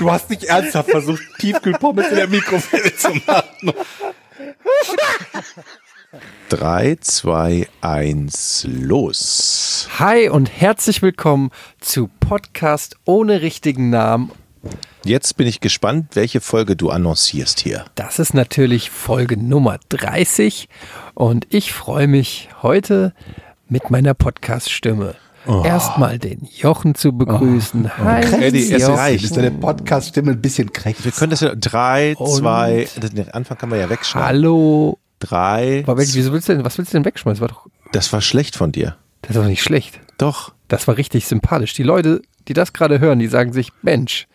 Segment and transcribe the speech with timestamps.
[0.00, 3.74] Du hast nicht ernsthaft versucht, Tiefkühlpommes in der Mikrowelle zu machen.
[6.48, 9.90] 3, 2, 1, los.
[9.98, 14.32] Hi und herzlich willkommen zu Podcast ohne richtigen Namen.
[15.04, 17.84] Jetzt bin ich gespannt, welche Folge du annoncierst hier.
[17.94, 20.70] Das ist natürlich Folge Nummer 30
[21.12, 23.12] und ich freue mich heute
[23.68, 25.16] mit meiner Podcast-Stimme.
[25.46, 27.96] Erstmal den Jochen zu begrüßen.
[27.98, 29.24] Hi, Eddie, es reicht.
[29.24, 31.04] Ist deine Podcast-Stimme ein bisschen krächzig?
[31.06, 34.28] Wir können das ja 3, Und- 2, den Anfang kann man ja wegschneiden.
[34.28, 34.98] Hallo.
[35.20, 37.40] 3, Aber welch- wieso willst du denn, was willst du denn wegschmeißen?
[37.40, 38.96] Das war doch, das war schlecht von dir.
[39.22, 40.00] das war doch nicht schlecht.
[40.18, 40.52] Doch.
[40.68, 41.74] Das war richtig sympathisch.
[41.74, 44.28] Die Leute, die das gerade hören, die sagen sich, Mensch,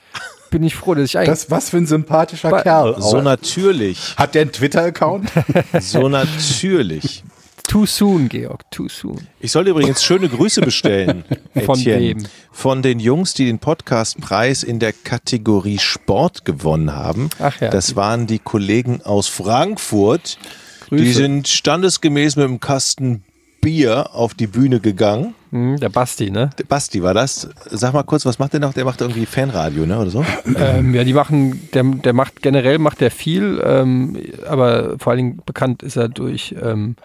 [0.51, 1.29] bin ich froh, dass ich eigentlich.
[1.29, 2.95] Das, was für ein sympathischer Kerl.
[2.99, 3.23] So Auch.
[3.23, 4.15] natürlich.
[4.17, 5.31] Hat der einen Twitter-Account?
[5.81, 7.23] So natürlich.
[7.67, 9.27] too soon, Georg, too soon.
[9.39, 11.23] Ich sollte übrigens schöne Grüße bestellen.
[11.65, 12.21] Von Etienne.
[12.21, 12.25] wem?
[12.51, 17.29] Von den Jungs, die den Podcastpreis in der Kategorie Sport gewonnen haben.
[17.39, 17.69] Ach ja.
[17.69, 20.37] Das waren die Kollegen aus Frankfurt.
[20.87, 21.03] Grüße.
[21.03, 23.23] Die sind standesgemäß mit einem Kasten
[23.65, 25.33] Bier auf die Bühne gegangen.
[25.51, 26.51] Hm, der Basti, ne?
[26.59, 27.49] Der Basti war das.
[27.71, 28.73] Sag mal kurz, was macht der noch?
[28.73, 29.97] Der macht irgendwie Fanradio, ne?
[29.97, 30.23] Oder so?
[30.55, 35.17] Ähm, ja, die machen, der, der macht generell macht der viel, ähm, aber vor allen
[35.17, 36.95] Dingen bekannt ist er durch ähm,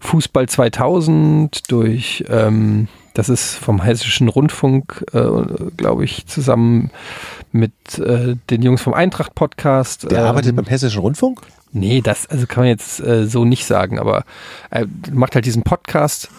[0.00, 2.88] Fußball 2000, durch ähm,
[3.18, 5.28] das ist vom Hessischen Rundfunk, äh,
[5.76, 6.92] glaube ich, zusammen
[7.50, 10.08] mit äh, den Jungs vom Eintracht Podcast.
[10.08, 11.40] Der ähm, arbeitet beim Hessischen Rundfunk?
[11.72, 14.24] Nee, das also kann man jetzt äh, so nicht sagen, aber
[14.70, 16.30] er macht halt diesen Podcast,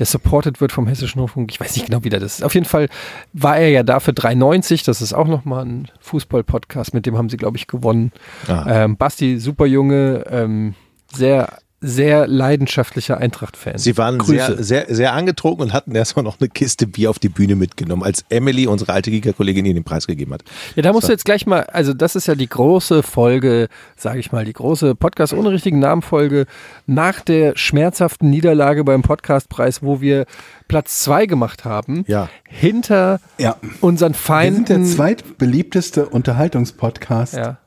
[0.00, 1.52] der supported wird vom Hessischen Rundfunk.
[1.52, 2.42] Ich weiß nicht genau, wie der das ist.
[2.42, 2.88] Auf jeden Fall
[3.32, 4.82] war er ja da für 390.
[4.82, 8.10] Das ist auch nochmal ein Fußball-Podcast, mit dem haben sie, glaube ich, gewonnen.
[8.48, 8.64] Ah.
[8.66, 10.74] Ähm, Basti, super Junge, ähm,
[11.14, 13.78] sehr, sehr leidenschaftlicher Eintracht-Fan.
[13.78, 14.56] Sie waren Grüße.
[14.56, 18.02] sehr, sehr, sehr angetrunken und hatten erstmal noch eine Kiste Bier auf die Bühne mitgenommen,
[18.02, 20.42] als Emily, unsere alte Giga-Kollegin, ihnen den Preis gegeben hat.
[20.76, 24.18] Ja, da musst du jetzt gleich mal, also das ist ja die große Folge, sage
[24.18, 26.46] ich mal, die große Podcast ohne richtigen Namen Folge
[26.86, 30.26] nach der schmerzhaften Niederlage beim Podcastpreis, wo wir
[30.68, 32.04] Platz zwei gemacht haben.
[32.06, 32.28] Ja.
[32.48, 33.56] Hinter ja.
[33.80, 34.66] unseren Wir Feinden.
[34.66, 37.58] sind der zweitbeliebteste Unterhaltungspodcast ja,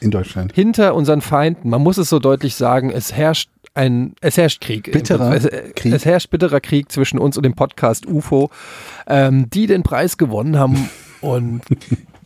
[0.00, 0.52] in Deutschland.
[0.54, 1.70] hinter unseren Feinden.
[1.70, 4.90] Man muss es so deutlich sagen, es herrscht ein, es herrscht Krieg.
[4.90, 5.92] Bitterer es, Krieg.
[5.92, 8.50] Es herrscht bitterer Krieg zwischen uns und dem Podcast UFO,
[9.06, 10.88] ähm, die den Preis gewonnen haben.
[11.22, 11.62] Und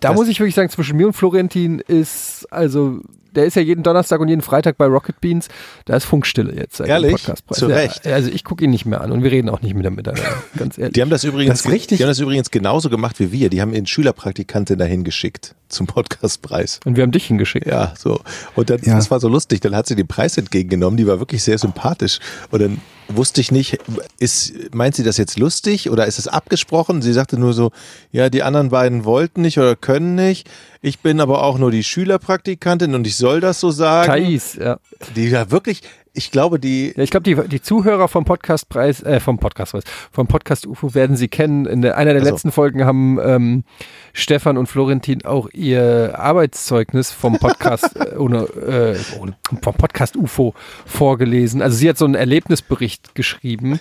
[0.01, 3.01] da muss ich wirklich sagen, zwischen mir und Florentin ist, also,
[3.35, 5.49] der ist ja jeden Donnerstag und jeden Freitag bei Rocket Beans.
[5.85, 7.11] Da ist Funkstille jetzt seit Ehrlich?
[7.13, 7.59] dem Podcastpreis.
[7.59, 8.07] Zu ja, Recht.
[8.07, 10.43] Also ich gucke ihn nicht mehr an und wir reden auch nicht mehr miteinander.
[10.57, 10.95] Ganz ehrlich.
[10.95, 11.99] Die haben das übrigens, Das richtig.
[11.99, 13.51] die haben das übrigens genauso gemacht wie wir.
[13.51, 16.81] Die haben ihren Schülerpraktikantin dahin geschickt zum Podcastpreis.
[16.85, 17.67] Und wir haben dich hingeschickt.
[17.67, 18.21] Ja, so.
[18.57, 18.97] Und dann, Ja.
[18.97, 19.61] das war so lustig.
[19.61, 20.97] Dann hat sie den Preis entgegengenommen.
[20.97, 22.19] Die war wirklich sehr sympathisch.
[22.51, 23.79] Und dann wusste ich nicht,
[24.19, 27.03] ist, meint sie das jetzt lustig oder ist es abgesprochen?
[27.03, 27.71] Sie sagte nur so,
[28.13, 30.49] ja, die anderen beiden wollten nicht oder können nicht.
[30.83, 34.11] Ich bin aber auch nur die Schülerpraktikantin und ich soll das so sagen.
[34.11, 34.79] Thais, ja.
[35.15, 35.83] Die da wirklich,
[36.13, 40.27] ich glaube, die, Ja, ich glaube, die, die Zuhörer vom Podcastpreis, äh, vom Podcastpreis, vom
[40.27, 41.67] Podcast UFO werden sie kennen.
[41.67, 42.33] In der, einer der Ach so.
[42.33, 43.65] letzten Folgen haben ähm,
[44.13, 50.55] Stefan und Florentin auch ihr Arbeitszeugnis vom Podcast äh, ohne, äh, vom Podcast UFO
[50.85, 51.63] vorgelesen.
[51.63, 53.79] Also sie hat so einen Erlebnisbericht geschrieben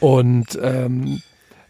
[0.00, 1.22] und ähm,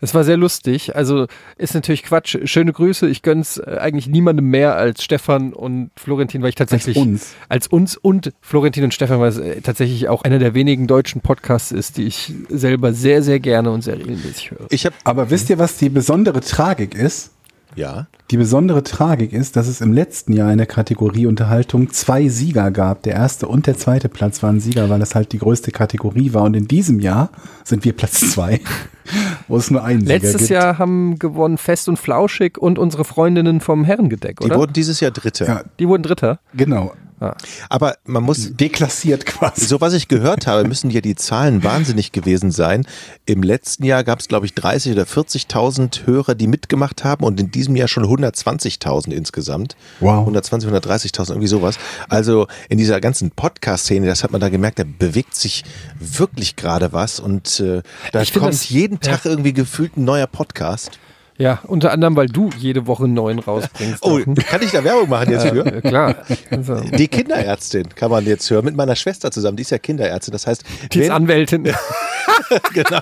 [0.03, 0.97] es war sehr lustig.
[0.97, 1.27] Also
[1.57, 2.37] ist natürlich Quatsch.
[2.45, 3.09] Schöne Grüße.
[3.09, 7.35] Ich gönn's äh, eigentlich niemandem mehr als Stefan und Florentin, weil ich tatsächlich uns.
[7.49, 11.21] als uns und Florentin und Stefan, weil es äh, tatsächlich auch einer der wenigen deutschen
[11.21, 14.67] Podcasts ist, die ich selber sehr, sehr gerne und sehr regelmäßig höre.
[14.71, 17.31] ich habe, Aber wisst ihr, was die besondere Tragik ist?
[17.75, 22.29] Ja, Die besondere Tragik ist, dass es im letzten Jahr in der Kategorie Unterhaltung zwei
[22.29, 23.03] Sieger gab.
[23.03, 26.45] Der erste und der zweite Platz waren Sieger, weil das halt die größte Kategorie war.
[26.45, 27.31] Und in diesem Jahr
[27.65, 28.61] sind wir Platz zwei,
[29.49, 30.51] wo es nur einen Sieger Letztes gibt.
[30.51, 34.57] Jahr haben gewonnen Fest und Flauschig und unsere Freundinnen vom Herrengedeck, die oder?
[34.57, 35.45] wurden dieses Jahr Dritte.
[35.45, 36.41] Ja, die wurden Dritter.
[36.55, 36.93] genau.
[37.69, 39.65] Aber man muss, Deklassiert quasi.
[39.65, 42.87] So was ich gehört habe, müssen ja die Zahlen wahnsinnig gewesen sein.
[43.27, 47.39] Im letzten Jahr gab es, glaube ich, 30 oder 40.000 Hörer, die mitgemacht haben und
[47.41, 49.77] in diesem Jahr schon 120.000 insgesamt.
[50.01, 50.21] Wow.
[50.21, 51.79] 120, 130.000, irgendwie sowas.
[52.09, 55.65] Also in dieser ganzen Podcast-Szene, das hat man da gemerkt, da bewegt sich
[55.99, 57.83] wirklich gerade was und äh,
[58.13, 60.99] da Ich find kommt das- jeden Tag irgendwie gefühlt ein neuer Podcast.
[61.43, 63.99] Ja, unter anderem, weil du jede Woche einen neuen rausbringst.
[64.03, 64.37] Oh, Jochen.
[64.37, 65.65] kann ich da Werbung machen jetzt für?
[65.67, 66.15] ja, klar.
[66.51, 70.31] Also, Die Kinderärztin kann man jetzt hören, mit meiner Schwester zusammen, die ist ja Kinderärztin.
[70.31, 70.63] Das heißt,
[70.93, 71.65] die ist Anwältin.
[72.75, 73.01] genau,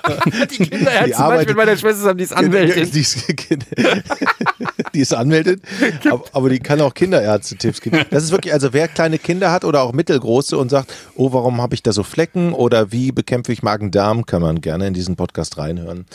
[0.49, 2.91] Die Kinderärztin, Die arbeitet- mit meiner Schwester zusammen, die ist Anwältin.
[2.91, 3.17] Die ist,
[4.95, 5.61] die ist Anwältin,
[6.09, 7.99] aber, aber die kann auch Kinderärzte-Tipps geben.
[8.09, 11.61] Das ist wirklich, also wer kleine Kinder hat oder auch mittelgroße und sagt, oh, warum
[11.61, 15.15] habe ich da so Flecken oder wie bekämpfe ich Magen-Darm, kann man gerne in diesen
[15.15, 16.05] Podcast reinhören.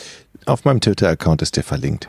[0.47, 2.09] Auf meinem Twitter-Account ist der verlinkt.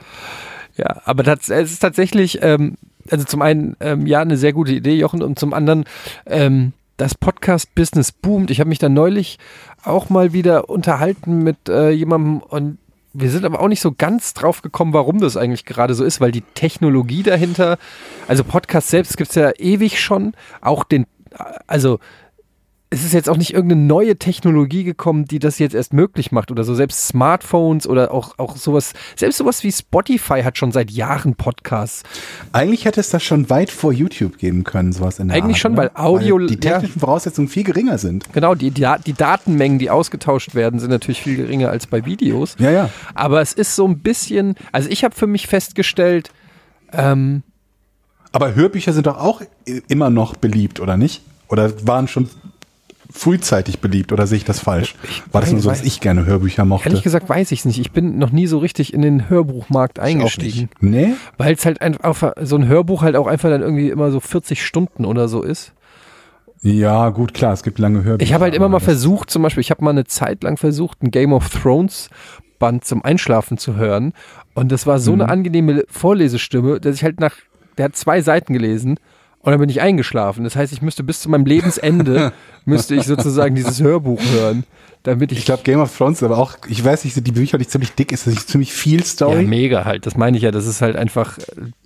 [0.78, 2.78] Ja, aber das, es ist tatsächlich, ähm,
[3.10, 5.86] also zum einen, ähm, ja, eine sehr gute Idee, Jochen, und zum anderen,
[6.26, 8.52] ähm, das Podcast-Business boomt.
[8.52, 9.38] Ich habe mich da neulich
[9.84, 12.78] auch mal wieder unterhalten mit äh, jemandem und
[13.14, 16.22] wir sind aber auch nicht so ganz drauf gekommen, warum das eigentlich gerade so ist,
[16.22, 17.80] weil die Technologie dahinter,
[18.28, 21.08] also Podcast selbst gibt es ja ewig schon, auch den,
[21.66, 22.00] also
[22.90, 26.52] es ist jetzt auch nicht irgendeine neue Technologie gekommen, die das jetzt erst möglich macht
[26.52, 26.74] oder so.
[26.74, 32.04] Selbst Smartphones oder auch, auch sowas, selbst sowas wie Spotify hat schon seit Jahren Podcasts.
[32.54, 35.62] Eigentlich hätte es das schon weit vor YouTube geben können, sowas in der Eigentlich Art,
[35.62, 35.82] schon, oder?
[35.82, 38.32] weil Audio- die technischen Voraussetzungen viel geringer sind.
[38.32, 42.56] Genau, die, die, die Datenmengen, die ausgetauscht werden, sind natürlich viel geringer als bei Videos.
[42.58, 42.90] Ja, ja.
[43.14, 46.32] Aber es ist so ein bisschen, also ich habe für mich festgestellt,
[46.94, 47.44] ähm,
[48.32, 49.42] Aber Hörbücher sind doch auch
[49.90, 51.22] immer noch beliebt, oder nicht?
[51.50, 52.30] Oder waren schon
[53.12, 54.96] frühzeitig beliebt, oder sehe ich das falsch?
[55.32, 56.90] War das nur so, dass ich gerne Hörbücher mochte?
[56.90, 57.80] ehrlich gesagt weiß ich es nicht.
[57.80, 60.70] Ich bin noch nie so richtig in den Hörbuchmarkt eingestiegen.
[60.80, 61.14] Nee?
[61.38, 64.66] Weil es halt einfach, so ein Hörbuch halt auch einfach dann irgendwie immer so 40
[64.66, 65.74] Stunden oder so ist.
[66.62, 68.24] Ja, gut, klar, es gibt lange Hörbücher.
[68.28, 71.04] Ich habe halt immer mal versucht, zum Beispiel, ich habe mal eine Zeit lang versucht,
[71.04, 72.10] ein Game of Thrones
[72.60, 74.14] Band zum Einschlafen zu hören.
[74.56, 75.22] Und das war so Mhm.
[75.22, 77.36] eine angenehme Vorlesestimme, dass ich halt nach,
[77.78, 79.00] der hat zwei Seiten gelesen
[79.48, 80.44] und dann bin ich eingeschlafen.
[80.44, 82.34] Das heißt, ich müsste bis zu meinem Lebensende,
[82.66, 84.66] müsste ich sozusagen dieses Hörbuch hören,
[85.04, 87.72] damit ich, Ich glaube, Game of Thrones, aber auch, ich weiß nicht, die Bücher nicht
[87.72, 89.46] ziemlich dick, ist das nicht ziemlich viel ja, Story?
[89.46, 91.38] mega halt, das meine ich ja, das ist halt einfach,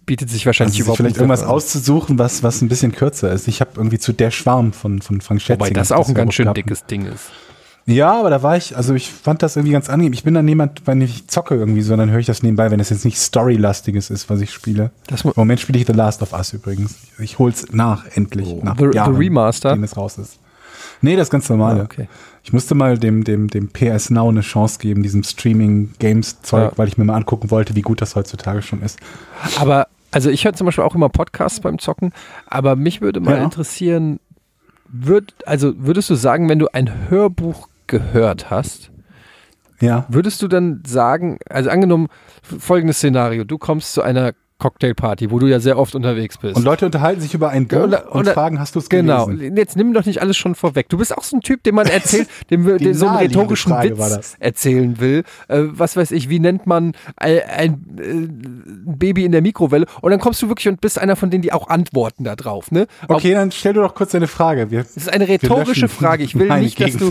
[0.07, 1.49] bietet sich wahrscheinlich also überhaupt vielleicht irgendwas an.
[1.49, 3.47] auszusuchen, was, was ein bisschen kürzer ist.
[3.47, 5.59] Ich habe irgendwie zu Der Schwarm von, von Frank Schätzing.
[5.59, 6.57] Wobei das auch ein ganz schön gehabt.
[6.57, 7.29] dickes Ding ist.
[7.87, 10.13] Ja, aber da war ich, also ich fand das irgendwie ganz angenehm.
[10.13, 12.89] Ich bin dann jemand, wenn ich zocke irgendwie, sondern höre ich das nebenbei, wenn es
[12.91, 14.91] jetzt nicht Storylastiges ist, was ich spiele.
[15.23, 16.95] Im Moment spiele ich The Last of Us übrigens.
[17.19, 18.53] Ich hol's nach, endlich.
[18.63, 19.69] nach The- the Jahren, Remaster?
[19.69, 20.37] Nachdem es raus ist.
[21.01, 21.81] Nee, das ganz normale.
[21.81, 22.07] Ah, okay.
[22.43, 26.77] Ich musste mal dem, dem, dem PS Now eine Chance geben, diesem Streaming-Games-Zeug, Ja.
[26.77, 28.99] weil ich mir mal angucken wollte, wie gut das heutzutage schon ist.
[29.59, 32.13] Aber, also ich höre zum Beispiel auch immer Podcasts beim Zocken,
[32.47, 33.43] aber mich würde mal Ja.
[33.43, 34.19] interessieren,
[34.87, 38.89] würd, also würdest du sagen, wenn du ein Hörbuch gehört hast,
[39.79, 40.05] Ja.
[40.09, 42.07] würdest du dann sagen, also angenommen,
[42.41, 46.55] folgendes Szenario, du kommst zu einer Cocktailparty, wo du ja sehr oft unterwegs bist.
[46.55, 49.25] Und Leute unterhalten sich über ein Buch Oder- und oder- fragen, hast du es Genau,
[49.25, 49.57] gelesen?
[49.57, 50.87] jetzt nimm doch nicht alles schon vorweg.
[50.87, 54.35] Du bist auch so ein Typ, dem man erzählt, dem dem so einen rhetorischen Witz
[54.39, 55.23] erzählen will.
[55.47, 58.27] Äh, was weiß ich, wie nennt man ein, ein, äh,
[58.85, 59.87] Baby in der Mikrowelle?
[60.01, 62.69] Und dann kommst du wirklich und bist einer von denen, die auch antworten da drauf.
[62.69, 62.85] Ne?
[63.07, 64.69] Okay, dann stell du doch kurz deine Frage.
[64.69, 66.21] Wir, Das ist eine rhetorische Frage.
[66.23, 67.09] Ich will nicht, dass du.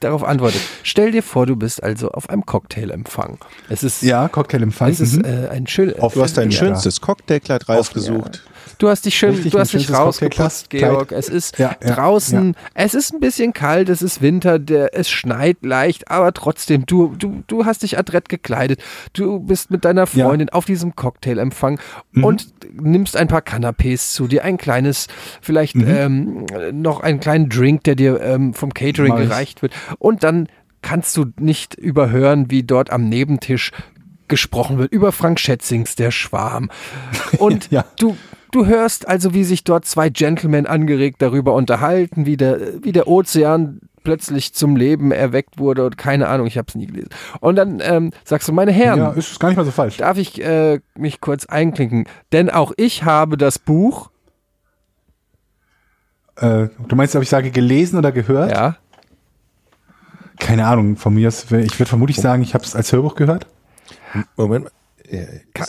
[0.00, 0.64] Darauf antwortest.
[0.82, 3.38] Stell dir vor, du bist also auf einem Cocktailempfang.
[3.68, 4.90] Es ist, Ja, Cocktailempfang.
[4.90, 5.24] es ist mhm.
[5.24, 5.98] äh, ein schön.
[6.00, 8.42] Auf- Du hast dein schönstes Cocktailkleid rausgesucht.
[8.80, 11.08] Du hast dich schön, Richtig, du hast dich rausgeputzt, Cocktailkleid.
[11.08, 11.12] Georg.
[11.12, 15.10] Es ist Ja, ja, draußen, es ist ein bisschen kalt, es ist Winter, der, es
[15.10, 18.80] schneit leicht, aber trotzdem, du, du, du hast dich adrett gekleidet.
[19.12, 20.24] Du bist mit deiner Ja.
[20.26, 21.78] Freundin auf diesem Cocktailempfang
[22.12, 22.24] Mhm.
[22.24, 25.08] und nimmst ein paar Canapés zu dir, ein kleines,
[25.42, 25.84] vielleicht Mhm.
[25.86, 29.28] ähm, noch einen kleinen Drink, der dir ähm, vom Catering ich.
[29.28, 29.74] gereicht wird.
[29.98, 30.48] Und dann
[30.80, 33.72] kannst du nicht überhören, wie dort am Nebentisch
[34.28, 36.70] gesprochen wird über Frank Schätzings Der Schwarm.
[37.38, 37.84] Und Ja.
[37.98, 38.16] du,
[38.52, 43.06] du hörst also, wie sich dort zwei Gentlemen angeregt darüber unterhalten, wie der, wie der
[43.08, 47.10] Ozean plötzlich zum Leben erweckt wurde und keine Ahnung, ich habe es nie gelesen.
[47.40, 49.98] Und dann ähm, sagst du, meine Herren, ja, ist gar nicht mal so falsch.
[49.98, 52.06] darf ich äh, mich kurz einklinken?
[52.32, 54.10] Denn auch ich habe das Buch,
[56.36, 58.50] Äh, du meinst, ob ich sage gelesen oder gehört?
[58.50, 58.76] ja,
[60.38, 63.46] Keine Ahnung, von mir ist, ich würde vermutlich sagen, ich habe es als Hörbuch gehört.
[64.36, 64.68] Moment.
[65.54, 65.66] Kann,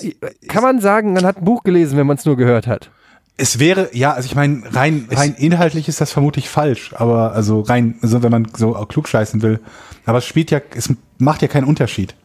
[0.47, 2.91] kann man sagen, man hat ein Buch gelesen, wenn man es nur gehört hat?
[3.37, 7.61] Es wäre, ja, also ich meine, rein, rein inhaltlich ist das vermutlich falsch, aber also
[7.61, 9.59] rein, also wenn man so klugscheißen will.
[10.05, 12.15] Aber es spielt ja, es macht ja keinen Unterschied.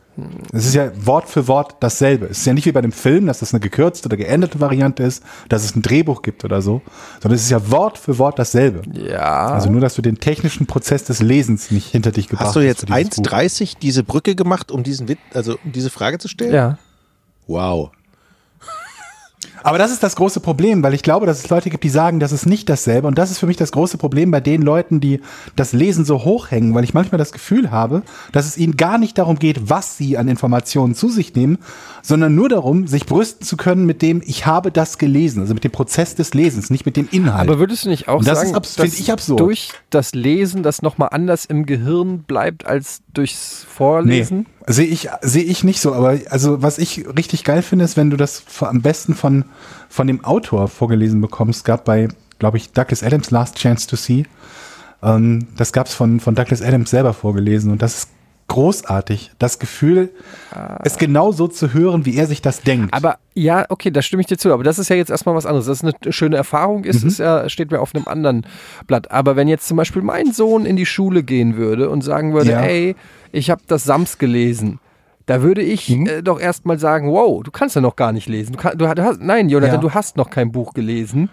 [0.52, 2.26] Es ist ja Wort für Wort dasselbe.
[2.26, 5.02] Es ist ja nicht wie bei dem Film, dass das eine gekürzte oder geänderte Variante
[5.02, 6.80] ist, dass es ein Drehbuch gibt oder so,
[7.20, 8.82] sondern es ist ja Wort für Wort dasselbe.
[8.92, 9.48] Ja.
[9.48, 12.60] Also nur, dass du den technischen Prozess des Lesens nicht hinter dich gebracht Hast du
[12.60, 13.24] jetzt für dieses Buch.
[13.26, 16.54] 1,30 diese Brücke gemacht, um diesen Wit also um diese Frage zu stellen?
[16.54, 16.78] ja.
[17.46, 17.92] Wow.
[19.66, 22.20] Aber das ist das große Problem, weil ich glaube, dass es Leute gibt, die sagen,
[22.20, 23.08] das ist nicht dasselbe.
[23.08, 25.20] Und das ist für mich das große Problem bei den Leuten, die
[25.56, 29.18] das Lesen so hochhängen, weil ich manchmal das Gefühl habe, dass es ihnen gar nicht
[29.18, 31.58] darum geht, was sie an Informationen zu sich nehmen,
[32.00, 35.64] sondern nur darum, sich brüsten zu können mit dem, ich habe das gelesen, also mit
[35.64, 37.48] dem Prozess des Lesens, nicht mit dem Inhalt.
[37.48, 39.40] Aber würdest du nicht auch das sagen, ist find ich absurd.
[39.40, 44.46] durch das Lesen das nochmal anders im Gehirn bleibt als durchs Vorlesen?
[44.66, 45.92] Nee, sehe ich, sehe ich nicht so.
[45.92, 49.44] Aber also was ich richtig geil finde, ist, wenn du das am besten von,
[49.88, 51.64] von dem Autor vorgelesen bekommst.
[51.64, 52.08] gab bei,
[52.38, 54.24] glaube ich, Douglas Adams Last Chance to See.
[55.02, 57.70] Ähm, das gab es von, von Douglas Adams selber vorgelesen.
[57.72, 58.10] Und das ist
[58.48, 59.32] großartig.
[59.40, 60.10] Das Gefühl,
[60.84, 62.94] es genau so zu hören, wie er sich das denkt.
[62.94, 64.52] Aber ja, okay, da stimme ich dir zu.
[64.52, 65.66] Aber das ist ja jetzt erstmal was anderes.
[65.66, 67.08] Das ist eine schöne Erfahrung, ist, Mhm.
[67.08, 68.46] ist ja, steht mir auf einem anderen
[68.86, 69.10] Blatt.
[69.10, 72.52] Aber wenn jetzt zum Beispiel mein Sohn in die Schule gehen würde und sagen würde,
[72.52, 72.60] Ja.
[72.60, 72.94] ey,
[73.32, 74.78] ich habe das Sams gelesen.
[75.26, 76.06] Da würde ich Mhm.
[76.06, 78.52] äh, doch erstmal sagen, wow, du kannst ja noch gar nicht lesen.
[78.52, 79.80] Du, kann, du, hast, nein, Jonathan, Ja.
[79.80, 81.30] du hast noch kein Buch gelesen.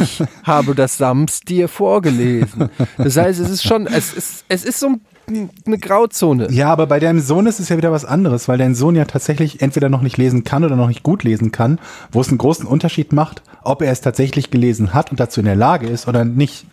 [0.00, 2.68] Ich habe das Sams dir vorgelesen.
[2.98, 4.88] Das heißt, es ist schon, es ist, es ist so
[5.28, 6.48] ein, eine Grauzone.
[6.50, 9.04] Ja, aber bei deinem Sohn ist es ja wieder was anderes, weil dein Sohn ja
[9.06, 11.78] tatsächlich entweder noch nicht lesen kann oder noch nicht gut lesen kann,
[12.12, 15.46] wo es einen großen Unterschied macht, ob er es tatsächlich gelesen hat und dazu in
[15.46, 16.66] der Lage ist oder nicht.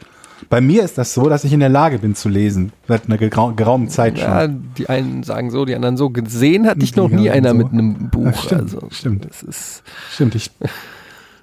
[0.49, 3.17] Bei mir ist das so, dass ich in der Lage bin zu lesen, seit einer
[3.17, 4.27] gerau geraumen Zeit schon.
[4.29, 6.09] Ja, die einen sagen so, die anderen so.
[6.09, 7.55] Gesehen hat dich noch Die nie einer so.
[7.55, 8.25] mit einem Buch.
[8.25, 9.25] Ja, stimmt, also, stimmt.
[9.25, 10.51] Das ist, Stimmt, ich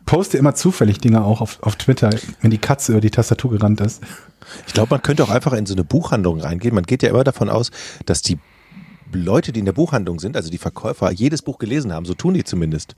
[0.07, 3.81] poste immer zufällig Dinge auch auf, auf Twitter, wenn die Katze über die Tastatur gerannt
[3.81, 4.03] ist.
[4.67, 6.75] Ich glaube, man könnte auch einfach in so eine Buchhandlung reingehen.
[6.75, 7.71] Man geht ja immer davon aus,
[8.07, 8.39] dass die
[9.13, 12.05] Leute, die in der Buchhandlung sind, also die Verkäufer, jedes Buch gelesen haben.
[12.05, 12.97] So tun die zumindest.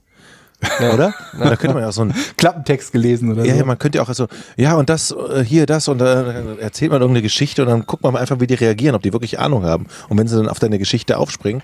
[0.93, 1.13] Oder?
[1.33, 3.59] Und da könnte man ja auch so ein, Klappentext gelesen oder ja, so.
[3.59, 6.91] ja, man könnte ja auch so, ja, und das, äh, hier, das, und dann erzählt
[6.91, 9.39] man irgendeine Geschichte und dann guckt man mal einfach, wie die reagieren, ob die wirklich
[9.39, 9.87] Ahnung haben.
[10.09, 11.61] Und wenn sie dann auf deine Geschichte aufspringen,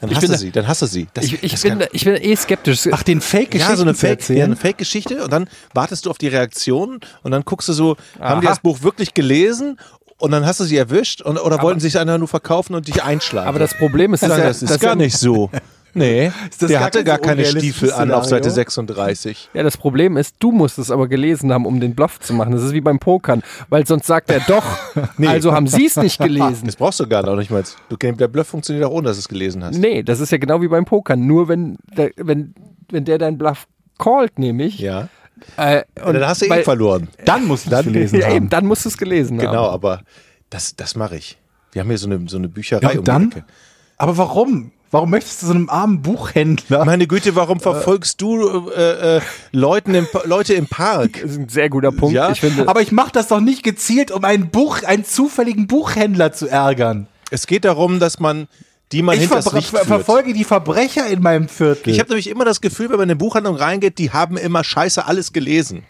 [0.00, 1.08] dann da- sie, dann hast du sie.
[1.14, 2.88] Das, ich, ich, das bin, kann- ich bin eh skeptisch.
[2.92, 6.10] Ach, den Fake-Geschichten ja, so eine zu Fake, ja, eine Fake-Geschichte und dann wartest du
[6.10, 8.54] auf die Reaktion und dann guckst du so, haben die Aha.
[8.54, 9.78] das Buch wirklich gelesen
[10.18, 12.86] und dann hast du sie erwischt und, oder wollten sie es einfach nur verkaufen und
[12.86, 13.48] dich einschlagen?
[13.48, 15.50] aber das Problem ist, das, dass ja, das ist gar nicht so.
[15.94, 18.54] Nee, das der gar hatte gar so keine Stiefel an auf Seite Szenario?
[18.70, 19.50] 36.
[19.54, 22.52] Ja, das Problem ist, du musst es aber gelesen haben, um den Bluff zu machen.
[22.52, 24.64] Das ist wie beim Pokern, weil sonst sagt er doch,
[25.26, 26.66] also haben sie es nicht gelesen.
[26.66, 27.64] Das brauchst du gar noch nicht mal.
[27.88, 29.76] Du, der Bluff funktioniert auch ohne, dass du es gelesen hast.
[29.78, 31.26] Nee, das ist ja genau wie beim Pokern.
[31.26, 32.54] Nur wenn der, wenn,
[32.90, 33.66] wenn der deinen Bluff
[33.98, 34.78] callt, nämlich.
[34.78, 35.08] Ja.
[35.56, 37.08] Äh, Und dann hast du eh weil- verloren.
[37.24, 38.36] Dann musst du es gelesen Ja, haben.
[38.36, 39.74] eben, dann musst du es gelesen Genau, haben.
[39.74, 40.02] aber
[40.50, 41.38] das, das mache ich.
[41.72, 43.30] Wir haben hier so eine, so eine Bücherei Ja, um dann?
[43.32, 43.44] Ecke.
[43.98, 44.72] Aber warum?
[44.90, 46.84] Warum möchtest du so einem armen Buchhändler?
[46.86, 49.20] Meine Güte, warum verfolgst du äh, äh,
[49.52, 51.20] Leuten im, Leute im Park?
[51.20, 52.14] Das ist ein sehr guter Punkt.
[52.14, 55.66] Ja, ich finde, Aber ich mache das doch nicht gezielt, um einen Buch, einen zufälligen
[55.66, 57.06] Buchhändler zu ärgern.
[57.30, 58.48] Es geht darum, dass man
[58.92, 59.64] die man Ich ver führt.
[59.64, 61.90] verfolge die Verbrecher in meinem Viertel.
[61.90, 64.64] Ich habe nämlich immer das Gefühl, wenn man in eine Buchhandlung reingeht, die haben immer
[64.64, 65.84] scheiße alles gelesen.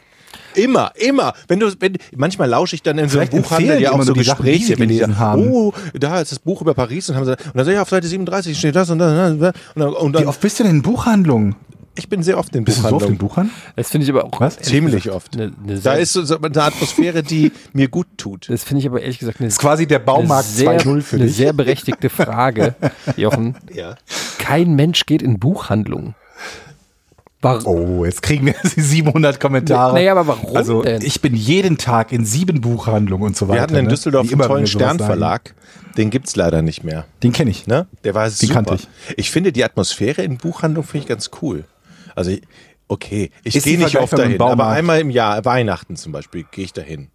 [0.55, 1.35] Immer, immer.
[1.49, 4.14] Wenn du, wenn, manchmal lausche ich dann in so einem Buchhandel ja die auch so
[4.14, 5.50] Sachen, Gespräche, sie wenn die sagen, haben.
[5.50, 7.88] oh, da ist das Buch über Paris und haben sie, und dann sag ich auf
[7.88, 9.40] Seite 37 steht das und das und
[9.76, 11.55] dann, und Wie oft bist du denn in Buchhandlungen?
[11.95, 13.49] ich bin sehr oft in Bist du so oft in Buchhandlungen.
[13.50, 13.73] Buchhandlungen?
[13.75, 14.40] das finde ich aber auch.
[14.40, 14.57] Was?
[14.61, 15.35] Ziemlich oft.
[15.35, 18.49] Eine, eine Da ist so so eine Atmosphäre, die mir gut tut.
[18.49, 21.00] das finde ich aber ehrlich gesagt eine, Das ist quasi der Baumarkt eine sehr, 2.0
[21.02, 21.35] für eine dich.
[21.37, 22.76] sehr berechtigte Frage,
[23.17, 23.57] Jochen.
[23.75, 23.97] Ja.
[24.38, 26.14] Kein Mensch geht in Buchhandlungen.
[27.40, 28.00] Warum?
[28.00, 29.95] Oh, jetzt kriegen wir 700 Kommentare.
[29.95, 31.02] Naja, aber warum also, denn?
[31.02, 33.59] Ich bin jeden Tag in sieben Buchhandlungen und so weiter.
[33.59, 33.90] Wir hatten in ne?
[33.90, 34.66] Düsseldorf Wie einen immer, wenn tollen.
[34.66, 35.54] Sternverlag.
[35.97, 37.07] Den gibt's leider nicht mehr.
[37.23, 37.66] Den kenne ich.
[37.66, 37.87] Ne?
[38.04, 38.54] Der war super.
[38.54, 38.88] kannte ich.
[39.16, 41.64] ich finde die Atmosphäre in Buchhandlungen finde ich ganz cool.
[42.14, 42.33] Also
[42.88, 46.73] okay, ich gehe nicht oft dahin, aber einmal im Jahr, Weihnachten zum Beispiel, gehe ich
[46.73, 47.09] dahin,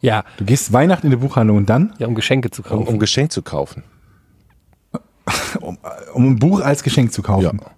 [0.00, 2.88] Ja, Du gehst Weihnachten in die Buchhandlung und dann, ja, um Geschenke zu um, kaufen.
[2.88, 3.84] um Geschenk zu kaufen.
[5.60, 5.78] um,
[6.12, 7.60] um ein Buch als Geschenk zu kaufen.
[7.62, 7.70] Ja.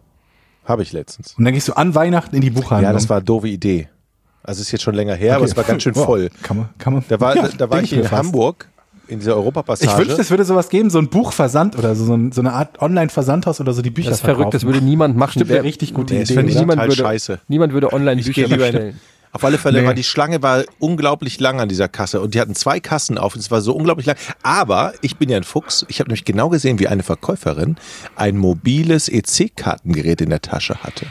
[0.64, 1.34] Habe ich letztens.
[1.36, 2.82] Und dann gehst du an Weihnachten in die Buchhandlung.
[2.82, 3.88] Ja, das war eine doofe Idee.
[4.42, 5.50] Also ist jetzt schon länger her, aber Okay.
[5.52, 6.30] es war ganz schön voll.
[6.42, 7.04] Kann man, kann man.
[7.08, 8.12] Da war, Ja, da war ich in fast.
[8.12, 8.68] Hamburg
[9.06, 9.90] in dieser Europapassage.
[9.92, 12.54] Ich wünschte, es würde sowas geben, so ein Buchversand oder so, so, ein, so eine
[12.54, 15.32] Art Online-Versandhaus oder so, die Bücher Das ist verrückt, das würde niemand machen.
[15.32, 16.38] Stimmt, eine richtig gute Nee, das Idee.
[16.38, 16.64] finde ich oder?
[16.66, 17.40] niemand würde, scheiße.
[17.48, 19.00] Niemand würde online Ich Bücher gehe lieber in, bestellen.
[19.34, 19.86] Auf alle Fälle Nee.
[19.86, 23.34] war die Schlange war unglaublich lang an dieser Kasse und die hatten zwei Kassen auf
[23.34, 24.16] und es war so unglaublich lang.
[24.44, 25.84] Aber ich bin ja ein Fuchs.
[25.88, 27.76] Ich habe nämlich genau gesehen, wie eine Verkäuferin
[28.14, 31.06] ein mobiles EC-Kartengerät in der Tasche hatte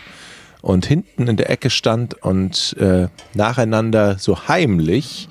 [0.61, 5.27] und hinten in der Ecke stand und äh, nacheinander so heimlich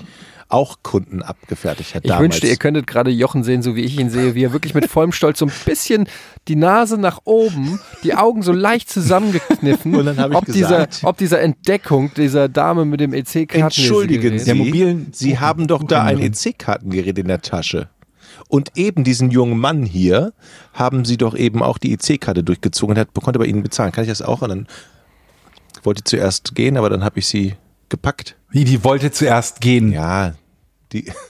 [0.53, 2.05] auch Kunden abgefertigt hat.
[2.05, 2.23] Ich damals.
[2.25, 4.89] wünschte, ihr könntet gerade Jochen sehen, so wie ich ihn sehe, wie er wirklich mit
[4.89, 6.07] vollem Stolz so ein bisschen
[6.49, 10.87] die Nase nach oben, die Augen so leicht zusammengekniffen, Und dann habe ich ob, dieser,
[10.87, 13.61] gesagt- ob dieser Entdeckung dieser Dame mit dem EC-Karten.
[13.67, 16.19] Entschuldigen Sie, Der mobilen Sie haben doch da ein.
[16.21, 17.89] EC-Kartengerät in der Tasche.
[18.49, 20.33] Und eben diesen jungen Mann hier
[20.75, 23.93] haben Sie doch eben auch die EC-Karte durchgezogen und hat, konnte bei Ihnen bezahlen.
[23.93, 24.43] Kann ich das auch?
[24.43, 24.67] Und dann
[25.83, 27.55] wollte zuerst gehen, aber dann habe ich sie
[27.89, 28.37] gepackt.
[28.51, 29.93] Wie, die wollte zuerst gehen.
[29.93, 30.35] Ja,
[30.93, 31.13] die.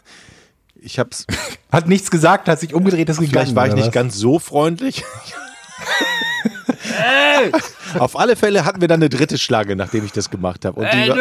[0.85, 1.29] Ich hab's.
[1.71, 3.31] Hat nichts gesagt, hat sich umgedreht, ist gegangen.
[3.31, 3.93] Vielleicht war ich nicht was?
[3.93, 5.05] ganz so freundlich.
[7.99, 10.81] Auf alle Fälle hatten wir dann eine dritte Schlange, nachdem ich das gemacht habe.
[10.81, 11.17] Und die war,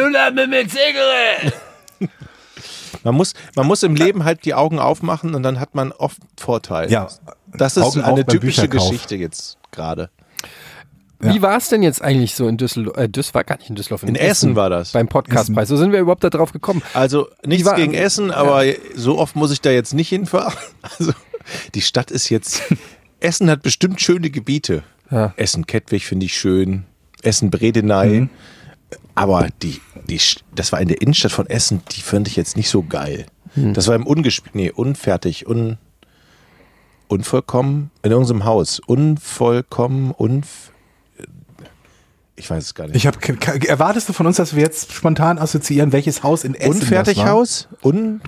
[3.02, 6.18] man, muss, man muss im Leben halt die Augen aufmachen und dann hat man oft
[6.38, 6.90] Vorteil.
[6.90, 7.08] Ja.
[7.54, 8.68] Das ist Augen eine typische.
[8.68, 10.10] Geschichte jetzt gerade.
[11.22, 12.96] Wie war es denn jetzt eigentlich so in Düsseldorf?
[12.96, 14.02] Äh, das war gar nicht in Düsseldorf.
[14.02, 14.92] In Essen war das.
[14.92, 15.68] Beim Podcastpreis.
[15.68, 16.82] So sind wir überhaupt da drauf gekommen.
[16.94, 18.64] Also nichts war- gegen Essen, aber
[18.94, 20.54] so oft muss ich da jetzt nicht hinfahren.
[20.98, 21.12] Also
[21.74, 22.62] die Stadt ist jetzt.
[23.20, 24.82] Essen hat bestimmt schöne Gebiete.
[25.10, 25.32] Ja.
[25.36, 26.84] Essen Kettwig finde ich schön.
[27.22, 28.28] Essen Bredeney.
[29.14, 30.20] Aber die, die,
[30.54, 33.26] das war in der Innenstadt von Essen, die fand ich jetzt nicht so geil.
[33.54, 35.76] Das war im ungespielt, nee, unfertig, un,
[37.08, 38.80] unvollkommen, in unserem Haus.
[38.80, 40.71] Unvollkommen, unf,
[42.42, 42.96] ich weiß es gar nicht.
[42.96, 43.16] Ich hab,
[43.64, 46.98] erwartest du von uns, dass wir jetzt spontan assoziieren, welches Haus in Essen das war?
[46.98, 47.68] Unfertighaus?
[47.84, 48.20] Un,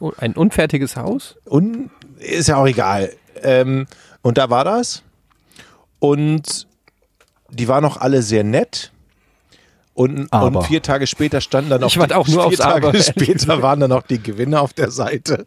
[0.00, 1.36] Oh, Ein unfertiges Haus?
[1.48, 3.12] Un ist ja auch egal.
[3.42, 3.86] Ähm,
[4.22, 5.02] und da war das.
[5.98, 6.66] Und
[7.50, 8.92] die waren auch alle sehr nett.
[9.94, 12.98] Und, und vier Tage später standen dann auch, Ich warte auch nur vier Tage Aber.
[13.02, 15.46] später waren dann auch die Gewinner auf der Seite.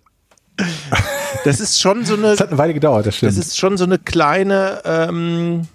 [1.44, 3.32] Das ist schon so eine, Das hat eine Weile gedauert, das stimmt.
[3.32, 5.68] das ist schon so eine kleine, ähm,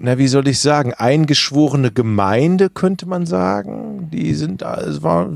[0.00, 4.08] na wie soll ich sagen, eingeschworene Gemeinde könnte man sagen.
[4.12, 5.30] Die sind, es war,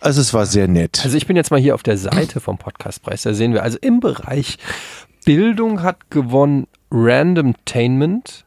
[0.00, 1.00] also es war sehr nett.
[1.02, 3.22] Also ich bin jetzt mal hier auf der Seite vom Podcastpreis.
[3.22, 4.58] Da sehen wir, also im Bereich
[5.24, 8.44] Bildung hat gewonnen Randomtainment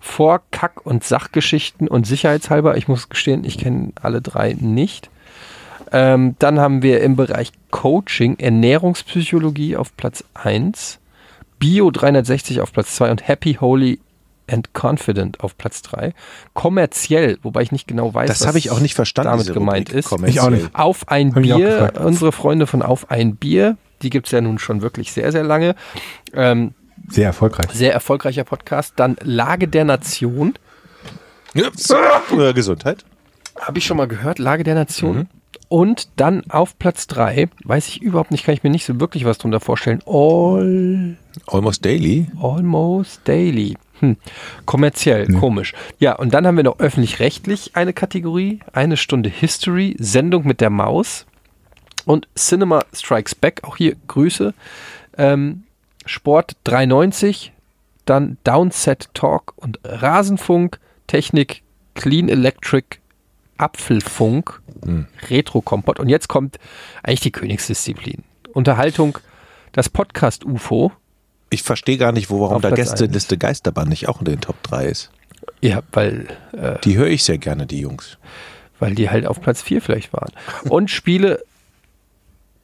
[0.00, 5.10] vor Kack- und Sachgeschichten und sicherheitshalber, ich muss gestehen, ich kenne alle drei nicht.
[5.90, 10.98] Ähm, dann haben wir im Bereich Coaching Ernährungspsychologie auf Platz 1,
[11.58, 14.00] Bio 360 auf Platz 2 und Happy, Holy
[14.50, 16.14] and Confident auf Platz 3.
[16.54, 19.30] Kommerziell, wobei ich nicht genau weiß, Das was habe ich auch nicht verstanden.
[19.32, 20.08] damit gemeint Rubrik, ist.
[20.08, 20.34] kommerziell.
[20.34, 20.70] Ich auch nicht.
[20.74, 24.58] Auf ein Hab Bier, unsere Freunde von Auf ein Bier, die gibt es ja nun
[24.58, 25.74] schon wirklich sehr, sehr lange.
[26.32, 26.72] Ähm,
[27.08, 27.70] Sehr erfolgreich.
[27.72, 28.94] sehr erfolgreicher Podcast.
[28.96, 30.54] Dann Lage der Nation.
[31.54, 33.04] Ja, äh, Gesundheit.
[33.60, 35.16] Habe ich schon mal gehört, Lage der Nation.
[35.16, 35.26] Mhm.
[35.68, 39.26] Und dann auf Platz 3, weiß ich überhaupt nicht, kann ich mir nicht so wirklich
[39.26, 40.02] was drunter vorstellen.
[40.06, 42.26] All, Almost Daily.
[42.40, 43.76] almost Daily.
[44.00, 44.16] Hm.
[44.64, 45.74] Kommerziell, komisch.
[45.98, 50.70] Ja, und dann haben wir noch öffentlich-rechtlich eine Kategorie, eine Stunde History, Sendung mit der
[50.70, 51.26] Maus
[52.06, 54.54] und Cinema Strikes Back, auch hier Grüße.
[55.18, 55.64] Ähm,
[56.06, 57.52] Sport 390,
[58.06, 61.62] dann Downset Talk und Rasenfunk, Technik,
[61.94, 62.98] Clean Electric,
[63.58, 64.60] Apfelfunk,
[65.28, 65.98] Retro Kompott.
[66.00, 66.58] Und jetzt kommt
[67.02, 68.24] eigentlich die Königsdisziplin.
[68.54, 69.18] Unterhaltung,
[69.72, 70.92] das Podcast UFO.
[71.50, 74.86] Ich verstehe gar nicht, wo, warum Platz Gästeliste Geisterbahn nicht auch in den Top 3
[74.86, 75.10] ist.
[75.60, 78.18] Ja, weil, äh, Die höre ich sehr gerne, die Jungs.
[78.78, 80.30] weil die halt auf Platz 4 vielleicht waren.
[80.68, 81.42] Und Spiele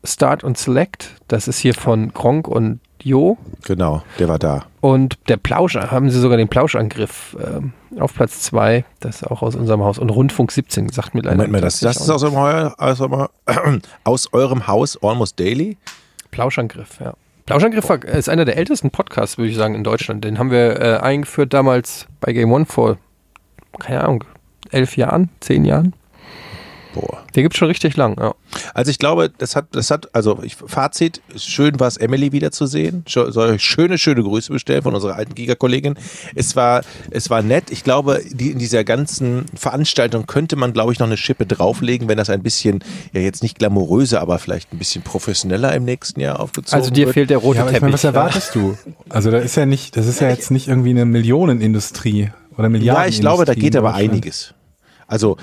[0.04, 3.36] Start und Select, das ist hier von Gronk und Jo.
[3.64, 4.64] Genau, der war da.
[4.80, 9.42] Und der Plausch, haben sie sogar den Plauschangriff ähm, auf Platz 2, das ist auch
[9.42, 9.98] aus unserem Haus.
[9.98, 11.36] Und Rundfunk 17 sagt mir leider.
[11.36, 12.36] Moment mal, das, das ist aus eurem,
[12.78, 13.28] aus, eurem,
[14.04, 15.76] aus eurem Haus Almost Daily?
[16.30, 17.12] Plauschangriff, ja.
[17.44, 20.24] Plauschangriff war, ist einer der ältesten Podcasts, würde ich sagen, in Deutschland.
[20.24, 22.96] Den haben wir äh, eingeführt damals bei Game One vor,
[23.78, 24.24] keine Ahnung,
[24.70, 25.92] elf Jahren, zehn Jahren.
[26.94, 27.24] Boah.
[27.34, 28.34] Den gibt es schon richtig lang, ja.
[28.72, 33.04] Also ich glaube, das hat, das hat, also ich, Fazit, schön war es, Emily wiederzusehen.
[33.08, 35.96] Soll euch schöne, schöne Grüße bestellen von unserer alten Giga-Kollegin.
[36.36, 37.70] Es war, es war nett.
[37.72, 42.08] Ich glaube, die, in dieser ganzen Veranstaltung könnte man, glaube ich, noch eine Schippe drauflegen,
[42.08, 46.20] wenn das ein bisschen, ja jetzt nicht glamouröser, aber vielleicht ein bisschen professioneller im nächsten
[46.20, 47.14] Jahr aufgezogen Also dir wird.
[47.14, 47.80] fehlt der rote Ja, Teppich.
[47.82, 48.78] meine, was erwartest du?
[49.08, 53.02] Also da ist ja nicht, das ist ja jetzt nicht irgendwie eine Millionenindustrie oder Milliarden.
[53.02, 54.54] Ja, ich glaube, da geht aber einiges.
[55.06, 55.36] Also,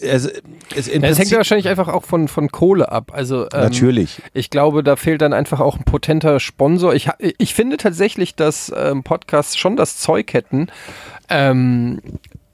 [0.00, 0.30] es,
[0.74, 3.12] es, im Ja, es hängt wahrscheinlich einfach auch von, von Kohle ab.
[3.14, 4.22] Also ähm, Natürlich.
[4.32, 6.94] Ich glaube, da fehlt dann einfach auch ein potenter Sponsor.
[6.94, 10.68] Ich, ich finde tatsächlich, dass ähm, Podcasts schon das Zeug hätten,
[11.28, 12.00] ähm,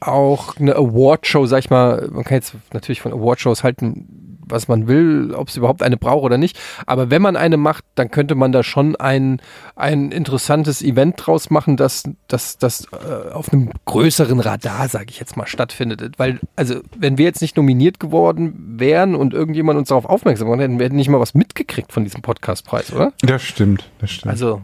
[0.00, 4.88] auch eine Awardshow, sag ich mal, man kann jetzt natürlich von Awardshows halten, was man
[4.88, 6.58] will, ob es überhaupt eine braucht oder nicht.
[6.86, 9.40] Aber wenn man eine macht, dann könnte man da schon ein,
[9.76, 15.18] ein interessantes Event draus machen, das, das, das äh, auf einem größeren Radar, sage ich
[15.18, 16.18] jetzt mal, stattfindet.
[16.18, 20.62] Weil, also, wenn wir jetzt nicht nominiert geworden wären und irgendjemand uns darauf aufmerksam gemacht
[20.62, 23.12] hätte, wir hätten nicht mal was mitgekriegt von diesem Podcastpreis, oder?
[23.22, 24.30] Das stimmt, das stimmt.
[24.30, 24.62] Also,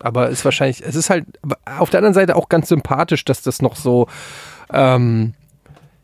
[0.00, 1.24] aber ist wahrscheinlich, es ist halt
[1.64, 4.08] auf der anderen Seite auch ganz sympathisch, dass das noch so,
[4.72, 5.34] ähm,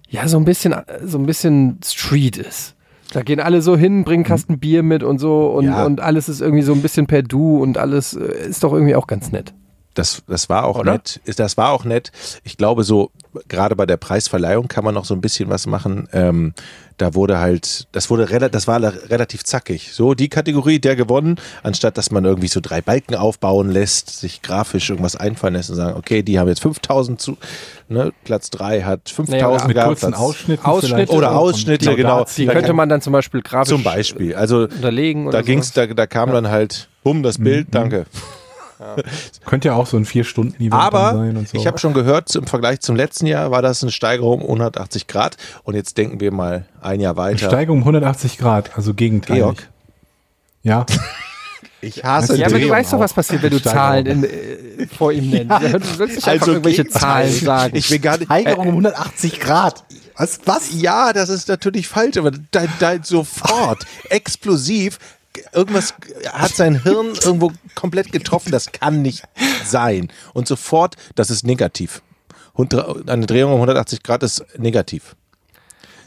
[0.08, 0.74] ja, so ein bisschen,
[1.04, 2.74] so ein bisschen Street ist.
[3.12, 5.84] Da gehen alle so hin, bringen einen Kasten Bier mit und so und, Ja.
[5.84, 8.94] und alles ist irgendwie so ein bisschen per Du und alles äh, ist doch irgendwie
[8.94, 9.52] auch ganz nett.
[9.94, 10.92] Das, das war auch Oder?
[10.92, 11.20] nett.
[11.36, 12.12] Das war auch nett.
[12.44, 13.10] Ich glaube, so
[13.48, 16.08] gerade bei der Preisverleihung kann man noch so ein bisschen was machen.
[16.12, 16.54] Ähm,
[16.96, 19.92] da wurde halt, das wurde das war relativ zackig.
[19.92, 24.42] So die Kategorie, der gewonnen, anstatt dass man irgendwie so drei Balken aufbauen lässt, sich
[24.42, 27.38] grafisch irgendwas einfallen lässt und sagen, okay, die haben jetzt 5000 zu,
[27.88, 29.88] ne, Platz drei hat 5000 Mit gehabt.
[29.88, 30.64] kurzen Platz- Ausschnitten.
[30.66, 32.26] Ausschnitte vielleicht Oder Ausschnitte, genau.
[32.36, 34.34] Die Da könnte man dann zum Beispiel grafisch Zum Beispiel.
[34.34, 35.28] Also unterlegen.
[35.28, 38.06] Oder da ging's, da, da kam dann halt, bumm, das Bild, danke.
[39.44, 41.58] Könnte ja auch so ein Vier-Stunden-Event Aber sein und so.
[41.58, 45.06] ich habe schon gehört, im Vergleich zum letzten Jahr war das eine Steigerung um 180
[45.06, 45.36] Grad.
[45.64, 47.46] Und jetzt denken wir mal ein Jahr Eine weiter.
[47.48, 49.42] Steigerung um 180 Grad, also gegenteilig.
[49.42, 49.68] Georg?
[50.62, 50.86] Ja,
[51.82, 53.62] Ich hasse ja, aber du weißt doch, was passiert, wenn du.
[53.62, 55.50] Zahlen in, äh, vor ihm nennst.
[55.50, 56.86] Du sollst nicht einfach irgendwelche.
[56.86, 57.74] Zahlen sagen.
[57.76, 58.26] Ich will gar nicht.
[58.26, 59.84] Steigerung um 180 Grad.
[60.16, 60.40] Was?
[60.44, 60.70] Was?
[60.74, 64.98] Ja, das ist natürlich falsch, aber da, da sofort explosiv
[65.52, 65.94] irgendwas
[66.32, 68.52] hat sein Hirn irgendwo komplett getroffen.
[68.52, 69.24] Das kann nicht
[69.64, 70.08] sein.
[70.34, 72.02] Und sofort, das ist negativ.
[72.56, 75.16] Eine Drehung um 180 Grad ist negativ.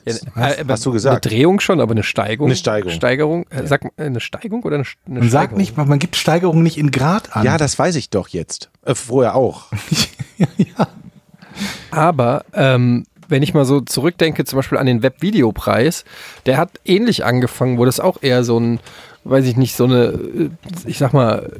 [0.05, 1.25] Ja, äh, hast du gesagt?
[1.25, 2.47] Eine Drehung schon, aber eine Steigung.
[2.47, 2.91] Eine Steigung.
[2.91, 3.45] Steigerung.
[3.49, 6.77] Äh, sag mal, eine Steigung oder eine, eine Man sagt nicht, man gibt Steigerung nicht
[6.77, 7.45] in Grad an.
[7.45, 8.69] Ja, das weiß ich doch jetzt.
[8.85, 9.71] Äh, vorher auch.
[11.91, 16.03] Aber ähm, wenn ich mal so zurückdenke, zum Beispiel an den Webvideopreis,
[16.45, 18.79] der hat ähnlich angefangen, wo das auch eher so ein,
[19.23, 20.49] weiß ich nicht, so eine, äh,
[20.85, 21.51] ich sag mal,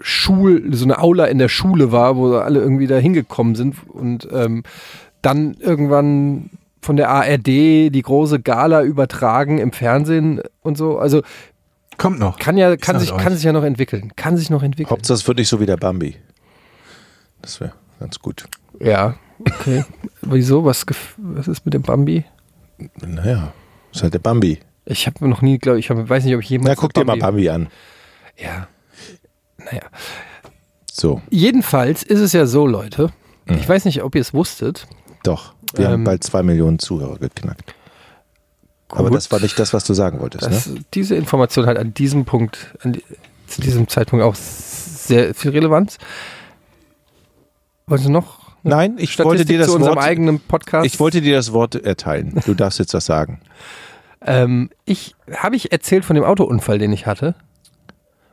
[0.00, 4.28] Schul, so eine Aula in der Schule war, wo alle irgendwie da hingekommen sind und
[4.32, 4.62] ähm,
[5.22, 10.98] dann irgendwann von der ARD die große Gala übertragen im Fernsehen und so.
[10.98, 11.22] Also
[11.96, 12.38] Kommt noch.
[12.38, 14.12] kann ja, kann sich, kann sich ja noch entwickeln.
[14.14, 14.90] Kann sich noch entwickeln.
[14.92, 16.14] Hauptsache es wird nicht so wie der Bambi.
[17.42, 18.44] Das wäre ganz gut.
[18.78, 19.84] Ja, okay.
[20.22, 20.64] Wieso?
[20.64, 22.24] Was, gef- was ist mit dem Bambi?
[23.04, 23.52] Naja,
[23.92, 24.60] ist halt der Bambi.
[24.90, 26.76] Ich habe noch nie, glaube ich, hab, weiß nicht, ob ich jemals.
[26.76, 27.68] Na, guck dir mal Bambi an.
[28.38, 28.68] Ja.
[29.58, 29.82] Naja.
[30.90, 33.12] So, Jedenfalls ist es ja so, Leute.
[33.46, 34.86] Ich weiß nicht, ob ihr es wusstet.
[35.22, 35.54] doch.
[35.74, 37.74] Wir haben Ähm, bald zwei Millionen Zuhörer geknackt.
[38.88, 39.16] Aber Gut.
[39.18, 40.80] das war nicht das, was du sagen wolltest, dass ne?
[40.94, 43.04] diese Information halt an diesem Punkt, an die,
[43.46, 45.98] zu diesem Zeitpunkt auch sehr viel Relevanz.
[47.86, 48.52] Wolltest du noch?
[48.62, 50.04] Nein, ich Statistik wollte dir das zu unserem Wort.
[50.06, 50.86] eigenen Podcast.
[50.86, 52.40] Ich wollte dir das Wort erteilen.
[52.46, 53.40] Du darfst jetzt was sagen.
[54.24, 57.34] Ähm, ich habe ich erzählt von dem Autounfall, den ich hatte.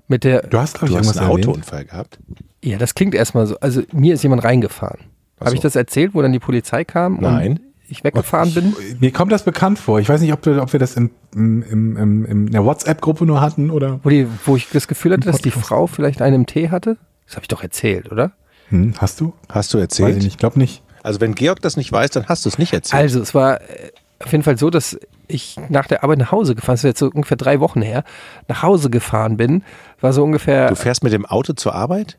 [0.07, 0.41] Mit der.
[0.43, 1.47] Du hast, glaube ich, irgendwas einen erwähnt.
[1.47, 2.19] Autounfall gehabt.
[2.63, 3.59] Ja, das klingt erstmal so.
[3.59, 4.99] Also mir ist jemand reingefahren.
[5.37, 5.55] Ach Habe so.
[5.55, 7.17] ich das erzählt, wo dann die Polizei kam?
[7.19, 7.51] Nein.
[7.51, 8.75] Und ich weggefahren bin?
[8.99, 9.99] Mir kommt das bekannt vor.
[9.99, 13.41] Ich weiß nicht, ob, du, ob wir das im, im, im, in der WhatsApp-Gruppe nur
[13.41, 13.99] hatten oder.
[14.03, 15.51] Wo, die, wo ich das Gefühl hatte, dass die.
[15.51, 16.97] Frau vielleicht einen im Tee hatte?
[17.25, 18.31] Das habe ich doch erzählt, oder?
[18.69, 19.33] Hm, hast du?
[19.49, 20.17] Hast du Weiß erzählt?
[20.17, 20.39] ich nicht.
[20.39, 20.83] Glaub nicht.
[21.03, 23.03] Also wenn Georg das nicht weiß, dann hast du es nicht erzählt.
[23.03, 23.91] Also, es war äh,
[24.23, 24.97] auf jeden Fall so, dass
[25.27, 28.03] ich nach der Arbeit nach Hause gefahren, das ist jetzt so ungefähr drei Wochen her,
[28.47, 29.63] nach Hause gefahren bin.
[29.99, 32.17] War so ungefähr, du fährst mit dem Auto zur Arbeit?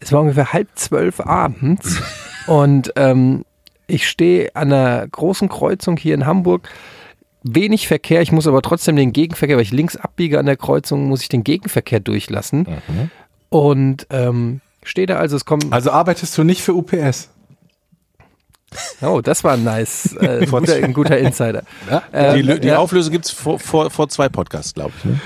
[0.00, 2.00] es war ungefähr halb zwölf abends
[2.46, 3.44] und ähm,
[3.86, 6.68] ich stehe an einer großen Kreuzung hier in Hamburg.
[7.42, 11.08] Wenig Verkehr, ich muss aber trotzdem den Gegenverkehr, weil ich links abbiege an der Kreuzung,
[11.08, 12.66] muss ich den Gegenverkehr durchlassen.
[13.48, 15.72] Und ähm, stehe da also, es kommen.
[15.72, 17.30] Also arbeitest du nicht für UPS?
[19.00, 20.16] Oh, das war nice.
[20.20, 21.62] Äh, ein, guter, ein guter Insider.
[22.12, 22.78] Ähm, die die ja.
[22.78, 25.04] Auflösung gibt es vor, vor, vor zwei Podcasts, glaube ich.
[25.04, 25.20] Ne?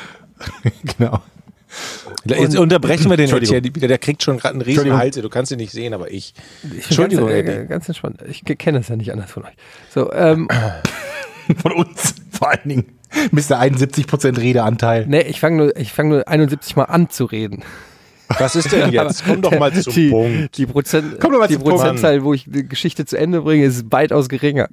[0.98, 1.22] genau.
[2.24, 3.88] Jetzt unterbrechen wir den jetzt hier wieder.
[3.88, 4.98] Der kriegt schon gerade einen riesen Entschuldigung.
[4.98, 5.16] Hals.
[5.16, 6.34] Du kannst ihn nicht sehen, aber ich.
[6.76, 7.64] Ich Entschuldigung, bin ganz, Eddie.
[7.64, 8.22] äh, ganz entspannt.
[8.28, 9.54] Ich kenne es ja nicht anders von euch.
[9.90, 10.48] So, ähm,
[11.60, 12.98] Von uns vor allen Dingen.
[13.30, 13.60] Mr.
[13.60, 15.06] 71% Redeanteil.
[15.06, 17.62] nee, ich fange nur, ich fang nur 71 Mal an zu reden.
[18.38, 19.24] Was ist denn jetzt?
[19.26, 20.56] Komm doch mal zum die, Punkt.
[20.58, 21.58] Die, Prozent, Komm doch mal die.
[21.58, 24.68] Prozentzahl, wo ich die Geschichte zu Ende bringe, ist weitaus geringer.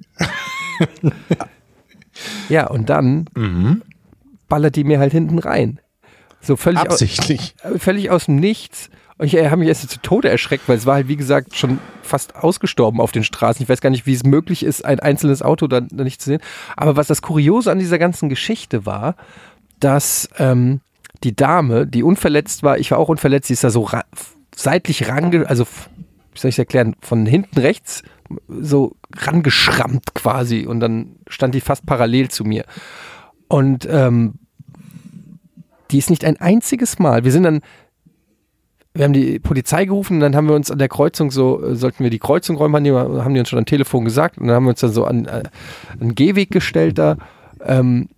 [2.48, 3.82] ja, und dann Mhm.
[4.48, 5.80] ballert die mir halt hinten rein.
[6.40, 7.54] So völlig, Absichtlich.
[7.62, 8.90] äh, völlig aus dem Nichts.
[9.18, 11.54] Und ich äh, habe mich erst zu Tode erschreckt, weil es war halt, wie gesagt,
[11.54, 13.62] schon fast ausgestorben auf den Straßen.
[13.62, 16.30] Ich weiß gar nicht, wie es möglich ist, ein einzelnes Auto da, da nicht zu
[16.30, 16.40] sehen.
[16.76, 19.16] Aber was das Kuriose an dieser ganzen Geschichte war,
[19.78, 20.80] dass ähm,
[21.24, 24.04] die Dame, die unverletzt war, ich war auch unverletzt, sie ist da so ra
[24.54, 28.02] seitlich range, also wie soll ich es erklären, von hinten rechts
[28.48, 32.64] so rangeschrammt quasi und dann stand die fast parallel zu mir.
[33.48, 34.34] Und ähm,
[35.90, 37.24] die ist nicht ein einziges Mal.
[37.24, 37.60] Wir sind dann,
[38.94, 41.74] wir haben die Polizei gerufen und dann haben wir uns an der Kreuzung so, äh,
[41.74, 44.56] sollten wir die Kreuzung räumen, haben die, die uns schon am Telefon gesagt und dann
[44.56, 45.42] haben wir uns dann so an, äh,
[45.92, 47.16] an einen Gehweg gestellt da.
[47.64, 48.08] Ähm,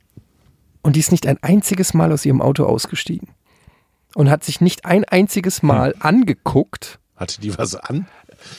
[0.83, 3.29] und die ist nicht ein einziges Mal aus ihrem Auto ausgestiegen.
[4.15, 6.99] Und hat sich nicht ein einziges Mal angeguckt.
[7.17, 8.07] Hatte die was an?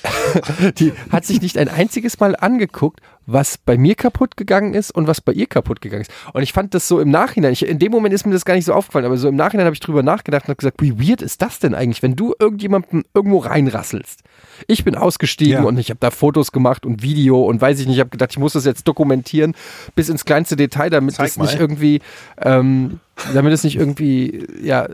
[0.77, 5.07] Die hat sich nicht ein einziges Mal angeguckt, was bei mir kaputt gegangen ist und
[5.07, 6.11] was bei ihr kaputt gegangen ist.
[6.33, 8.55] Und ich fand das so im Nachhinein, ich, in dem Moment ist mir das gar
[8.55, 10.99] nicht so aufgefallen, aber so im Nachhinein habe ich drüber nachgedacht und habe gesagt, wie
[10.99, 14.21] weird ist das denn eigentlich, wenn du irgendjemanden irgendwo reinrasselst?
[14.67, 15.63] Ich bin ausgestiegen Ja.
[15.63, 18.31] und ich habe da Fotos gemacht und Video und weiß ich nicht, ich habe gedacht,
[18.31, 19.53] ich muss das jetzt dokumentieren
[19.95, 22.01] bis ins kleinste Detail, damit Zeig es nicht irgendwie,
[22.41, 22.99] ähm,
[23.33, 24.87] damit es nicht irgendwie, ja,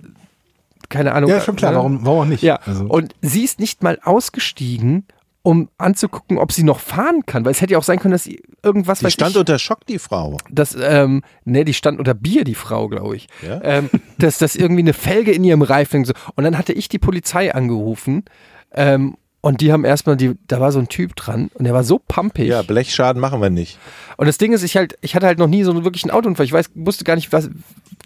[0.90, 1.30] keine Ahnung.
[1.30, 1.78] Ja, schon klar, ne?
[1.78, 2.42] warum, warum auch nicht?
[2.44, 5.06] Ja, Also, und sie ist nicht mal ausgestiegen,
[5.42, 8.24] um anzugucken, ob sie noch fahren kann, weil es hätte ja auch sein können, dass
[8.24, 10.38] sie irgendwas Die stand ich, unter Schock, die Frau.
[10.50, 13.28] dass, ähm, ne, die stand unter Bier, die Frau, glaube ich.
[13.42, 13.62] Ja?
[13.64, 16.14] Ähm, dass das irgendwie eine Felge in ihrem Reifen so.
[16.36, 18.26] Und dann hatte ich die Polizei angerufen,
[18.72, 21.86] ähm, und die haben erstmal, die, da war so ein Typ dran und der war
[21.86, 22.50] so pumpig.
[22.50, 23.80] Ja, Blechschaden machen wir nicht.
[24.18, 26.46] Und das Ding ist, ich halt, ich hatte halt noch nie so wirklich einen Autounfall.
[26.46, 27.50] Ich weiß, wusste gar nicht, was,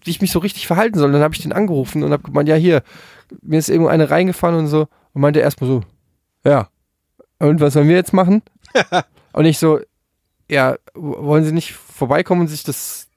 [0.03, 1.11] wie ich mich so richtig verhalten soll.
[1.11, 2.83] Dann habe ich den angerufen und habe gemeint, ja hier,
[3.41, 4.87] mir ist irgendwo eine reingefahren und so.
[5.13, 5.81] Und meinte erstmal so,
[6.45, 6.69] ja.
[7.43, 8.41] Und was sollen wir jetzt machen?
[9.33, 9.79] und ich so,
[10.49, 13.07] ja, wollen Sie nicht vorbeikommen und sich das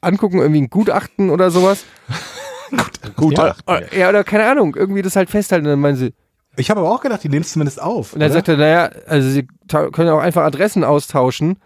[0.00, 1.84] angucken, irgendwie ein Gutachten oder sowas?
[3.16, 3.38] Gut.
[3.38, 5.66] Oder, oder, ja, oder keine Ahnung, irgendwie das halt festhalten.
[5.66, 6.14] Und dann meinen sie,
[6.56, 8.12] ich habe aber auch gedacht, die nehmen es zumindest auf.
[8.12, 8.34] und dann oder?
[8.34, 11.58] sagt er, naja, also sie können auch einfach Adressen austauschen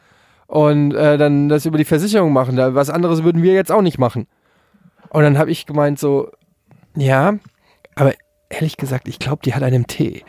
[0.47, 2.57] und äh, dann das über die Versicherung machen.
[2.57, 4.27] Da, was anderes würden wir jetzt auch nicht machen.
[5.11, 6.31] Und dann habe ich gemeint so,
[6.97, 7.35] ja,
[7.95, 8.15] aber
[8.49, 10.25] ehrlich gesagt, ich glaube, die hat einen Tee.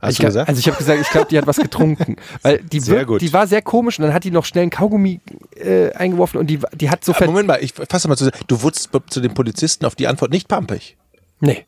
[0.00, 0.48] Hast ich du gesagt?
[0.48, 2.16] Also ich habe gesagt, ich glaube, die hat was getrunken.
[2.42, 3.20] Weil die, Sehr gut.
[3.20, 5.20] die war sehr komisch und dann hat die noch schnell einen Kaugummi
[5.56, 7.26] äh, eingeworfen und die, die hat so Ah, ver...
[7.26, 8.36] Moment mal, ich fasse mal zusammen.
[8.46, 10.96] Du wurdest zu den Polizisten auf die Antwort nicht pampig.
[11.40, 11.66] Nee.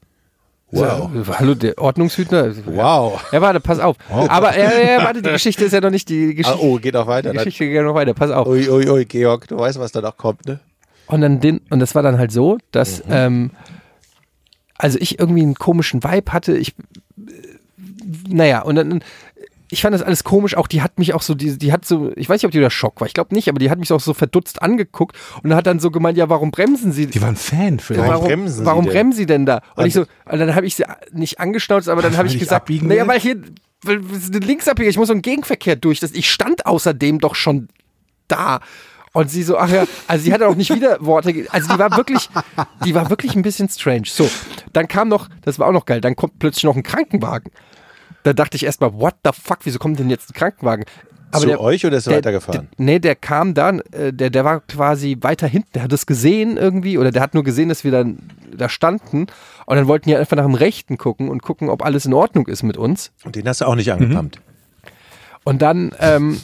[0.72, 1.10] Wow.
[1.26, 2.54] So, hallo, der Ordnungshüter.
[2.66, 3.20] Wow.
[3.32, 3.96] Ja, warte, pass auf.
[4.08, 6.58] Aber ja, ja, warte, die Geschichte ist ja noch nicht die Ah, Geschichte.
[6.64, 7.32] oh, geht auch weiter.
[7.32, 8.46] Die Geschichte geht ja noch weiter, pass auf.
[8.46, 10.60] Ui, ui, ui, Georg, du weißt, was da noch kommt, ne?
[11.08, 13.10] Und dann den, und das war dann halt so, dass, Mhm.
[13.12, 13.50] ähm,
[14.78, 16.56] also ich irgendwie einen komischen Vibe hatte.
[16.56, 16.68] Ich,
[17.18, 17.32] äh,
[18.28, 19.02] naja, und dann,
[19.70, 20.56] ich fand das alles komisch.
[20.56, 22.58] Auch die hat mich auch so, die, die hat so, ich weiß nicht, ob die
[22.58, 25.16] unter Schock war, ich glaube nicht, aber die hat mich so auch so verdutzt angeguckt
[25.42, 27.06] und hat dann so gemeint, ja, warum bremsen sie?
[27.06, 28.08] Die waren Fan vielleicht.
[28.08, 28.92] Warum bremsen Sie warum denn?
[28.92, 29.56] bremsen sie denn da?
[29.76, 30.00] Und Also- ich so,
[30.32, 33.40] und dann habe ich sie nicht angeschnauzt, aber dann habe ich gesagt, naja, weil hier,
[33.82, 36.00] weil es ist eine Linksabbieger, ich muss so einen Gegenverkehr durch.
[36.00, 37.68] Das, ich stand außerdem doch schon
[38.28, 38.60] da.
[39.12, 41.96] Und sie so, ach ja, also sie hatte auch nicht wieder Worte, also die war
[41.96, 42.28] wirklich,
[42.84, 44.04] die war wirklich ein bisschen strange.
[44.06, 44.30] So,
[44.72, 47.50] dann kam noch, das war auch noch geil, dann kommt plötzlich noch ein Krankenwagen.
[48.22, 50.84] Da dachte ich erstmal, what the fuck, wieso kommt denn jetzt ein Krankenwagen?
[51.32, 52.68] Zu euch oder ist er der, weitergefahren?
[52.76, 56.04] Der, nee, der kam dann, äh, der, der war quasi weiter hinten, der hat es
[56.04, 58.18] gesehen irgendwie, oder der hat nur gesehen, dass wir dann
[58.52, 59.26] da standen
[59.66, 62.48] und dann wollten die einfach nach dem Rechten gucken und gucken, ob alles in Ordnung
[62.48, 63.12] ist mit uns.
[63.24, 64.40] Und den hast du auch nicht angepumpt.
[65.44, 66.40] Und dann, ähm,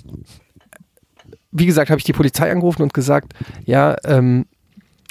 [1.50, 3.32] wie gesagt, habe ich die Polizei angerufen und gesagt,
[3.64, 4.46] ja, ähm,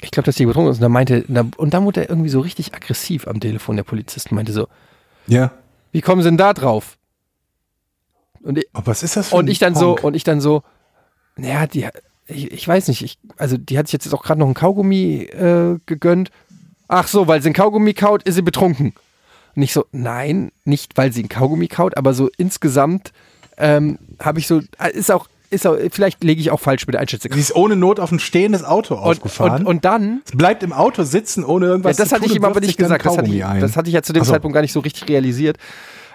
[0.01, 0.78] ich glaube, dass die betrunken ist.
[0.78, 1.25] Und dann meinte,
[1.58, 4.67] und dann wurde er irgendwie so richtig aggressiv am Telefon, der Polizist, und meinte so,
[5.28, 5.51] Ja.
[5.95, 6.97] Wie kommen sie denn da drauf?
[8.41, 10.03] Und ich, Oh, was ist das für und ich dann so, Honk?
[10.03, 10.62] und ich dann so,
[11.38, 11.88] naja, die,
[12.27, 15.21] ich, ich weiß nicht, ich, also die hat sich jetzt auch gerade noch ein Kaugummi
[15.23, 16.31] äh, gegönnt.
[16.89, 18.93] Ach so, weil sie ein Kaugummi kaut, ist sie betrunken.
[19.55, 23.13] Und ich so, nein, nicht weil sie ein Kaugummi kaut, aber so insgesamt
[23.55, 26.94] ähm, habe ich so, äh, ist auch, ist auch, vielleicht lege ich auch falsch mit
[26.94, 27.32] der Einschätzung.
[27.34, 29.62] Sie ist ohne Not auf ein stehendes Auto Und, aufgefahren.
[29.62, 32.32] und, und dann, es bleibt im Auto sitzen, ohne ja, irgendwas das zu hatte tun
[32.32, 33.06] ich ihm aber nicht gesagt.
[33.06, 34.32] Das hatte ich, das hatte ich ja zu dem so.
[34.32, 35.58] Zeitpunkt gar nicht so richtig realisiert.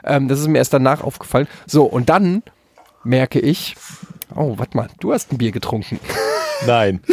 [0.04, 1.46] Ähm, das ist mir erst danach aufgefallen.
[1.66, 2.42] So, und dann
[3.04, 3.76] merke ich,
[4.34, 5.98] oh, warte mal, du hast ein Bier getrunken.
[6.66, 7.00] Nein.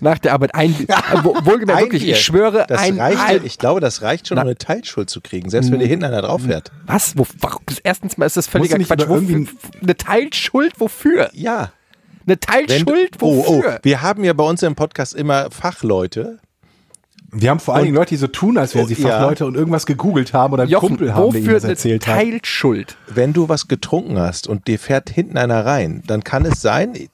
[0.00, 0.72] Nach der Arbeit ein
[1.22, 2.12] Wohlgemerkt, Ein wirklich, Bier.
[2.14, 5.10] ich schwöre, Das ein, reicht, ein ich glaube, das reicht schon, Na- um eine Teilschuld
[5.10, 6.70] zu kriegen, selbst wenn dir hinten einer drauf fährt.
[6.86, 7.16] Was?
[7.16, 7.62] Wo, warum?
[7.82, 9.08] Erstens mal ist das völliger nicht Quatsch.
[9.08, 11.30] Wofür, irgendwie- eine Teilschuld wofür?
[11.32, 11.72] Ja.
[12.26, 13.80] Eine Wenn Teilschuld du, oh, oh, wofür?
[13.82, 16.38] wir haben ja bei uns im Podcast immer Fachleute.
[17.36, 19.18] Wir haben vor allen Dingen Leute, die so tun, als wären sie Oh, ja.
[19.18, 21.72] Fachleute und irgendwas gegoogelt haben oder einen Jochen, Kumpel haben, der ihnen wofür das eine
[21.72, 22.14] erzählt hat.
[22.16, 22.96] Teilschuld?
[23.08, 26.94] Wenn du was getrunken hast und dir fährt hinten einer rein, dann kann es sein,
[26.94, 27.10] ich-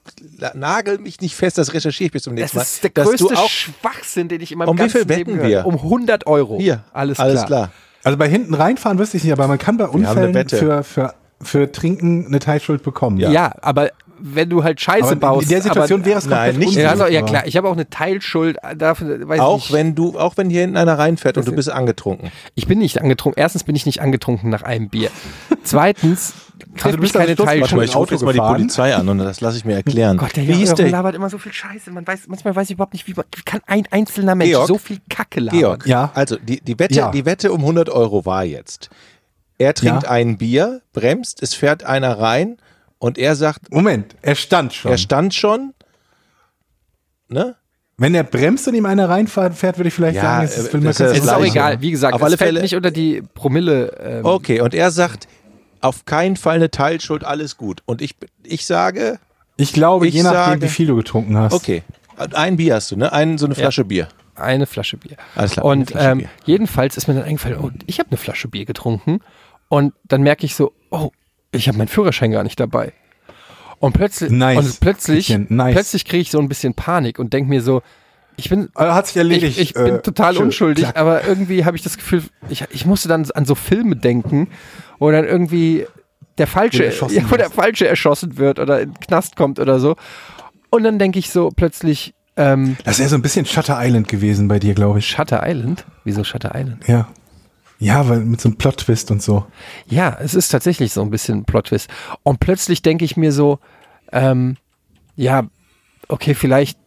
[0.53, 3.37] nagel mich nicht fest, das recherchiere ich bis zum Das nächsten Mal, ist der größte
[3.37, 5.65] auch Schwachsinn, den ich in meinem Um wie ganzen viel wetten Leben gehört wir?
[5.65, 6.57] Um 100 Euro.
[6.59, 7.47] hier, alles, alles klar.
[7.47, 7.71] klar.
[8.03, 11.13] Also bei hinten reinfahren wüsste ich nicht, aber man kann bei eine Unfällen für, für,
[11.41, 13.17] für Trinken eine Teilschuld bekommen.
[13.17, 13.53] Ja.
[13.61, 13.89] aber
[14.23, 15.43] wenn du halt Scheiße Aber baust.
[15.43, 17.67] in der Situation aber, wäre es komplett Nein, nicht- ja, also, ja klar, ich habe
[17.67, 19.71] auch eine Teilschuld dafür, weiß Auch nicht.
[19.73, 22.31] wenn du, auch wenn hier hinten einer reinfährt und du bist angetrunken.
[22.55, 23.39] Ich bin nicht angetrunken.
[23.41, 25.09] Erstens bin ich nicht angetrunken nach einem Bier.
[25.63, 26.33] Zweitens
[26.83, 27.71] Also du bist also keine Teilschuld.
[27.73, 28.39] Auto ich rufe jetzt mal die.
[28.39, 30.17] Polizei an und das lasse ich mir erklären.
[30.17, 30.89] Gott, der Jochen der?
[30.89, 31.91] labert immer so viel Scheiße.
[31.91, 34.67] Man weiß, manchmal weiß ich überhaupt nicht, wie, man- wie kann ein einzelner Mensch Georg?
[34.67, 35.59] so viel Kacke labern.
[35.59, 36.11] Georg, Ja.
[36.13, 37.11] also die, die, Wette, Ja.
[37.11, 38.89] die Wette um 100 Euro war jetzt.
[39.57, 40.09] Er trinkt Ja.
[40.09, 42.57] ein Bier, bremst, es fährt einer rein
[43.01, 44.91] und er sagt, Moment, er stand schon.
[44.91, 45.73] er stand schon,
[47.29, 47.55] ne?
[47.97, 50.61] Wenn er bremst und ihm einer reinfährt, fährt, würde ich vielleicht Ja, sagen, es äh,
[50.61, 51.81] ist, will man das ist Es ist auch egal.
[51.81, 53.87] Wie gesagt, Auf es alle fällt Fälle- nicht unter die Promille.
[53.99, 55.27] Ähm, Okay, und er sagt,
[55.81, 57.81] auf keinen Fall eine Teilschuld, alles gut.
[57.85, 59.19] Und ich, ich sage,
[59.57, 61.53] Ich glaube, Ich je nachdem, sage- wie viel du getrunken hast.
[61.53, 61.83] okay,
[62.17, 63.11] ein Bier hast du, ne?
[63.13, 64.07] Ein, so eine Flasche Bier.
[64.35, 65.17] Eine Flasche Bier.
[65.35, 66.29] Alles klar, und ähm, Bier.
[66.45, 69.19] jedenfalls ist mir dann eingefallen, oh, ich habe eine Flasche Bier getrunken.
[69.69, 71.11] Und dann merke ich so, oh,
[71.51, 72.93] ich habe meinen Führerschein gar nicht dabei.
[73.79, 74.57] Und plötzlich, Nice.
[74.57, 75.73] und plötzlich, nice.
[75.73, 77.81] plötzlich kriege ich so ein bisschen Panik und denke mir so,
[78.37, 79.57] ich bin, Äh, Hat sich erledigt.
[79.57, 80.43] ich, ich bin äh, total schön.
[80.45, 80.97] unschuldig, Klack.
[80.97, 84.49] aber irgendwie habe ich das Gefühl, ich, ich musste dann an so Filme denken,
[84.99, 85.85] wo dann irgendwie
[86.37, 87.49] der Falsche, ja, wo der.
[87.51, 89.95] Falsche erschossen wird oder in den Knast kommt oder so.
[90.69, 94.47] Und dann denke ich so plötzlich, ähm, Das wäre so ein bisschen Shutter Island gewesen
[94.47, 95.07] bei dir, glaube ich.
[95.09, 95.85] Shutter Island?
[96.05, 96.87] Wieso Shutter Island?
[96.87, 97.07] Ja.
[97.81, 99.45] Ja, weil mit so einem Plot-Twist und so.
[99.87, 101.89] Ja, es ist tatsächlich so ein bisschen Plot-Twist.
[102.21, 103.57] Und plötzlich denke ich mir so,
[104.11, 104.57] ähm,
[105.15, 105.47] ja,
[106.07, 106.77] okay, vielleicht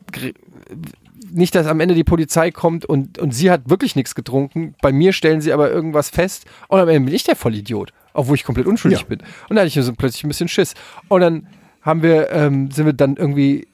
[1.33, 4.77] nicht, dass am Ende die Polizei kommt und, und sie hat wirklich nichts getrunken.
[4.83, 8.37] Bei mir stellen sie aber irgendwas fest und am Ende bin ich der Vollidiot, obwohl
[8.37, 9.07] ich komplett unschuldig Ja.
[9.07, 9.19] bin.
[9.49, 10.75] Und da hatte ich so plötzlich ein bisschen Schiss.
[11.09, 11.49] Und dann
[11.83, 13.67] haben wir, ähm, sind wir dann irgendwie,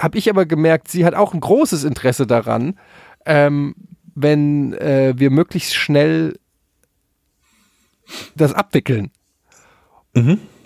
[0.00, 2.78] habe ich aber gemerkt, sie hat auch ein großes Interesse daran,
[3.26, 3.74] ähm,
[4.14, 6.38] wenn äh, wir möglichst schnell
[8.36, 9.10] das abwickeln.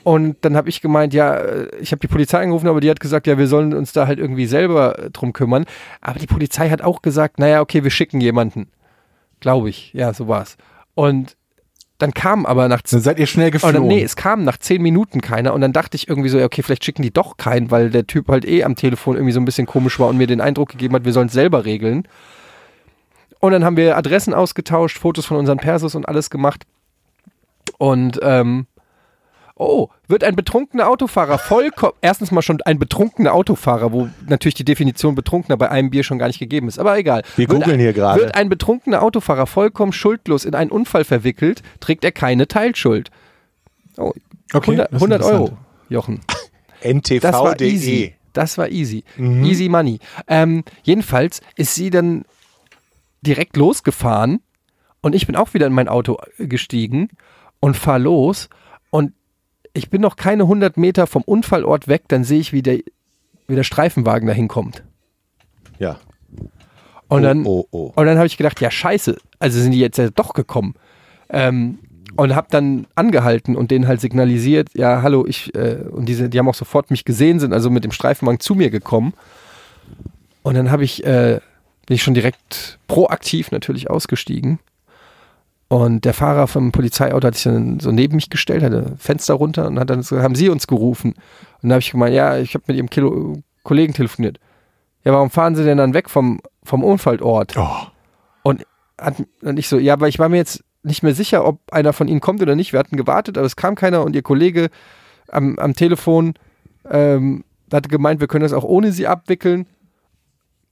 [0.06, 3.00] Und dann habe ich gemeint, ja, äh, ich habe die Polizei angerufen, aber die hat
[3.00, 5.64] gesagt, ja, wir sollen uns da halt irgendwie selber äh, drum kümmern.
[6.00, 8.68] Aber die Polizei hat auch gesagt, naja, okay, wir schicken jemanden.
[9.40, 9.92] Glaube ich.
[9.94, 10.56] Ja, so war's.
[10.94, 11.36] Und
[11.98, 13.80] dann kam aber nach Dann seid ihr schnell geflogen.
[13.80, 16.44] dann, nee, es kam nach zehn Minuten keiner und dann dachte ich irgendwie so, ja,
[16.44, 19.40] okay, vielleicht schicken die doch keinen, weil der Typ halt eh am Telefon irgendwie so
[19.40, 22.06] ein bisschen komisch war und mir den Eindruck gegeben hat, wir sollen es selber regeln.
[23.40, 26.64] Und dann haben wir Adressen ausgetauscht, Fotos von unseren Persos und alles gemacht.
[27.78, 28.66] Und ähm,
[29.54, 34.64] oh, wird ein betrunkener Autofahrer vollkommen, erstens mal schon ein betrunkener Autofahrer, wo natürlich die
[34.64, 37.22] Definition betrunkener bei einem Bier schon gar nicht gegeben ist, aber egal.
[37.36, 38.20] Wir Wird googeln ein- hier gerade.
[38.20, 43.10] Wird ein betrunkener Autofahrer vollkommen schuldlos in einen Unfall verwickelt, trägt er keine Teilschuld.
[43.96, 44.12] Oh,
[44.52, 45.58] Okay, 100, das ist 100 Euro.
[45.88, 46.20] Jochen.
[46.80, 47.68] Das war ntv.de.
[47.68, 48.14] easy.
[48.32, 49.02] Das war easy.
[49.18, 49.98] Easy money.
[50.28, 52.24] Ähm, jedenfalls ist sie dann
[53.22, 54.40] direkt losgefahren
[55.00, 57.08] und ich bin auch wieder in mein Auto gestiegen
[57.60, 58.48] und fahr los
[58.90, 59.12] und
[59.72, 62.78] ich bin noch keine 100 Meter vom Unfallort weg, dann sehe ich, wie der,
[63.46, 64.82] wie der Streifenwagen dahin kommt.
[65.78, 65.98] Ja.
[67.08, 67.92] Und dann, oh, oh.
[67.94, 70.74] und dann habe ich gedacht, ja scheiße, also sind die jetzt ja doch gekommen.
[71.28, 71.78] Ähm,
[72.16, 76.38] und habe dann angehalten und denen halt signalisiert, ja hallo, ich, äh, und diese, die
[76.38, 79.12] haben auch sofort mich gesehen, sind also mit dem Streifenwagen zu mir gekommen.
[80.42, 81.40] Und dann habe ich, äh,
[81.86, 84.58] bin ich schon direkt proaktiv natürlich ausgestiegen.
[85.68, 89.66] Und der Fahrer vom Polizeiauto hat sich dann so neben mich gestellt, hatte Fenster runter
[89.66, 91.14] und hat dann so, haben sie uns gerufen.
[91.14, 94.38] Und dann habe ich gemeint, ja, ich habe mit ihrem Kilo Kollegen telefoniert.
[95.04, 97.56] Ja, warum fahren sie denn dann weg vom, vom Unfallort?
[97.56, 97.86] Oh.
[98.42, 98.64] Und,
[99.00, 101.92] hat, und ich so, ja, aber ich war mir jetzt nicht mehr sicher, ob einer
[101.92, 102.72] von ihnen kommt oder nicht.
[102.72, 104.68] Wir hatten gewartet, aber es kam keiner und ihr Kollege
[105.28, 106.34] am, am Telefon
[106.88, 109.66] ähm, hatte gemeint, wir können das auch ohne sie abwickeln.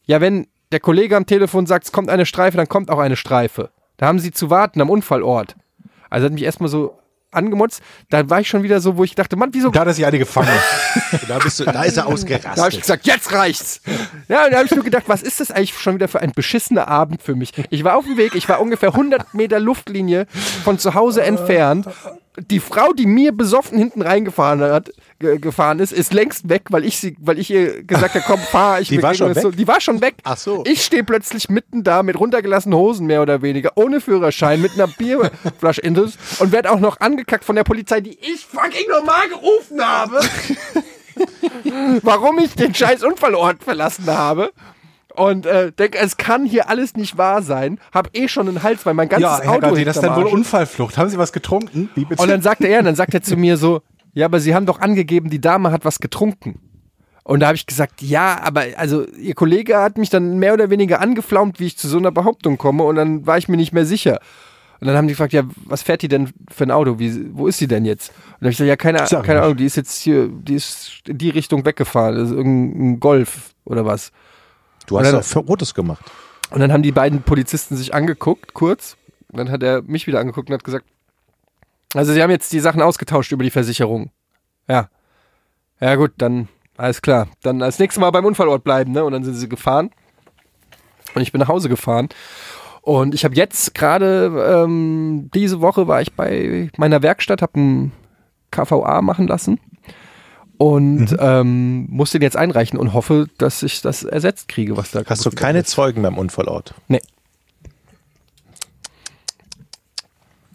[0.06, 3.16] Ja, wenn der Kollege am Telefon sagt, es kommt eine Streife, dann kommt auch eine
[3.16, 3.70] Streife.
[3.96, 5.56] Da haben sie zu warten am Unfallort.
[6.10, 6.98] Also hat mich erstmal so
[7.34, 7.82] angemotzt.
[8.10, 10.06] Da war ich schon wieder so, wo ich dachte, Mann, wieso Da hat er sich
[10.06, 10.48] eine gefangen.
[11.28, 12.80] Da, bist du, da ist er da habe ich ausgerastet.
[12.80, 13.80] gesagt, jetzt reicht's.
[14.28, 16.32] Ja, und da habe ich nur gedacht, was ist das eigentlich schon wieder für ein
[16.32, 17.52] beschissener Abend für mich?
[17.70, 20.26] Ich war auf dem Weg, ich war ungefähr 100 Meter Luftlinie
[20.64, 21.88] von zu Hause entfernt.
[22.50, 24.90] Die Frau, die mir besoffen hinten reingefahren hat,
[25.38, 28.80] gefahren ist, ist längst weg, weil ich sie, weil ich ihr gesagt habe, komm, fahr,
[28.80, 29.50] ich Die war schon das so.
[29.50, 29.56] weg?
[29.56, 30.14] Die war schon weg.
[30.24, 30.62] Ach so.
[30.66, 34.86] Ich stehe plötzlich mitten da mit runtergelassenen Hosen mehr oder weniger, ohne Führerschein, mit einer
[34.86, 39.28] Bierflasche in das und werde auch noch angekackt von der Polizei, die ich fucking normal
[39.28, 40.20] gerufen habe
[42.02, 44.52] warum ich den scheiß Unfallort verlassen habe.
[45.14, 47.78] Und äh, denke, es kann hier alles nicht wahr sein.
[47.92, 50.16] Hab eh schon einen Hals, weil mein ganzes ja, Herr Auto Gatti, das ist dann
[50.16, 50.24] wohl.
[50.26, 50.98] Unfallflucht.
[50.98, 51.88] Haben Sie was getrunken?
[51.94, 52.20] Wie bitte?
[52.20, 53.80] Und dann sagt er, ja, dann sagt er zu mir so,
[54.14, 56.60] ja, aber Sie haben doch angegeben, die Dame hat was getrunken.
[57.24, 60.70] Und da habe ich gesagt, ja, aber also Ihr Kollege hat mich dann mehr oder
[60.70, 62.84] weniger angeflaumt, wie ich zu so einer Behauptung komme.
[62.84, 64.20] Und dann war ich mir nicht mehr sicher.
[64.80, 66.98] Und dann haben die gefragt, ja, was fährt die denn für ein Auto?
[66.98, 68.10] Wie, wo ist sie denn jetzt?
[68.10, 69.40] Und dann habe ich gesagt, ja, keine, Sag keine.
[69.40, 72.16] Ahnung, die ist jetzt hier, die ist in die Richtung weggefahren.
[72.16, 74.12] Das ist irgendein Golf oder was.
[74.86, 76.04] Du hast Oder- doch Fotos gemacht.
[76.50, 78.98] Und dann haben die beiden Polizisten sich angeguckt, kurz.
[79.32, 80.84] Und dann hat er mich wieder angeguckt und hat gesagt,
[81.94, 84.10] also sie haben jetzt die Sachen ausgetauscht über die Versicherung.
[84.68, 84.88] Ja.
[85.80, 87.28] Ja gut, dann alles klar.
[87.42, 89.04] Dann als nächstes Mal beim Unfallort bleiben, ne?
[89.04, 89.90] Und dann sind sie gefahren.
[91.14, 92.08] Und ich bin nach Hause gefahren.
[92.82, 97.92] Und ich habe jetzt gerade, ähm, diese Woche war ich bei meiner Werkstatt, habe ein
[98.50, 99.58] KVA machen lassen.
[100.58, 105.02] und ähm, muss den jetzt einreichen und hoffe, dass ich das ersetzt kriege, was da
[105.04, 105.68] Hast du keine ist.
[105.70, 106.74] Zeugen beim Unfallort?
[106.88, 107.00] Nee.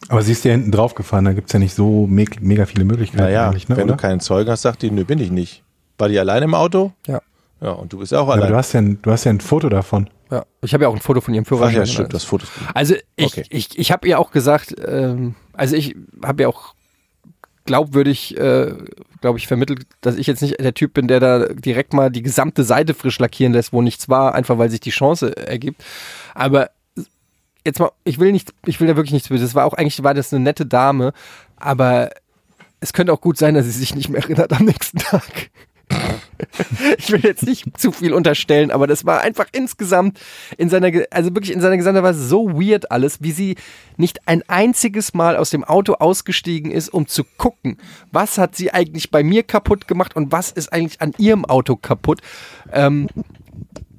[0.10, 2.84] Aber sie ist ja hinten drauf gefahren, da gibt's ja nicht so me mega viele
[2.84, 3.94] Möglichkeiten Naja, eigentlich, ne, wenn oder?
[3.96, 5.64] du keinen Zeugen hast, sagt die, nö, bin ich nicht.
[5.98, 6.92] War die allein im Auto?
[7.08, 7.22] Ja.
[7.62, 8.52] Ja, und du bist ja auch Ja, aber allein.
[8.52, 10.10] du hast ja, ein, du hast ja ein Foto davon.
[10.32, 10.46] Ja.
[10.62, 11.76] Ich habe ja auch ein Foto von ihrem Ach Führerschein.
[11.76, 12.46] ja, und stimmt, das Foto.
[12.74, 13.44] Also ich, Okay.
[13.50, 16.74] ich, ich habe ihr auch gesagt, ähm, also ich habe ja auch
[17.66, 18.74] glaubwürdig, äh,
[19.22, 22.24] glaube ich, vermittelt, dass ich jetzt nicht der Typ bin, der da direkt mal die
[22.24, 25.84] gesamte Seite frisch lackieren lässt, wo nichts war, einfach weil sich die Chance ergibt.
[26.34, 26.70] Aber
[27.66, 29.50] jetzt mal, ich will nicht, ich will da wirklich nichts böses.
[29.50, 31.14] Das war auch eigentlich war das eine nette Dame,
[31.58, 32.10] aber
[32.80, 35.50] es könnte auch gut sein, dass sie sich nicht mehr erinnert am nächsten Tag.
[36.98, 40.20] ich will jetzt nicht zu viel unterstellen, aber das war einfach insgesamt
[40.58, 43.56] in seiner, also wirklich in seiner gesamten Weise so weird alles, wie sie
[43.98, 47.78] nicht ein einziges Mal aus dem Auto ausgestiegen ist, um zu gucken,
[48.12, 51.76] was hat sie eigentlich bei mir kaputt gemacht und was ist eigentlich an ihrem Auto
[51.76, 52.22] kaputt.
[52.72, 53.08] Ähm,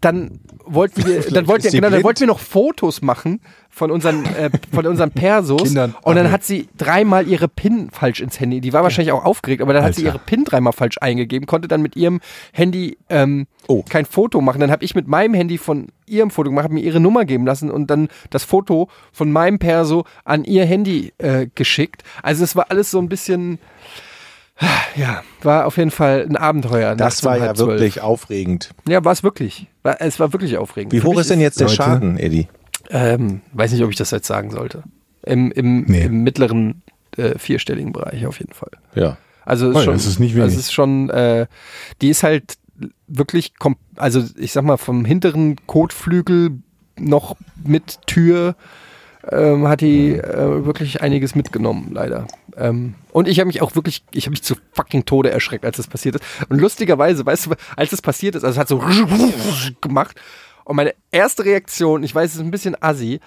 [0.00, 4.24] dann wollten wir, dann wollten wir, genau, dann wollten wir noch Fotos machen von unseren,
[4.24, 5.62] äh, von unseren Persos.
[5.62, 5.94] Kindern.
[6.02, 8.60] Und dann hat sie dreimal ihre PIN falsch ins Handy.
[8.60, 11.68] Die war wahrscheinlich auch aufgeregt, aber dann hat sie ihre PIN dreimal falsch eingegeben, konnte
[11.68, 12.20] dann mit ihrem
[12.52, 13.84] Handy ähm, Oh.
[13.88, 14.60] kein Foto machen.
[14.60, 17.46] Dann habe ich mit meinem Handy von ihrem Foto gemacht, habe mir ihre Nummer geben
[17.46, 22.02] lassen und dann das Foto von meinem Perso an ihr Handy äh, geschickt.
[22.22, 23.58] Also es war alles so ein bisschen,
[24.96, 26.94] ja, war auf jeden Fall ein Abenteuer.
[26.94, 28.70] Das war ja wirklich aufregend.
[28.88, 29.66] Ja, war es wirklich.
[29.82, 30.92] War, es war wirklich aufregend.
[30.92, 32.48] Wie hoch ist denn jetzt der Leute- Schaden, Eddie?
[32.90, 34.82] Ähm, weiß nicht, ob ich das jetzt sagen sollte.
[35.24, 36.04] Im, im, Nee.
[36.04, 36.82] im mittleren
[37.16, 38.70] äh, vierstelligen Bereich auf jeden Fall.
[38.94, 39.16] Ja.
[39.44, 40.44] Also ist Oh schon, das ist nicht wenig.
[40.44, 41.46] Also ist schon, äh,
[42.02, 42.56] die ist halt
[43.06, 46.58] wirklich, kom also ich sag mal vom hinteren Kotflügel
[46.98, 48.54] noch mit Tür
[49.30, 52.26] ähm, hat die äh, wirklich einiges mitgenommen, leider.
[52.56, 55.76] Ähm, und ich habe mich auch wirklich, ich habe mich zu fucking Tode erschreckt, als
[55.76, 56.24] das passiert ist.
[56.48, 58.78] Und lustigerweise, weißt du, als das passiert ist, also es hat so
[59.80, 60.20] gemacht.
[60.64, 63.20] Und meine erste Reaktion, ich weiß, es ist ein bisschen assi,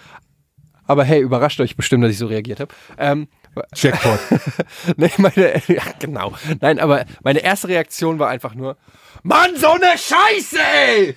[0.85, 2.73] aber hey, überrascht euch bestimmt, dass ich so reagiert habe.
[2.97, 3.27] Ähm,
[3.75, 4.19] Jackpot.
[4.97, 6.33] nee, meine, ja, genau.
[6.59, 8.77] Nein, aber meine erste Reaktion war einfach nur,
[9.23, 11.15] Mann, so eine Scheiße, ey!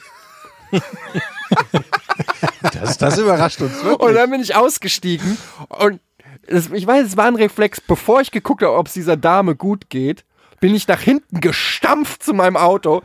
[2.74, 4.16] Das, das überrascht uns Und wirklich.
[4.16, 6.00] dann bin ich ausgestiegen und
[6.48, 9.56] das, ich weiß, es war ein Reflex, bevor ich geguckt habe, ob es dieser Dame
[9.56, 10.24] gut geht,
[10.60, 13.02] bin ich nach hinten gestampft zu meinem Auto,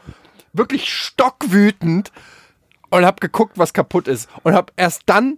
[0.53, 2.11] wirklich stockwütend
[2.89, 5.37] und habe geguckt, was kaputt ist und habe erst dann,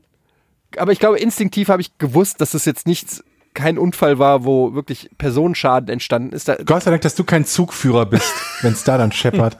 [0.77, 3.23] aber ich glaube instinktiv habe ich gewusst, dass das jetzt nichts,
[3.53, 6.47] kein Unfall war, wo wirklich Personenschaden entstanden ist.
[6.47, 9.57] Da, Gott sei Dank, dass du kein Zugführer bist, wenn es da dann scheppert.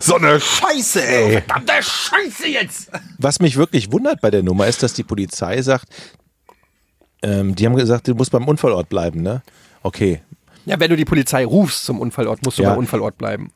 [0.00, 1.32] So eine Scheiße, ey.
[1.42, 2.90] Verdammte Scheiße jetzt!
[3.18, 5.86] Was mich wirklich wundert bei der Nummer ist, dass die Polizei sagt,
[7.22, 9.42] ähm, die haben gesagt, du musst beim Unfallort bleiben, ne?
[9.82, 10.20] Okay.
[10.66, 12.70] Ja, wenn du die Polizei rufst zum Unfallort, musst du Ja.
[12.70, 13.50] beim Unfallort bleiben.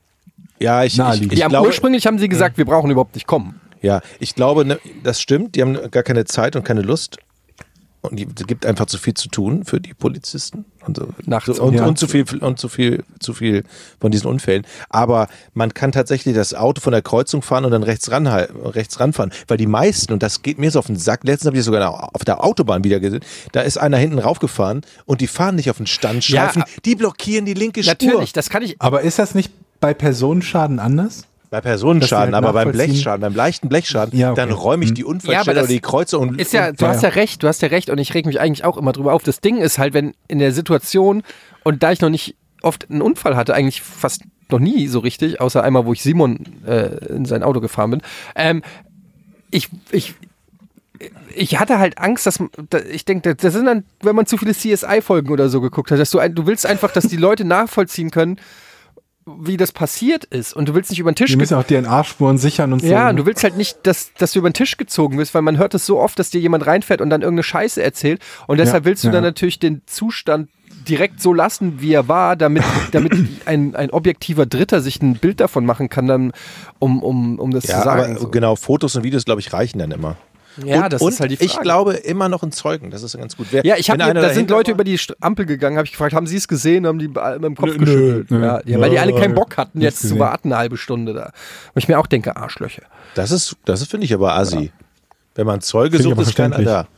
[0.59, 1.32] Ja, ich, ich, Naheliegend.
[1.32, 3.61] ich Die haben glaube, ursprünglich haben sie gesagt, wir brauchen überhaupt nicht kommen.
[3.82, 5.54] ja, ich glaube, ne, das stimmt.
[5.56, 7.18] Die haben gar keine Zeit und keine Lust.
[8.01, 11.46] Und die- es gibt einfach zu viel zu tun für die Polizisten und, so, Nachts
[11.57, 11.84] so, und, ja.
[11.84, 13.64] und zu viel und zu viel zu viel
[14.01, 14.64] von diesen Unfällen.
[14.88, 19.01] Aber man kann tatsächlich das Auto von der Kreuzung fahren und dann rechts ran rechts
[19.01, 21.24] ranfahren, weil die meisten und das geht mir so auf den Sack.
[21.24, 23.20] Letztens habe ich das sogar auf der Autobahn wieder gesehen.
[23.53, 27.46] Da ist einer hinten raufgefahren und die fahren nicht auf den Standstreifen, Ja, die blockieren
[27.46, 27.94] die linke Spur.
[28.01, 28.76] Natürlich, das kann ich.
[28.80, 31.24] Aber ist das nicht bei Personenschaden anders?
[31.51, 34.36] Bei Personenschaden, halt aber beim Blechschaden, beim leichten Blechschaden, Ja, okay.
[34.42, 34.94] dann räume ich Hm.
[34.96, 37.09] die Ja, Unfallstelle das oder die Kreuze und, Ist ja, und du ja, hast ja.
[37.09, 39.22] ja recht, du hast ja recht und ich reg mich eigentlich auch immer drüber auf.
[39.22, 41.22] Das Ding ist halt, wenn in der Situation
[41.64, 45.40] und da ich noch nicht oft einen Unfall hatte, eigentlich fast noch nie so richtig,
[45.40, 48.03] außer einmal, wo ich Simon äh, in sein Auto gefahren bin.
[48.34, 48.62] Ähm,
[49.51, 50.14] ich, ich,
[51.34, 54.53] ich hatte halt Angst, dass da- ich denke, das sind dann, wenn man zu viele
[54.55, 58.38] CSI-Folgen oder so geguckt hat, dass du du willst einfach, dass die Leute nachvollziehen können,
[59.41, 62.39] wie das passiert ist und du willst nicht über den Tisch Die müssen auch DNA-Spuren
[62.39, 62.87] sichern und so.
[62.87, 65.43] ja, und du willst halt nicht, dass, dass du über den Tisch gezogen wirst, weil
[65.43, 68.20] man hört es so oft, dass dir jemand reinfährt und dann irgendeine Scheiße erzählt.
[68.47, 69.12] Und deshalb Ja, willst du ja.
[69.12, 70.49] dann natürlich den Zustand
[70.89, 72.62] direkt so lassen, wie er war, damit,
[72.93, 73.12] damit
[73.47, 76.33] ein, ein objektiver Dritter sich ein Bild davon machen kann, dann,
[76.79, 78.12] um, um, um das ja, zu sagen.
[78.12, 78.29] aber so.
[78.29, 80.16] genau, Fotos und Videos, glaube ich, reichen dann immer.
[80.64, 81.46] Ja, und, das und ist halt die Frage.
[81.50, 83.46] ich glaube immer noch ein Zeugen, das ist ganz gut.
[83.50, 86.14] Wer, ja, ich habe da sind Leute war- über die Ampel gegangen, habe ich gefragt,
[86.14, 88.30] haben sie es gesehen, haben die mit dem Kopf Nö, geschüttelt.
[88.30, 88.72] nö, ja, nö.
[88.72, 90.18] ja, weil die alle Ja, keinen Bock hatten, jetzt zu gesehen.
[90.18, 91.26] warten eine halbe Stunde da.
[91.26, 91.32] Und
[91.82, 92.82] ich mir auch denke, Arschlöcher.
[93.14, 94.72] Das ist, das ist finde ich aber assi.
[95.34, 96.66] Wenn man Zeuge sucht, ist keiner verständlich.
[96.66, 96.88] da.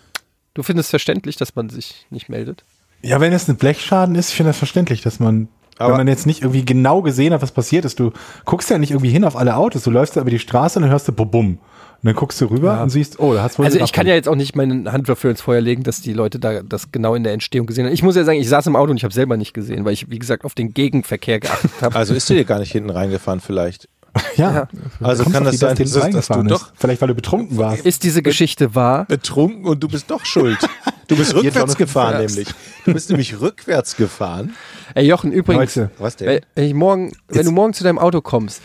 [0.55, 2.65] Du findest verständlich, dass man sich nicht meldet?
[3.03, 5.49] Ja, wenn es ein Blechschaden ist, ich finde das verständlich, dass man
[5.79, 7.99] Aber- wenn man jetzt nicht irgendwie genau gesehen hat, was passiert ist.
[8.01, 8.13] Du
[8.45, 9.85] guckst ja nicht irgendwie hin auf alle Autos.
[9.85, 11.59] Du läufst da über die Straße und dann hörst du bum, bum.
[12.03, 14.15] Und dann guckst du rüber und siehst, oh, da hat's wohl Also ich kann ja
[14.15, 17.15] jetzt auch nicht meine Hand dafür ins Feuer legen, dass die Leute da das genau
[17.15, 17.93] in der Entstehung gesehen haben.
[17.93, 19.93] Ich muss ja sagen, ich saß im Auto und ich habe selber nicht gesehen, weil
[19.93, 21.95] ich, wie gesagt, auf den Gegenverkehr geachtet habe.
[21.95, 23.89] Also ist du dir gar nicht hinten reingefahren vielleicht.
[24.37, 24.69] Ja.
[25.01, 26.73] Also kann das sein, dass, dass du reingefahren doch ist.
[26.77, 27.85] Vielleicht, weil du betrunken warst.
[27.85, 29.05] Ist diese Geschichte wahr?
[29.05, 30.59] betrunken und du bist doch schuld.
[31.09, 32.37] Du bist rückwärts gefahren rückwärts.
[32.37, 32.55] nämlich.
[32.85, 34.55] Du bist nämlich rückwärts gefahren.
[34.95, 36.29] Ey Jochen, übrigens, Leute, Was denn?
[36.29, 38.63] wenn, wenn ich morgen, wenn du morgen zu deinem Auto kommst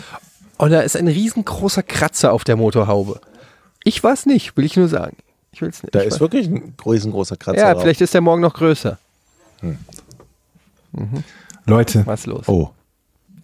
[0.58, 3.20] und da ist ein riesengroßer Kratzer auf der Motorhaube.
[3.84, 5.18] Ich war es nicht, will ich nur sagen.
[5.52, 5.94] Ich will es nicht.
[5.96, 7.84] Da ich ist weiß- wirklich ein riesengroßer Kratzer ja, drauf.
[7.84, 8.98] vielleicht ist der morgen noch größer.
[11.66, 12.48] Leute, Was ist los?
[12.48, 12.70] Oh.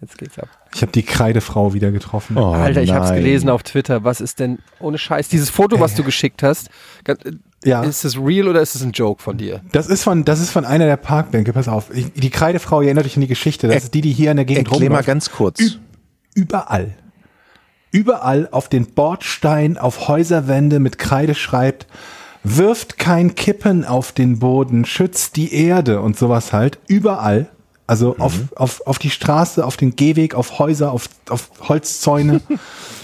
[0.00, 0.48] Jetzt geht's ab.
[0.74, 2.36] ich habe die Kreidefrau wieder getroffen.
[2.36, 3.18] oh Alter, ich hab's nein.
[3.22, 4.02] gelesen auf Twitter.
[4.02, 6.70] Was ist denn, ohne Scheiß, dieses Foto, was du geschickt hast,
[7.04, 7.14] äh,
[7.64, 7.84] Ja.
[7.84, 9.60] ist das real oder ist es ein Joke von dir?
[9.70, 11.52] Das ist von, das ist von einer der Parkbänke.
[11.52, 11.94] Pass auf.
[11.94, 13.68] Ich, die Kreidefrau, ihr erinnert euch an die Geschichte.
[13.68, 15.06] Das Er- ist die, die hier in der Gegend Erklär mal rumläuft.
[15.06, 15.60] ganz kurz.
[15.60, 15.70] Ü-
[16.34, 16.94] Überall.
[17.92, 21.86] Überall auf den Bordstein, auf Häuserwände mit Kreide schreibt,
[22.42, 26.78] wirft kein Kippen auf den Boden, schützt die Erde und sowas halt.
[26.88, 27.48] Überall.
[27.86, 32.40] Also auf, auf, auf die Straße, auf den Gehweg, auf Häuser, auf, auf Holzzäune.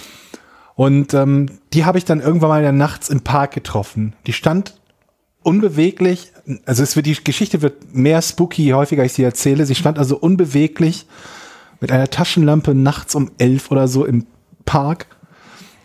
[0.74, 4.14] und ähm, die habe ich dann irgendwann mal nachts im Park getroffen.
[4.26, 4.80] Die stand
[5.42, 6.32] unbeweglich,
[6.64, 9.66] also es wird, die Geschichte wird mehr spooky, je häufiger ich sie erzähle.
[9.66, 11.06] Sie stand also unbeweglich
[11.80, 14.26] mit einer Taschenlampe nachts um elf oder so im
[14.68, 15.06] Park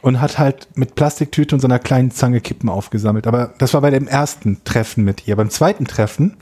[0.02, 3.26] und hat halt mit Plastiktüte und so einer kleinen Zange Kippen aufgesammelt.
[3.26, 5.38] Aber das war bei dem ersten Treffen mit ihr.
[5.38, 6.36] Beim zweiten Treffen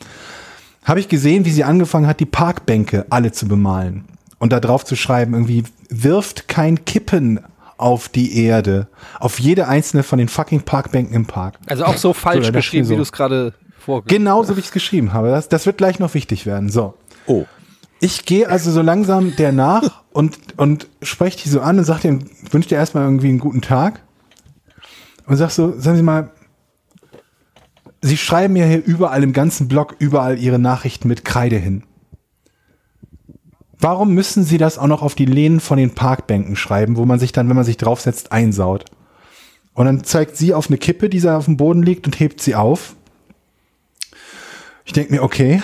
[0.83, 4.05] habe ich gesehen, wie sie angefangen hat, die Parkbänke alle zu bemalen
[4.39, 7.39] und da drauf zu schreiben, irgendwie wirft kein Kippen
[7.77, 8.87] auf die Erde,
[9.19, 11.59] auf jede einzelne von den fucking Parkbänken im Park.
[11.67, 12.97] Also auch so falsch ich geschrieben, mir wie so.
[12.97, 15.29] du es gerade vorgelesen Genauso wie ich es geschrieben habe.
[15.29, 16.69] Das, das wird gleich noch wichtig werden.
[16.69, 16.95] So.
[17.27, 17.45] Oh.
[18.01, 22.01] Ich gehe also so langsam der nach und, und spreche die so an und sag
[22.01, 24.01] dir, wünsche dir erstmal irgendwie einen guten Tag.
[25.27, 26.31] Und sag so, sagen Sie mal,
[28.01, 31.83] Sie schreiben ja hier überall im ganzen Blog überall Ihre Nachrichten mit Kreide hin.
[33.79, 37.19] Warum müssen Sie das auch noch auf die Lehnen von den Parkbänken schreiben, wo man
[37.19, 38.85] sich dann, wenn man sich draufsetzt, einsaut?
[39.73, 42.41] Und dann zeigt sie auf eine Kippe, die da auf dem Boden liegt und hebt
[42.41, 42.95] sie auf.
[44.85, 45.61] Ich denke mir, okay,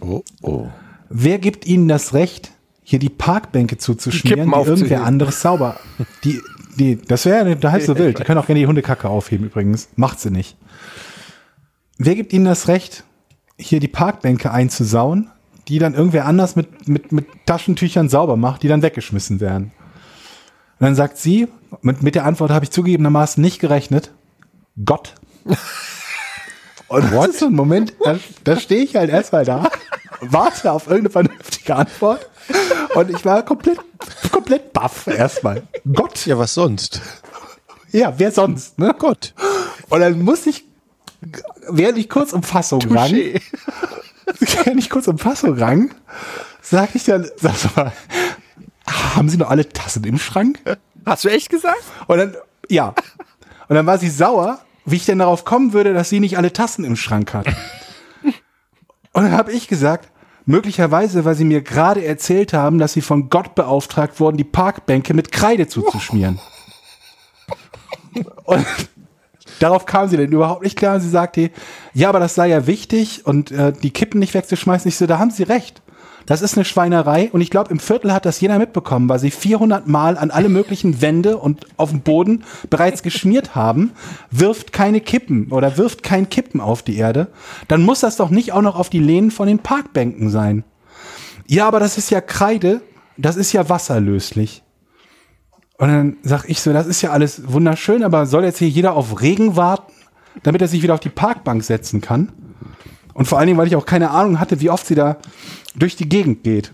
[0.00, 0.66] Oh, oh.
[1.10, 2.52] Wer gibt Ihnen das Recht,
[2.82, 5.78] hier die Parkbänke zuzuschmieren, Kippen die, irgendwer anderes sauber?
[6.24, 6.40] Die,
[6.78, 8.18] die, das wäre da halb so wild.
[8.18, 9.88] Die können auch gerne die Hundekacke aufheben übrigens.
[9.96, 10.56] Macht sie nicht.
[11.98, 13.04] Wer gibt Ihnen das Recht,
[13.58, 15.30] hier die Parkbänke einzusauen,
[15.66, 19.72] die dann irgendwer anders mit, mit, mit Taschentüchern sauber macht, die dann weggeschmissen werden?
[20.78, 21.48] Und dann sagt sie,
[21.82, 24.12] mit, mit der Antwort habe ich zugegebenermaßen nicht gerechnet,
[24.84, 25.14] Gott.
[26.88, 29.68] Und das ist so ein Moment, da, da stehe ich halt erstmal da,
[30.20, 32.28] warte auf irgendeine vernünftige Antwort
[32.94, 33.78] und ich war komplett,
[34.32, 35.62] komplett baff erstmal.
[35.92, 37.00] Gott, Ja, was sonst?
[37.92, 38.94] ja, wer sonst, ne?
[38.98, 39.34] Gott.
[39.88, 40.64] Und dann muss ich,
[41.68, 43.12] während ich kurz um Fassung rang,
[44.40, 45.94] während ich kurz um Fassung rang,
[46.62, 47.92] sag ich dann, sag mal,
[49.14, 50.58] haben Sie noch alle Tassen im Schrank?
[51.06, 51.82] Hast du echt gesagt?
[52.06, 52.36] Und dann,
[52.68, 52.94] ja.
[53.68, 56.52] Und dann war sie sauer, wie ich denn darauf kommen würde, dass sie nicht alle
[56.52, 57.46] Tassen im Schrank hat.
[59.12, 60.10] Und dann habe ich gesagt,
[60.46, 65.14] möglicherweise, weil sie mir gerade erzählt haben, dass sie von Gott beauftragt wurden, die Parkbänke
[65.14, 66.38] mit Kreide zuzuschmieren.
[68.44, 68.66] Und
[69.58, 70.96] darauf kam sie denn überhaupt nicht klar.
[70.96, 71.50] Und sie sagte,
[71.92, 74.88] ja, aber das sei ja wichtig und äh, die Kippen nicht wegzuschmeißen.
[74.88, 75.82] Ich so, da haben sie recht.
[76.28, 79.30] Das ist eine Schweinerei und ich glaube, im Viertel hat das jeder mitbekommen, weil sie
[79.30, 83.92] 400 Mal an alle möglichen Wände und auf dem Boden bereits geschmiert haben.
[84.30, 87.28] Wirft keine Kippen oder wirft kein Kippen auf die Erde.
[87.66, 90.64] Dann muss das doch nicht auch noch auf die Lehnen von den Parkbänken sein.
[91.46, 92.82] Ja, aber das ist ja Kreide,
[93.16, 94.62] das ist ja wasserlöslich.
[95.78, 98.92] Und dann sag ich so, das ist ja alles wunderschön, aber soll jetzt hier jeder
[98.92, 99.94] auf Regen warten,
[100.42, 102.32] damit er sich wieder auf die Parkbank setzen kann?
[103.18, 105.16] Und vor allen Dingen, weil ich auch keine Ahnung hatte, wie oft sie da
[105.74, 106.72] durch die Gegend geht.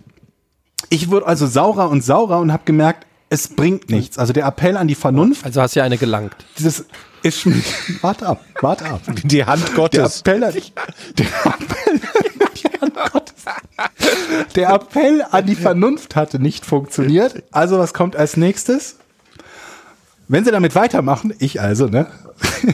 [0.91, 4.19] Ich wurde also saurer und saurer und habe gemerkt, es bringt nichts.
[4.19, 6.37] Also der Appell an die Vernunft, Also hast ja eine gelangt.
[6.59, 6.85] dieses
[7.23, 7.65] ist schon,
[8.03, 9.01] warte ab, warte ab.
[9.25, 10.21] Die Hand Der Gottes.
[10.21, 12.01] Appell an, der Appell,
[12.55, 13.35] die Hand Gottes.
[14.55, 17.43] der Appell an die Vernunft hatte nicht funktioniert.
[17.51, 18.97] Also was kommt als nächstes?
[20.29, 22.07] Wenn sie damit weitermachen, ich also, ne?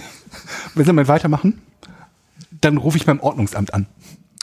[0.75, 1.63] Wenn sie damit weitermachen,
[2.61, 3.87] dann rufe ich beim Ordnungsamt an.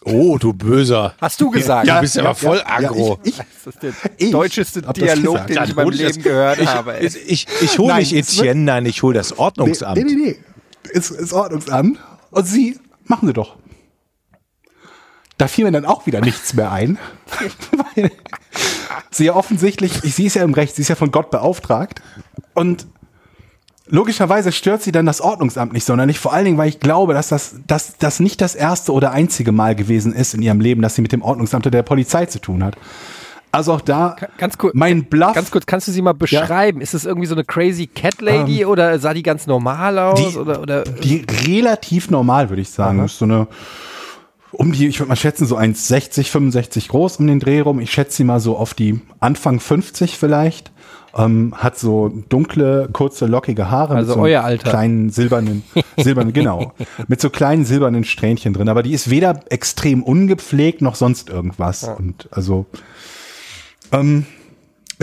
[0.04, 1.16] Oh, du Böser.
[1.20, 1.90] Hast du gesagt?
[1.90, 3.20] Du bist aber voll aggro.
[3.24, 6.60] ich, ich, Das ist der Ich deutscheste Dialog, den Ja, ich in meinem Leben gehört
[6.60, 6.98] ich, habe.
[6.98, 7.06] ey.
[7.08, 9.98] Ich, ich, ich hole nicht es Etienne, nein, ich hole das Ordnungsamt.
[9.98, 10.36] Nee, nee, nee.
[10.92, 12.00] Ist, ist Ordnungsamt.
[12.32, 13.58] Und Sie, machen Sie doch.
[15.38, 16.98] da fiel mir dann auch wieder nichts mehr ein.
[17.96, 18.12] Weil
[19.12, 22.02] sie ja offensichtlich, ich, sie ist ja im Recht, sie ist ja von Gott beauftragt.
[22.54, 22.88] Und
[23.90, 26.20] logischerweise stört sie dann das Ordnungsamt nicht sonderlich.
[26.20, 29.52] Vor allen Dingen, weil ich glaube, dass das, dass das nicht das erste oder einzige
[29.52, 32.40] Mal gewesen ist in ihrem Leben, dass sie mit dem Ordnungsamt oder der Polizei zu
[32.40, 32.76] tun hat.
[33.52, 35.34] Also auch da, Ganz kurz, mein Bluff.
[35.34, 36.82] ganz kurz, kannst du sie mal beschreiben?
[36.82, 40.20] Ist es irgendwie so eine crazy Cat Lady oder sah die ganz normal aus?
[40.20, 43.04] Ähm, Die- oder, oder Die relativ normal, würde ich sagen.
[43.06, 43.48] Ist so eine,
[44.52, 47.80] um die, ich würde mal schätzen, so 1,60, 65 groß um den Dreh rum.
[47.80, 50.72] Ich schätze sie mal so auf die Anfang 50 vielleicht.
[51.18, 53.96] Ähm, hat so dunkle, kurze, lockige Haare.
[53.96, 54.70] Also so euer Alter.
[54.70, 55.64] kleinen silbernen,
[55.98, 56.74] silbernen, genau.
[57.08, 58.70] Mit so kleinen silbernen Strähnchen drin.
[58.70, 61.84] Aber die ist weder extrem ungepflegt noch sonst irgendwas.
[61.98, 62.68] Und also,
[63.92, 64.26] ähm,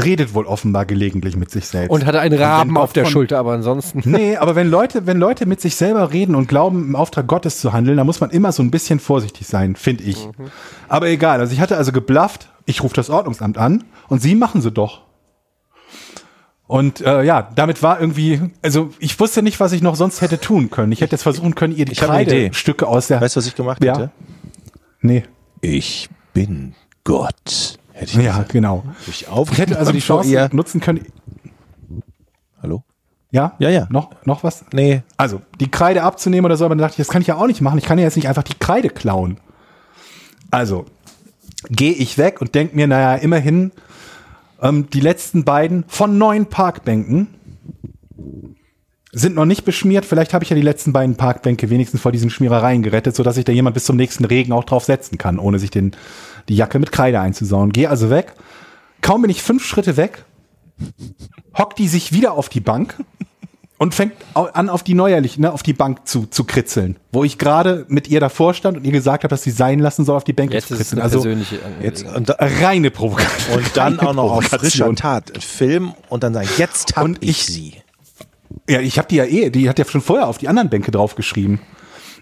[0.03, 1.91] redet wohl offenbar gelegentlich mit sich selbst.
[1.91, 4.03] und hatte einen Raben auf der von- Schulter, aber ansonsten.
[4.05, 7.61] Nee, aber wenn Leute, wenn Leute mit sich selber reden und glauben, im Auftrag Gottes
[7.61, 10.29] zu handeln, dann muss man immer so ein bisschen vorsichtig sein, finde ich.
[10.89, 14.61] Aber egal, also ich hatte also geblufft, ich rufe das Ordnungsamt an und sie machen
[14.61, 15.03] sie doch.
[16.75, 20.41] Und äh, ja, damit war irgendwie, also ich wusste nicht, was ich noch sonst hätte
[20.41, 20.91] tun können.
[20.91, 21.95] Ich hätte jetzt versuchen können, ihr die.
[21.95, 23.21] Kreidestücke aus der.
[23.21, 23.93] Weißt du, was ich gemacht Ja.
[23.97, 24.11] hätte?
[25.01, 25.23] Nee.
[25.61, 27.79] Ich bin Gott.
[27.93, 28.53] Hätte ich Ja, gesagt.
[28.55, 28.83] genau.
[29.07, 31.07] Ich Ich hätte also die Chance nutzen können.
[32.61, 32.83] Hallo?
[33.31, 33.55] Ja?
[33.61, 33.87] Ja, ja.
[33.91, 34.65] Noch, noch was?
[34.73, 35.05] Nee.
[35.17, 37.47] Also, die Kreide abzunehmen oder so, aber dann dachte ich, das kann ich ja auch
[37.47, 37.79] nicht machen.
[37.79, 39.39] Ich kann ja jetzt nicht einfach die Kreide klauen.
[40.51, 40.87] Also,
[41.71, 43.71] gehe ich weg und denke mir, naja, immerhin,
[44.65, 47.29] ähm, die letzten beiden von neun Parkbänken
[49.13, 50.05] sind noch nicht beschmiert.
[50.05, 53.45] Vielleicht habe ich ja die letzten beiden Parkbänke wenigstens vor diesen Schmierereien gerettet, sodass sich
[53.45, 55.93] da jemand bis zum nächsten Regen auch drauf setzen kann, ohne sich den,
[56.49, 57.71] die Jacke mit Kreide einzusauen.
[57.71, 58.35] Gehe also weg.
[59.03, 60.25] Kaum bin ich fünf Schritte weg,
[61.57, 62.97] hockt die sich wieder auf die Bank
[63.85, 66.97] und fängt an, auf die neuerlich, ne, auf die Bank zu, zu kritzeln.
[67.13, 70.05] Wo ich gerade mit ihr davor stand und ihr gesagt habe, dass sie sein lassen
[70.05, 70.99] soll, auf die Bänke Jetzt zu kritzeln.
[71.01, 73.59] eine Also persönliche Jetzt, und, da, reine Provokation.
[73.59, 74.93] und dann Reine auch noch auf frischer.
[74.95, 75.33] Tat.
[75.45, 77.75] Film und dann sagen, jetzt hab Und ich, ich- sie.
[78.69, 80.91] Ja, ich habe die ja eh, die hat ja schon vorher auf die anderen Bänke
[80.91, 81.61] draufgeschrieben.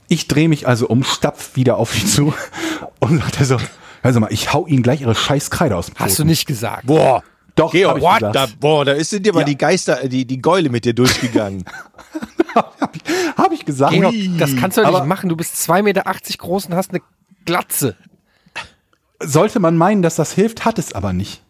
[0.08, 2.34] Ich drehe mich also um, stapf wieder auf sie zu
[2.98, 3.56] und sagte so,
[4.02, 6.86] also mal, ich hau ihnen gleich ihre scheiß Kreide aus dem Hast du nicht gesagt.
[6.86, 7.22] Boah.
[7.54, 8.18] Doch, Georg, hab ich what?
[8.18, 8.36] gesagt.
[8.36, 9.46] Da, boah, da ist sind dir mal Ja.
[9.46, 11.64] die Geister, die, die Gäule mit dir durchgegangen.
[12.54, 13.02] Hab ich,
[13.38, 13.92] hab ich gesagt.
[13.94, 15.30] Georg, das kannst du doch nicht machen.
[15.30, 16.02] Du bist 2,80 Meter
[16.36, 17.00] groß und hast eine
[17.46, 17.96] Glatze.
[19.20, 21.42] sollte man meinen, dass das hilft, hat es aber nicht.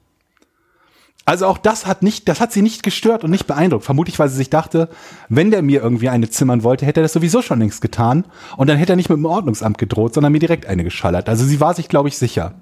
[1.24, 3.84] Also auch das hat nicht, das hat sie nicht gestört und nicht beeindruckt.
[3.84, 4.88] Vermutlich, weil sie sich dachte,
[5.28, 8.24] wenn der mir irgendwie eine zimmern wollte, hätte er das sowieso schon längst getan.
[8.56, 11.28] Und dann hätte er nicht mit dem Ordnungsamt gedroht, sondern mir direkt eine geschallert.
[11.28, 12.54] Also sie war sich, glaube ich, sicher.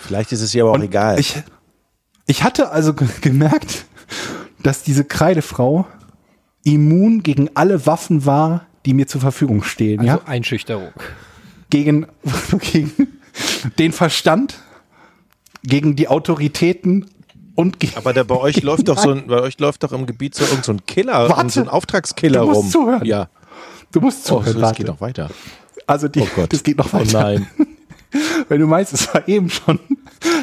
[0.00, 1.18] Vielleicht ist es ihr aber auch Und egal.
[1.20, 1.42] Ich,
[2.26, 3.84] ich hatte also ge- gemerkt,
[4.62, 5.86] dass diese Kreidefrau
[6.64, 10.00] immun gegen alle Waffen war, die mir zur Verfügung stehen.
[10.00, 10.20] Also ja?
[10.26, 10.92] Einschüchterung.
[11.70, 12.06] gegen,
[12.72, 12.92] gegen
[13.78, 14.58] den Verstand,
[15.62, 17.06] gegen die Autoritäten
[17.54, 17.96] und gegen.
[17.96, 20.44] aber da bei euch läuft doch so ein, bei euch läuft doch im Gebiet so
[20.62, 21.50] so ein Killer, Warte.
[21.50, 22.70] so ein Auftragskiller Du musst rum.
[22.70, 23.04] zuhören.
[23.04, 23.28] Ja.
[23.92, 24.52] du musst Oh, zuhören.
[24.52, 24.76] so, es warte.
[24.78, 25.30] geht noch weiter.
[25.86, 26.52] also die, Oh Gott.
[26.52, 27.22] das geht noch Oh weiter.
[27.22, 27.46] nein.
[28.48, 29.78] Wenn du meinst, es war eben schon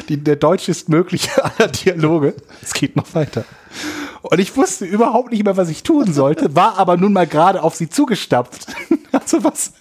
[0.08, 3.44] die, der deutschestmögliche aller Dialoge, es geht noch weiter.
[4.22, 7.62] Und ich wusste überhaupt nicht mehr, was ich tun sollte, war aber nun mal gerade
[7.62, 8.66] auf sie zugestapft.
[9.12, 9.72] Also was?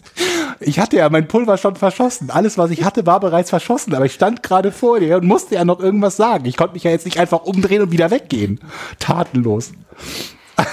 [0.59, 2.31] Ich hatte ja mein Pulver schon verschossen.
[2.31, 3.93] Alles, was ich hatte, war bereits verschossen.
[3.93, 6.45] Aber ich stand gerade vor dir und musste ja noch irgendwas sagen.
[6.45, 8.59] Ich konnte mich ja jetzt nicht einfach umdrehen und wieder weggehen.
[8.97, 9.71] Tatenlos.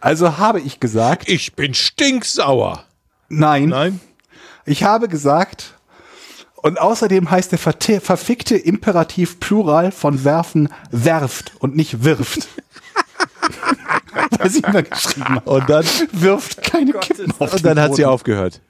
[0.00, 2.84] Also habe ich gesagt, Ich bin stinksauer.
[3.28, 3.68] nein.
[3.68, 4.00] Nein?
[4.66, 5.73] Ich habe gesagt,
[6.64, 12.48] und außerdem heißt der verfickte Imperativ Plural von werfen werft und nicht wirft.
[14.38, 15.50] Was ich immer geschrieben habe.
[15.50, 18.62] Und dann, Wirft keine Kippen auf und dann hat sie aufgehört.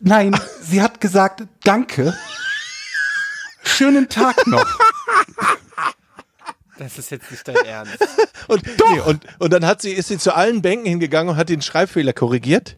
[0.00, 2.14] Nein, sie hat gesagt, danke.
[3.62, 4.66] Schönen Tag noch.
[6.76, 7.96] Das ist jetzt nicht dein Ernst.
[8.48, 11.48] Und, nee, und, und dann hat sie, ist sie zu allen Bänken hingegangen und hat
[11.48, 12.76] den Schreibfehler korrigiert.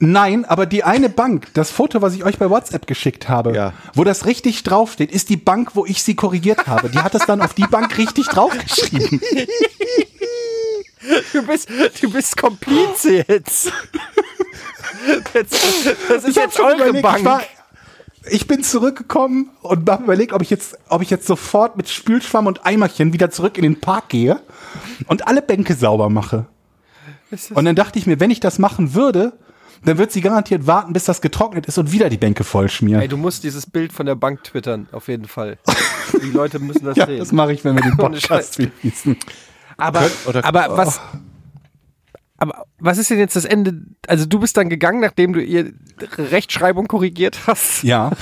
[0.00, 3.72] Nein, aber die eine Bank, das Foto, was ich euch bei WhatsApp geschickt habe, Ja.
[3.94, 6.88] wo das richtig draufsteht, ist die Bank, wo ich sie korrigiert habe.
[6.88, 9.20] Die hat es dann auf die Bank richtig draufgeschrieben.
[11.32, 11.68] Du bist,
[12.02, 13.72] du bist Komplize jetzt.
[15.34, 15.66] jetzt
[16.08, 17.18] das ist Ich jetzt schon eure überlegt, Bank.
[17.18, 17.42] Ich, war,
[18.30, 22.46] ich bin zurückgekommen und habe überlegt, ob ich jetzt, ob ich jetzt sofort mit Spülschwamm
[22.46, 24.40] und Eimerchen wieder zurück in den Park gehe
[25.06, 26.46] und alle Bänke sauber mache.
[27.54, 29.32] Und dann dachte ich mir, wenn ich das machen würde,
[29.84, 33.00] dann wird sie garantiert warten, bis das getrocknet ist und wieder die Bänke voll schmieren.
[33.02, 35.58] Ey, du musst dieses Bild von der Bank twittern, auf jeden Fall.
[36.22, 37.18] Die Leute müssen das ja, sehen.
[37.18, 39.16] das mache ich, wenn wir den Podcast releasen.
[39.76, 41.00] aber, oder- aber was.
[42.38, 43.82] Aber was ist denn jetzt das Ende?
[44.06, 45.72] Also du bist dann gegangen, nachdem du ihr
[46.16, 48.12] Rechtschreibung korrigiert hast Ja.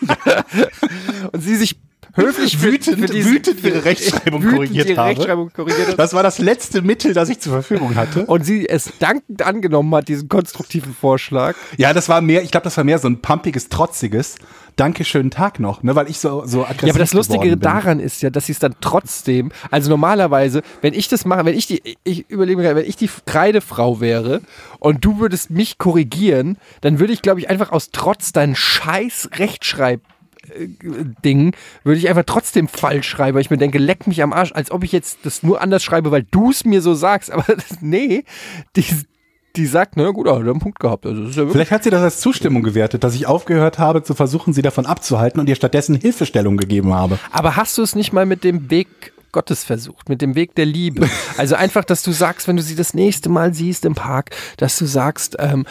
[1.32, 1.80] und sie sich
[2.14, 5.10] höflich Wütend- für diesen- wütend ihre Rechtschreibung wütend korrigiert ihre habe.
[5.10, 5.98] Rechtschreibung korrigiert.
[5.98, 8.26] Das war das letzte Mittel, das ich zur Verfügung hatte.
[8.26, 11.54] und sie es dankend angenommen hat, diesen konstruktiven Vorschlag.
[11.76, 14.36] Ja, das war mehr, ich glaube, das war mehr so ein pumpiges, trotziges
[14.76, 18.22] Dankeschön Tag noch, ne, weil ich so, so aggressiv Ja, aber das Lustige daran ist
[18.22, 21.82] ja, dass sie es dann trotzdem, also normalerweise, wenn ich das mache, wenn ich die,
[22.04, 24.40] ich überlege mir, gerade, wenn ich die Kreidefrau wäre
[24.78, 29.28] und du würdest mich korrigieren, dann würde ich, glaube ich, einfach aus Trotz deinen scheiß
[29.36, 30.00] Rechtschreib
[31.24, 34.52] Ding, würde ich einfach trotzdem falsch schreiben, weil ich mir denke, leck mich am Arsch,
[34.52, 37.30] als ob ich jetzt das nur anders schreibe, weil du es mir so sagst.
[37.30, 38.24] Aber das, nee,
[38.76, 38.84] die,
[39.56, 41.06] die sagt, na gut, hat er einen Punkt gehabt.
[41.06, 44.52] Also ja Vielleicht hat sie das als Zustimmung gewertet, dass ich aufgehört habe zu versuchen,
[44.52, 47.18] sie davon abzuhalten und ihr stattdessen Hilfestellung gegeben habe.
[47.30, 50.66] Aber hast du es nicht mal mit dem Weg Gottes versucht, mit dem Weg der
[50.66, 51.08] Liebe?
[51.38, 54.78] Also einfach, dass du sagst, wenn du sie das nächste Mal siehst im Park, dass
[54.78, 55.64] du sagst, ähm,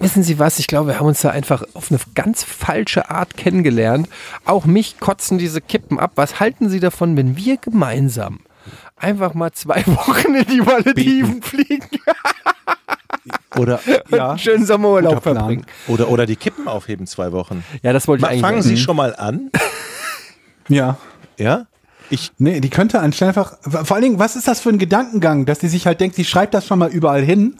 [0.00, 3.36] wissen Sie was, ich glaube, wir haben uns da einfach auf eine ganz falsche Art
[3.36, 4.08] kennengelernt.
[4.44, 6.12] Auch mich kotzen diese Kippen ab.
[6.16, 8.40] Was halten Sie davon, wenn wir gemeinsam
[8.96, 11.86] einfach mal zwei Wochen in die Malediven fliegen
[13.56, 13.80] Oder,
[14.10, 15.64] und einen schönen Sommerurlaub verbringen?
[15.88, 17.64] oder, oder die Kippen aufheben zwei Wochen.
[17.82, 18.76] Ja, das wollte ich Ma- eigentlich Fangen sagen.
[18.76, 19.50] Sie schon mal an.
[20.68, 20.98] Ja.
[21.36, 21.66] Ja?
[22.10, 25.46] Ich, Nee, die könnte anscheinend einfach, vor allen Dingen, was ist das für ein Gedankengang,
[25.46, 27.56] dass die sich halt denkt, sie schreibt das schon mal überall hin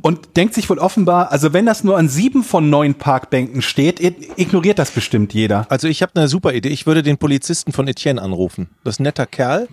[0.00, 4.00] und denkt sich wohl offenbar, also wenn das nur an sieben von neun Parkbänken steht,
[4.00, 5.66] ignoriert das bestimmt jeder.
[5.70, 6.68] also ich habe eine super Idee.
[6.70, 8.68] Ich würde den Polizisten von Etienne anrufen.
[8.84, 9.68] Das ist ein netter Kerl.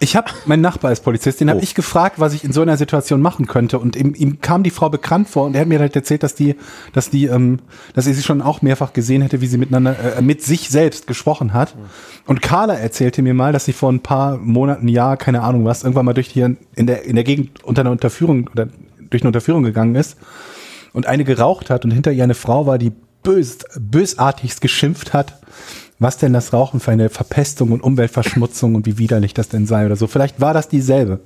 [0.00, 1.62] Ich habe, mein Nachbar ist Polizist, den habe Oh.
[1.62, 3.78] ich gefragt, was ich in so einer Situation machen könnte.
[3.78, 6.34] Und ihm, ihm kam die Frau bekannt vor und er hat mir halt erzählt, dass
[6.34, 6.56] die,
[6.92, 7.60] dass die, ähm,
[7.94, 11.06] dass er sie schon auch mehrfach gesehen hätte, wie sie miteinander, äh, mit sich selbst
[11.06, 11.76] gesprochen hat.
[12.26, 15.84] Und Carla erzählte mir mal, dass sie vor ein paar Monaten, Jahr, keine Ahnung was,
[15.84, 18.68] irgendwann mal durch hier in der, in der Gegend unter einer Unterführung oder
[19.14, 20.16] durch eine Unterführung gegangen ist
[20.92, 22.92] und eine geraucht hat und hinter ihr eine Frau war, die
[23.22, 25.40] bös, bösartigst geschimpft hat,
[25.98, 29.86] was denn das Rauchen für eine Verpestung und Umweltverschmutzung und wie widerlich das denn sei
[29.86, 30.06] oder so.
[30.06, 31.20] Vielleicht war das dieselbe.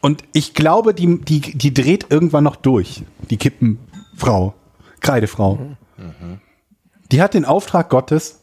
[0.00, 4.54] Und ich glaube, die, die, die dreht irgendwann noch durch, die Kippenfrau,
[5.00, 5.76] Kreidefrau.
[7.10, 8.40] Die hat den Auftrag Gottes,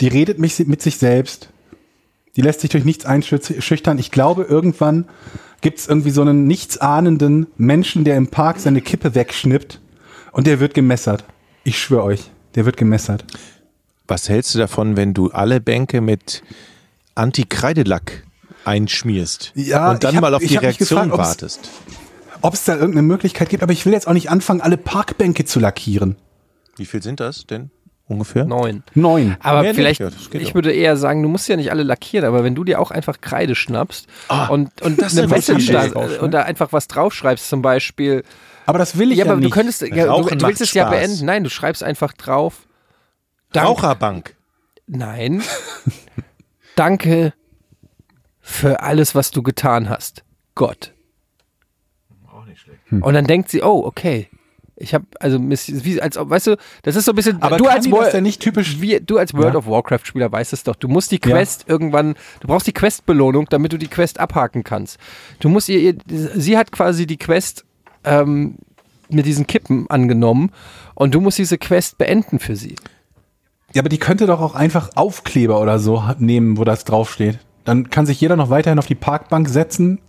[0.00, 1.50] die redet mich mit sich selbst,
[2.34, 3.98] die lässt sich durch nichts einschüchtern.
[3.98, 5.06] Ich glaube, irgendwann
[5.62, 9.80] gibt es irgendwie so einen nichtsahnenden Menschen, der im Park seine Kippe wegschnippt
[10.32, 11.24] und der wird gemessert.
[11.64, 13.24] Ich schwöre euch, der wird gemessert.
[14.08, 16.42] Was hältst du davon, wenn du alle Bänke mit
[17.14, 18.24] Anti-Kreidelack
[18.64, 21.70] einschmierst Ja, und dann hab- mal auf die Reaktion gefragt, wartest?
[22.42, 25.44] Ob es da irgendeine Möglichkeit gibt, aber ich will jetzt auch nicht anfangen, alle Parkbänke
[25.44, 26.16] zu lackieren.
[26.76, 27.70] Wie viel sind das denn
[28.12, 28.44] ungefähr?
[28.44, 28.82] Neun.
[28.94, 29.36] Neun.
[29.40, 30.54] Aber Mehr nicht, vielleicht, ja, das geht ich doch.
[30.54, 33.20] würde eher sagen, du musst ja nicht alle lackieren, aber wenn du dir auch einfach
[33.20, 34.06] Kreide schnappst
[34.50, 35.86] und, und das ist eine Message da,
[36.20, 38.22] und da einfach was draufschreibst, zum Beispiel.
[38.66, 39.50] Aber das will ich Ja, ja, aber nicht.
[39.50, 41.26] du könntest, ja, du, du willst es ja beenden.
[41.26, 42.66] Nein, du schreibst einfach drauf.
[43.52, 44.34] Dank- Raucherbank.
[44.86, 45.42] Nein.
[46.76, 47.32] Danke
[48.40, 50.24] für alles, was du getan hast.
[50.54, 50.92] Gott.
[52.90, 54.28] Und dann denkt sie, oh, okay.
[54.76, 57.66] Ich habe also wie als ob, weißt du, das ist so ein bisschen Aber du
[57.66, 59.58] als das denn nicht typisch- wie, du als World Ja.
[59.58, 60.74] of Warcraft Spieler weißt es doch.
[60.76, 64.64] Du musst die Quest irgendwann, du brauchst die Quest Belohnung, damit du die Quest abhaken
[64.64, 64.98] kannst.
[65.40, 67.64] Du musst ihr, ihr sie hat quasi die Quest
[68.04, 68.56] ähm,
[69.10, 70.50] mit diesen Kippen angenommen
[70.94, 72.76] und du musst diese Quest beenden für sie.
[73.74, 77.38] Ja, aber die könnte doch auch einfach Aufkleber oder so nehmen, wo das draufsteht.
[77.64, 80.00] Dann kann sich jeder noch weiterhin auf die Parkbank setzen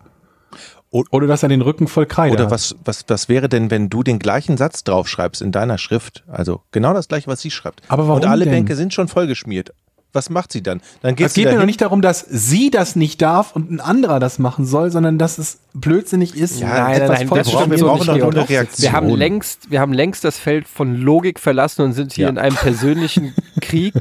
[0.94, 2.52] oder dass er den Rücken voll Kreide Oder hat.
[2.52, 6.24] was, was, was wäre denn, wenn du den gleichen Satz draufschreibst in deiner Schrift?
[6.28, 7.82] Also genau das gleiche, was sie schreibt.
[7.88, 8.54] Aber warum Und alle denn?
[8.54, 9.74] Bänke sind schon vollgeschmiert.
[10.14, 10.80] Was macht sie dann?
[11.02, 13.80] Dann geht Es geht mir doch nicht darum, dass sie das nicht darf und ein
[13.80, 17.72] anderer das machen soll, sondern dass es blödsinnig ist, Ja, Nein, etwas das vollständig brauchen
[17.72, 18.36] wir so brauchen Georg.
[18.36, 18.84] eine Reaktion.
[18.84, 22.30] Wir haben längst, wir haben längst das Feld von Logik verlassen und sind hier Ja.
[22.30, 23.94] in einem persönlichen Krieg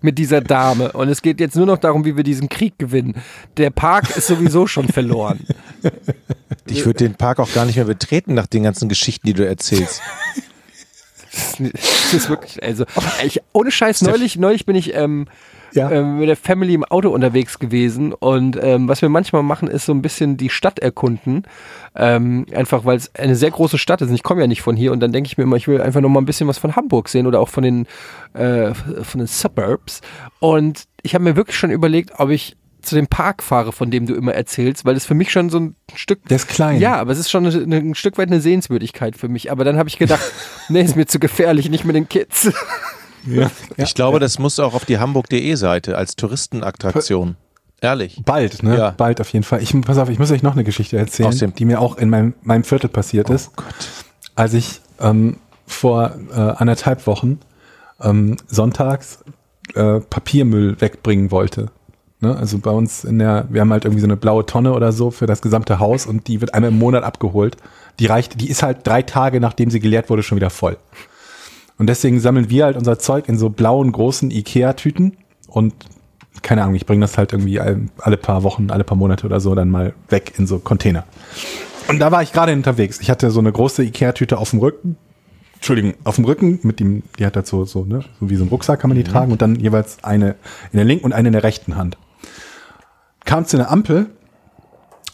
[0.00, 0.92] mit dieser Dame.
[0.92, 3.14] Und es geht jetzt nur noch darum, wie wir diesen Krieg gewinnen.
[3.58, 5.40] Der Park ist sowieso schon verloren.
[6.70, 9.46] Ich würde den Park auch gar nicht mehr betreten nach den ganzen Geschichten, die du
[9.46, 10.02] erzählst.
[11.58, 12.84] Das ist wirklich, also,
[13.24, 15.26] ich, ohne Scheiß, neulich, neulich bin ich ähm,
[15.72, 15.90] Ja.
[15.90, 19.86] ähm, mit der Family im Auto unterwegs gewesen und ähm, was wir manchmal machen, ist
[19.86, 21.44] so ein bisschen die Stadt erkunden.
[21.94, 24.76] Ähm, einfach weil es eine sehr große Stadt ist und ich komme ja nicht von
[24.76, 26.58] hier und dann denke ich mir immer, ich will einfach noch mal ein bisschen was
[26.58, 27.86] von Hamburg sehen oder auch von den,
[28.34, 30.00] äh, von den Suburbs.
[30.38, 34.06] Und ich habe mir wirklich schon überlegt, ob ich zu dem Park fahre, von dem
[34.06, 36.80] du immer erzählst, weil das für mich schon so ein Stück Der ist klein.
[36.80, 39.50] ja, aber es ist schon eine, ein Stück weit eine Sehenswürdigkeit für mich.
[39.50, 40.22] Aber dann habe ich gedacht,
[40.68, 42.50] nee, ist mir zu gefährlich, nicht mit den Kids.
[43.76, 47.36] Ich glaube, das muss auch auf die hamburg.de Seite als Touristenattraktion.
[47.80, 48.20] Ehrlich.
[48.24, 48.76] Bald, ne?
[48.76, 48.90] Ja.
[48.90, 49.62] Bald auf jeden Fall.
[49.62, 52.34] Ich, pass auf, ich muss euch noch eine Geschichte erzählen, die mir auch in meinem,
[52.42, 53.54] meinem Viertel passiert ist.
[53.54, 53.66] Gott.
[54.34, 57.38] Als ich ähm, vor äh, anderthalb Wochen
[58.00, 59.20] ähm, sonntags
[59.74, 61.70] äh, Papiermüll wegbringen wollte.
[62.20, 62.36] Ne?
[62.36, 65.10] Also bei uns in der, wir haben halt irgendwie so eine blaue Tonne oder so
[65.10, 67.56] für das gesamte Haus und die wird einmal im Monat abgeholt.
[68.00, 70.78] Die reicht, die ist halt drei Tage, nachdem sie geleert wurde, schon wieder voll.
[71.78, 75.16] Und deswegen sammeln wir halt unser Zeug in so blauen, großen Ikea-Tüten
[75.48, 75.74] und
[76.42, 79.40] keine Ahnung, ich bringe das halt irgendwie all- alle paar Wochen, alle paar Monate oder
[79.40, 81.04] so dann mal weg in so Container.
[81.88, 83.00] Und da war ich gerade unterwegs.
[83.00, 84.96] Ich hatte so eine große Ikea-Tüte auf dem Rücken.
[85.54, 88.44] Entschuldigung, auf dem Rücken mit dem, die hat halt so, so, ne, so wie so
[88.44, 90.36] ein Rucksack kann man die tragen und dann jeweils eine
[90.72, 91.96] in der linken und eine in der rechten Hand.
[93.24, 94.06] Kam zu einer Ampel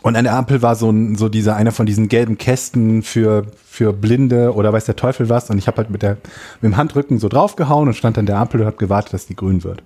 [0.04, 3.94] und an der Ampel war so so dieser, einer von diesen gelben Kästen für, für
[3.94, 6.18] Blinde oder weiß der Teufel was und ich habe halt mit der,
[6.60, 9.34] mit dem Handrücken so draufgehauen und stand an der Ampel und habe gewartet, dass die
[9.34, 9.82] grün wird.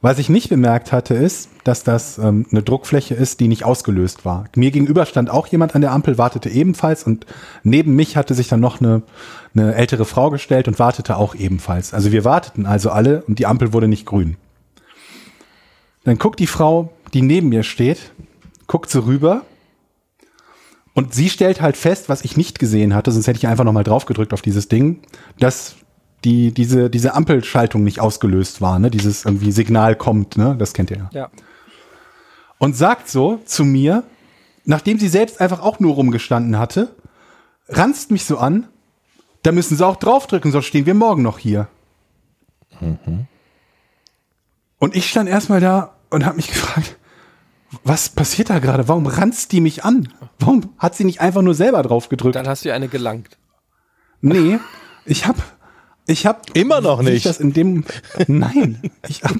[0.00, 4.24] Was ich nicht bemerkt hatte, ist, dass das ähm, eine Druckfläche ist, die nicht ausgelöst
[4.24, 4.46] war.
[4.56, 7.24] Mir gegenüber stand auch jemand an der Ampel, wartete ebenfalls und
[7.62, 9.02] neben mich hatte sich dann noch eine,
[9.54, 11.94] eine ältere Frau gestellt und wartete auch ebenfalls.
[11.94, 14.36] Also wir warteten also alle und die Ampel wurde nicht grün.
[16.02, 18.10] Dann guckt die Frau, die neben mir steht,
[18.70, 19.42] guckt so rüber
[20.94, 23.82] und sie stellt halt fest, was ich nicht gesehen hatte, sonst hätte ich einfach nochmal
[23.82, 25.02] drauf gedrückt auf dieses Ding,
[25.40, 25.74] dass
[26.22, 28.88] die, diese, diese Ampelschaltung nicht ausgelöst war, ne?
[28.88, 30.54] Dieses irgendwie Signal kommt, ne?
[30.56, 31.10] Das kennt ihr ja.
[31.12, 31.30] Ja.
[32.58, 34.04] Und sagt so zu mir,
[34.64, 36.94] nachdem sie selbst einfach auch nur rumgestanden hatte,
[37.68, 38.68] ranzt mich so an,
[39.42, 41.66] da müssen sie auch draufdrücken, sonst stehen wir morgen noch hier.
[44.78, 46.99] Und ich stand erstmal da und habe mich gefragt,
[47.84, 48.88] was passiert da gerade?
[48.88, 50.08] Warum ranzt die mich an?
[50.38, 52.36] Warum hat sie nicht einfach nur selber drauf gedrückt?
[52.36, 53.38] Dann hast du dir eine gelangt.
[54.20, 54.58] Nee,
[55.04, 55.36] ich hab,
[56.06, 57.26] ich hab Immer noch ich nicht.
[57.26, 57.84] Das in dem,
[58.26, 59.36] nein, ich hab,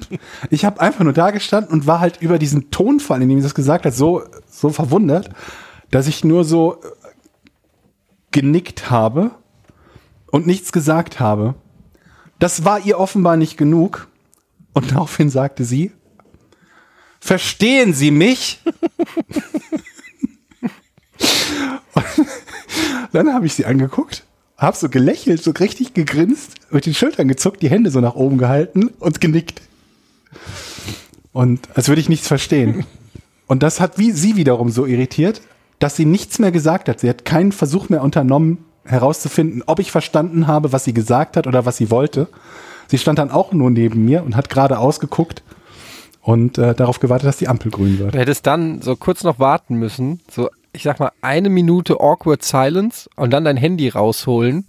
[0.49, 3.43] ich hab einfach nur da gestanden und war halt über diesen Tonfall, in dem sie
[3.43, 5.29] das gesagt hat, so, so verwundert,
[5.91, 6.87] dass ich nur so äh,
[8.31, 9.31] genickt habe
[10.31, 11.55] und nichts gesagt habe.
[12.39, 14.07] Das war ihr offenbar nicht genug.
[14.73, 15.91] Und daraufhin sagte sie,
[17.21, 18.59] verstehen Sie mich?
[23.13, 24.23] Dann habe ich sie angeguckt,
[24.57, 28.37] habe so gelächelt, so richtig gegrinst, mit den Schultern gezuckt, die Hände so nach oben
[28.37, 29.61] gehalten und genickt.
[31.33, 32.85] Und als würde ich nichts verstehen.
[33.47, 35.41] Und das hat wie sie wiederum so irritiert,
[35.79, 37.01] dass sie nichts mehr gesagt hat.
[37.01, 41.47] Sie hat keinen Versuch mehr unternommen, herauszufinden, ob ich verstanden habe, was sie gesagt hat
[41.47, 42.27] oder was sie wollte.
[42.87, 45.43] Sie stand dann auch nur neben mir und hat gerade ausgeguckt
[46.21, 48.13] und äh, darauf gewartet, dass die Ampel grün wird.
[48.13, 52.43] Du hättest dann so kurz noch warten müssen, so ich sag mal eine Minute awkward
[52.43, 54.65] silence und dann dein Handy rausholen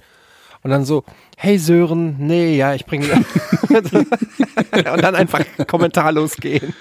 [0.63, 1.05] und dann so,
[1.37, 3.07] hey Sören, nee, ja, ich bringe
[3.69, 6.75] und dann einfach kommentarlos gehen.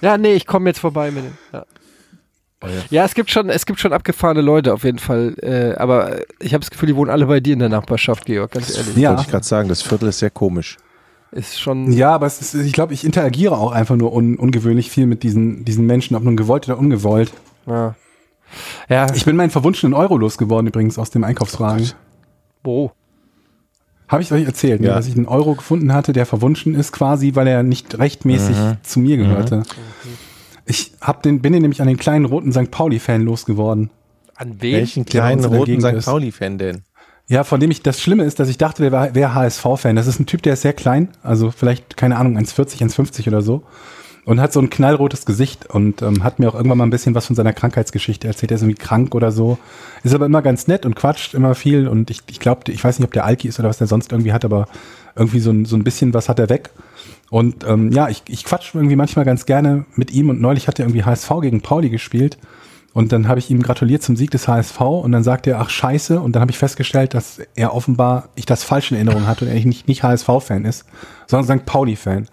[0.00, 1.38] Ja, nee, ich komme jetzt vorbei mit dem.
[1.52, 1.66] Ja.
[2.90, 6.52] ja, es gibt schon, es gibt schon abgefahrene Leute auf jeden Fall, äh, aber ich
[6.52, 8.96] habe das Gefühl, die wohnen alle bei dir in der Nachbarschaft, Georg, ganz ehrlich.
[8.96, 9.10] Ja.
[9.10, 10.76] Wollte ich gerade sagen, das Viertel ist sehr komisch.
[11.32, 14.90] Ist schon Ja, aber es ist, ich glaube, ich interagiere auch einfach nur un, ungewöhnlich
[14.90, 17.32] viel mit diesen, diesen Menschen, ob nun gewollt oder ungewollt.
[17.66, 17.94] ja.
[18.88, 21.88] Ja, Ich bin meinen verwunschenen Euro losgeworden übrigens aus dem Einkaufswagen.
[22.64, 22.90] wo?
[24.08, 24.94] Habe ich euch erzählt, ne, Ja.
[24.96, 28.98] dass ich einen Euro gefunden hatte, der verwunschen ist quasi, weil er nicht rechtmäßig zu
[28.98, 29.62] mir gehörte.
[30.66, 32.72] Ich hab den, bin den nämlich an den kleinen roten St.
[32.72, 33.90] Pauli-Fan losgeworden.
[34.34, 34.74] An wen?
[34.74, 36.04] Welchen kleinen roten St.
[36.04, 36.82] Pauli-Fan denn?
[37.30, 39.94] Ja, von dem ich, das Schlimme ist, dass ich dachte, der wäre wär HSV-Fan.
[39.94, 43.40] Das ist ein Typ, der ist sehr klein, also vielleicht, keine Ahnung, 1,40, 1,50 oder
[43.40, 43.62] so.
[44.24, 47.14] Und hat so ein knallrotes Gesicht und ähm, hat mir auch irgendwann mal ein bisschen
[47.14, 48.50] was von seiner Krankheitsgeschichte erzählt.
[48.50, 49.58] Er ist irgendwie krank oder so.
[50.02, 51.86] Ist aber immer ganz nett und quatscht immer viel.
[51.86, 54.10] Und ich, ich glaube, ich weiß nicht, ob der Alki ist oder was der sonst
[54.10, 54.66] irgendwie hat, aber
[55.14, 56.70] irgendwie so ein, so ein bisschen was hat er weg.
[57.30, 60.80] Und ähm, ja, ich, ich quatsch irgendwie manchmal ganz gerne mit ihm und neulich hat
[60.80, 62.38] er irgendwie HSV gegen Pauli gespielt.
[62.92, 65.70] Und dann habe ich ihm gratuliert zum Sieg des HSV und dann sagt er, ach
[65.70, 66.20] scheiße.
[66.20, 69.50] Und dann habe ich festgestellt, dass er offenbar ich das falsch in Erinnerung hatte und
[69.50, 70.84] er nicht, nicht HSV-Fan ist,
[71.26, 71.66] sondern St.
[71.66, 72.26] Pauli-Fan.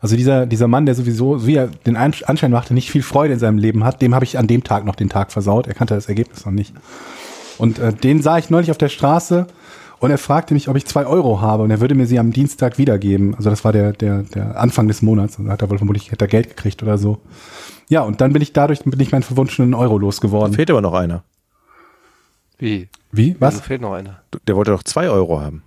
[0.00, 3.02] Also dieser, dieser Mann, der sowieso, so wie er den Ansch- Anschein machte, nicht viel
[3.02, 5.66] Freude in seinem Leben hat, dem habe ich an dem Tag noch den Tag versaut.
[5.66, 6.74] Er kannte das Ergebnis noch nicht.
[7.58, 9.46] Und äh, den sah ich neulich auf der Straße
[9.98, 12.32] und er fragte mich, ob ich zwei Euro habe und er würde mir sie am
[12.32, 13.34] Dienstag wiedergeben.
[13.34, 15.38] Also das war der, der, der Anfang des Monats.
[15.38, 17.20] Und da hat er wohl vermutlich hätte er Geld gekriegt oder so.
[17.88, 20.54] Ja, und dann bin ich dadurch bin ich meinen verwunschenen Euro losgeworden.
[20.54, 21.22] Fehlt aber noch einer.
[22.58, 22.88] Wie?
[23.12, 23.36] Wie?
[23.40, 23.66] Also Was?
[23.66, 24.20] fehlt noch einer.
[24.46, 25.62] Der wollte doch zwei Euro haben.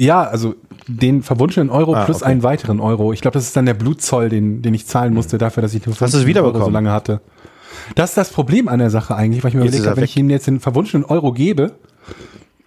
[0.00, 0.54] Ja, also
[0.86, 2.30] den verwunschenen Euro Ah, plus okay.
[2.30, 3.12] einen weiteren Euro.
[3.12, 5.82] Ich glaube, das ist dann der Blutzoll, den, den ich zahlen musste dafür, dass ich
[5.82, 6.14] den Hast?
[6.14, 7.20] Euro so lange hatte.
[7.96, 9.96] Das ist das Problem an der Sache eigentlich, weil ich mir Jetzt überlegt er habe,
[9.98, 11.72] wenn ich ihm jetzt den verwunschenen Euro gebe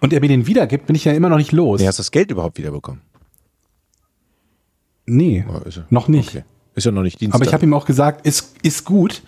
[0.02, 1.80] und er mir den wiedergibt, bin ich ja immer noch nicht los.
[1.80, 3.00] Nee, hast du das Geld überhaupt wiederbekommen?
[5.06, 6.28] Nee, Oh, ist er- noch nicht.
[6.30, 6.44] Okay.
[6.74, 7.36] Ist ja noch nicht Dienstag.
[7.40, 9.22] Aber ich habe ihm auch gesagt, ist, ist gut,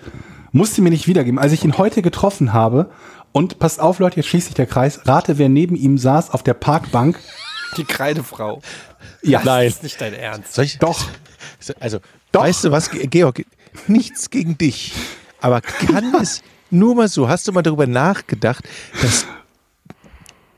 [0.53, 1.39] musste mir nicht wiedergeben.
[1.39, 2.91] Als ich ihn heute getroffen habe
[3.33, 6.43] und passt auf, Leute, jetzt schließt sich der Kreis, rate, wer neben ihm saß auf
[6.43, 7.19] der Parkbank.
[7.77, 8.63] Die Kreidefrau.
[9.23, 10.55] Ja, Das ist nicht dein Ernst.
[10.55, 11.05] Soll ich, Doch.
[11.81, 11.99] Also,
[12.31, 12.43] Doch.
[12.43, 13.45] weißt du was, Ge- Georg,
[13.89, 14.93] nichts gegen dich.
[15.41, 18.65] Aber kann es nur mal so, hast du mal darüber nachgedacht,
[19.03, 19.27] dass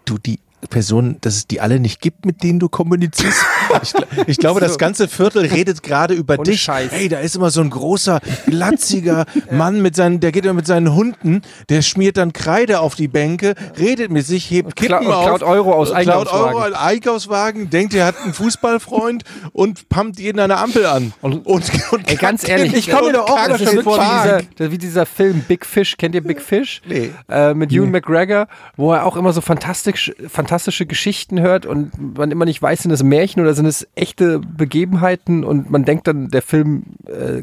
[0.07, 0.39] du die
[0.69, 3.39] Personen, dass es die alle nicht gibt, mit denen du kommunizierst?
[3.83, 3.93] Ich,
[4.29, 6.63] ich glaube, das ganze Viertel redet gerade über Ohne dich.
[6.63, 6.93] Scheiß.
[6.93, 10.67] Hey, da ist immer so ein großer, glatziger Mann mit seinen, der geht immer mit
[10.67, 15.07] seinen Hunden, der schmiert dann Kreide auf die Bänke, redet mit sich, hebt Kla- Kippen
[15.09, 16.55] und auf, klaut Euro aus klaut Einkaufswagen.
[16.55, 21.13] Euro aus Einkaufswagen, denkt, er hat einen Fußballfreund und pumpt jeden an der Ampel an.
[21.21, 23.97] Und- und, und Ey, ganz ehrlich, ich komme mir und doch auch das ist wirklich
[23.97, 25.97] wie dieser, wie dieser Film Big Fish.
[25.99, 26.81] Kennt ihr Big Fish?
[26.89, 27.11] Nee.
[27.29, 28.47] Äh, mit Ewan McGregor,
[28.77, 30.13] wo er auch immer so fantastisch,
[30.57, 34.39] fantastische Geschichten hört und man immer nicht weiß, sind es Märchen oder sind es echte
[34.39, 37.43] Begebenheiten und man denkt dann, der Film äh,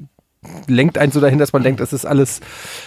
[0.67, 2.41] lenkt einen so dahin, dass man denkt, das ist alles,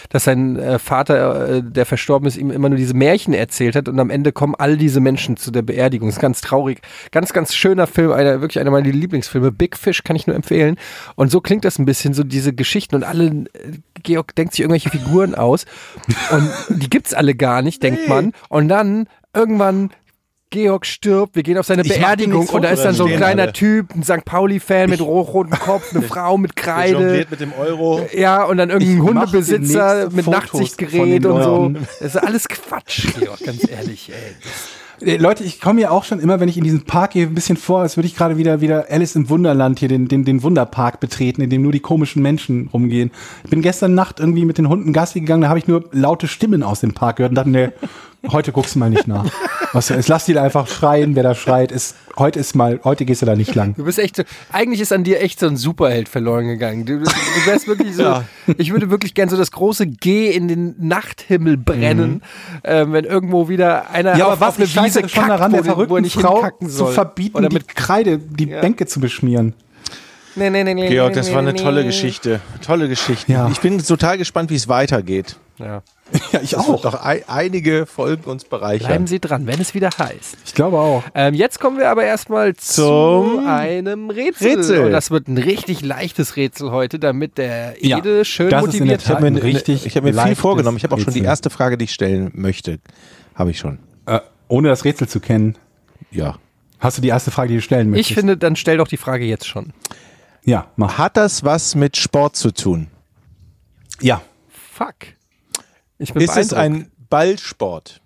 [0.09, 3.87] dass sein äh, Vater, äh, der verstorben ist, ihm immer nur diese Märchen erzählt hat
[3.87, 6.09] und am Ende kommen all diese Menschen zu der Beerdigung.
[6.09, 6.81] Das ist ganz traurig.
[7.11, 9.53] Ganz, ganz schöner Film, einer, wirklich einer meiner Lieblingsfilme.
[9.53, 10.75] Big Fish kann ich nur empfehlen.
[11.15, 13.45] Und so klingt das ein bisschen, so diese Geschichten und alle, äh,
[14.03, 15.65] Georg denkt sich irgendwelche Figuren aus
[16.31, 16.51] und
[16.81, 18.33] die gibt's alle gar nicht, denkt man.
[18.49, 19.91] Und dann irgendwann
[20.49, 23.43] Georg stirbt, wir gehen auf seine Ich Beerdigung und da ist dann so ein kleiner
[23.43, 23.53] alle.
[23.53, 24.23] Typ, ein St.
[24.23, 27.25] Pauli-Fan mit rotem Kopf, eine Frau mit Kreide.
[27.29, 28.07] Mit dem Euro.
[28.13, 31.73] Ja, und dann irgendein Ich Hundebesitzer mit Fotos Nachtsichtgerät und so.
[31.99, 34.35] Das ist alles Quatsch, Georg, ganz ehrlich, ey.
[35.05, 37.35] Äh, Leute, ich komme ja auch schon immer, wenn ich in diesen Park gehe, ein
[37.35, 40.43] bisschen vor, als würde ich gerade wieder, wieder Alice im Wunderland hier, den, den, den
[40.43, 43.11] Wunderpark betreten, in dem nur die komischen Menschen rumgehen.
[43.43, 46.27] Ich bin gestern Nacht irgendwie mit den Hunden Gassi gegangen, da habe ich nur laute
[46.27, 47.69] Stimmen aus dem Park gehört und dachte, nee,
[48.31, 49.25] heute guckst du mal nicht nach.
[49.73, 51.71] Was ist, lass da einfach schreien, wer da schreit.
[51.71, 53.75] Ist, heute ist mal, heute gehst du da nicht lang.
[53.75, 56.85] Du bist echt so, eigentlich ist an dir echt so ein Superheld verloren gegangen.
[56.85, 57.05] Du, du
[57.45, 58.23] wärst wirklich so, Ja.
[58.57, 62.21] ich würde wirklich gern so das große G in den Nachthimmel brennen,
[62.63, 64.19] ähm, wenn irgendwo wieder einer Mhm.
[64.19, 66.19] Ja, auf, aber was auf eine Wiese schon kackt, daran, wo, der er verrückten nicht
[66.19, 68.61] Frau hinkacken zu verbieten, Oder die mit Kreide, die Ja.
[68.61, 69.53] Bänke zu beschmieren.
[70.35, 71.59] nee, nee, nee, nee, Georg, das nee, war eine nee.
[71.59, 72.39] tolle Geschichte.
[72.65, 73.31] Tolle Geschichte.
[73.31, 73.49] Ja.
[73.51, 75.35] Ich bin total gespannt, wie es weitergeht.
[75.57, 75.81] Ja.
[76.31, 78.87] Ja, ich Das wird noch ei einige Folgen uns bereichern.
[78.87, 80.37] Bleiben Sie dran, wenn es wieder heißt.
[80.45, 81.03] Ich glaube auch.
[81.15, 84.55] Ähm, jetzt kommen wir aber erstmal Zum zu einem Rätsel.
[84.57, 84.85] Rätsel.
[84.85, 88.75] Und das wird ein richtig leichtes Rätsel heute, damit der Ja, Ede schön das ist
[88.75, 89.21] in der motiviert Ich habe hat.
[89.33, 90.77] mir, Ein richtig ich hab mir viel vorgenommen.
[90.77, 92.79] Ich habe auch schon die erste Frage, die ich stellen möchte.
[93.35, 93.79] Habe ich schon.
[94.05, 95.57] Äh, ohne das Rätsel zu kennen.
[96.11, 96.37] Ja.
[96.79, 98.11] Hast du die erste Frage, die du stellen möchtest?
[98.11, 99.73] Ich finde, dann stell doch die Frage jetzt schon.
[100.45, 100.97] Ja, mach.
[100.97, 102.87] Hat das was mit Sport zu tun?
[104.01, 104.21] Ja.
[104.73, 104.95] Fuck.
[105.99, 108.01] Ich bin Ist es ein Ballsport?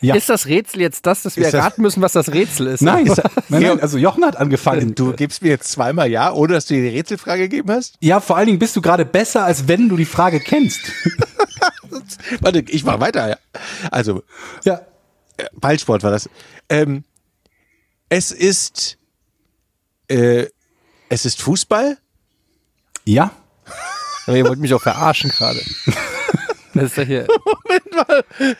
[0.00, 0.14] Ja.
[0.14, 2.82] Ist das Rätsel jetzt das, dass wir das- erraten müssen, was das Rätsel ist?
[2.82, 3.68] Nein, Ist- nein, Ja.
[3.70, 4.94] nein, also Jochen hat angefangen.
[4.94, 7.96] Du gibst mir jetzt zweimal Ja, ohne dass du dir die Rätselfrage gegeben hast?
[8.00, 10.80] ja, vor allen Dingen bist du gerade besser, als wenn du die Frage kennst.
[12.40, 13.28] Warte, ich mach weiter.
[13.30, 13.36] Ja.
[13.90, 14.22] Also,
[14.64, 14.82] ja.
[15.36, 16.28] äh, Ballsport war das.
[16.68, 17.02] Ähm,
[18.08, 18.98] es ist,
[20.08, 20.46] äh,
[21.08, 21.98] es ist Fußball?
[23.04, 23.32] Ja.
[24.26, 25.60] Aber ihr wollt mich auch verarschen gerade.
[26.78, 27.26] Das ist doch hier.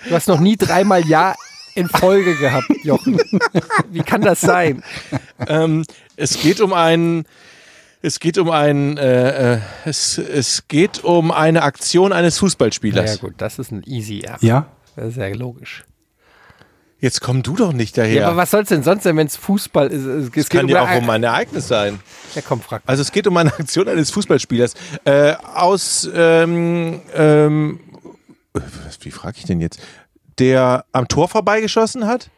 [0.09, 1.35] Du hast noch nie dreimal Ja
[1.75, 3.21] in Folge gehabt, Jochen.
[3.91, 4.83] Wie kann das sein?
[5.47, 5.85] Ähm,
[6.16, 7.25] es geht um einen,
[8.03, 13.21] es geht um einen, äh, äh, es, es geht um eine Aktion eines Ja Fußballspielers.
[13.21, 14.37] gut, das ist ein easy Ja.
[14.41, 14.66] Ja.
[14.97, 15.85] Das ist ja logisch.
[17.01, 18.23] Jetzt komm du doch nicht daher.
[18.23, 20.05] Ja, aber was soll es denn sonst sein, wenn es Fußball ist?
[20.05, 22.01] Es, es kann ja auch um ein Ereignis sein.
[22.35, 22.83] Ja, komm, frag.
[22.87, 27.79] Also es geht um eine Aktion eines Fußballspielers äh, aus, ähm, ähm,
[29.01, 29.81] wie frage ich denn jetzt?
[30.39, 32.31] Der am Tor vorbeigeschossen hat?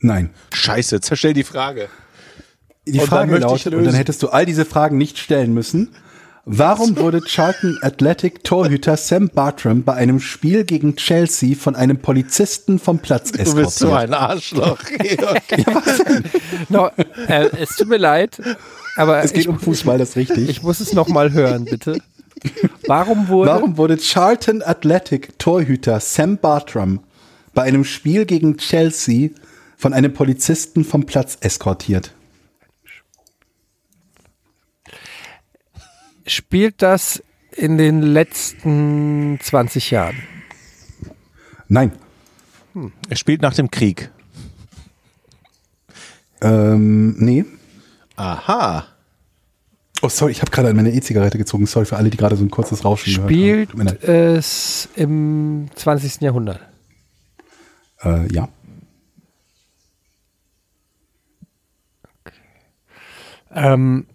[0.00, 0.30] Nein.
[0.52, 1.88] Scheiße, zerstell die Frage.
[2.86, 3.84] Die Und dann Frage ich lautet, und lösen.
[3.86, 5.94] dann hättest du all diese Fragen nicht stellen müssen.
[6.50, 12.78] Warum wurde Charlton Athletic Torhüter Sam Bartram bei einem Spiel gegen Chelsea von einem Polizisten
[12.78, 13.98] vom Platz Du bist so eskortiert?
[14.10, 14.78] ein Arschloch.
[14.98, 15.42] Georg.
[16.70, 16.90] No,
[17.26, 18.40] äh, es tut mir leid,
[18.96, 20.48] aber Es geht ich, um Fußball, das ist richtig.
[20.48, 21.98] ich muss es nochmal hören, bitte.
[22.86, 23.50] Warum wurde.
[23.50, 27.00] Warum wurde Charlton Athletic Torhüter Sam Bartram
[27.54, 29.30] bei einem Spiel gegen Chelsea
[29.76, 32.12] von einem Polizisten vom Platz eskortiert?
[36.30, 37.22] spielt das
[37.52, 40.16] in den letzten 20 Jahren?
[41.68, 41.92] Nein.
[43.08, 44.10] er spielt nach dem Krieg.
[46.40, 47.44] Ähm, nee.
[48.16, 48.86] Aha.
[50.00, 51.66] Oh, sorry, ich habe gerade an meine E-Zigarette gezogen.
[51.66, 53.78] Sorry für alle, die gerade so ein kurzes Rauschen gehört Spielt haben.
[53.78, 54.04] Tut mir leid.
[54.04, 56.20] es im 20.
[56.20, 56.60] Jahrhundert?
[58.02, 58.48] Äh, ja.
[63.52, 64.06] Ähm,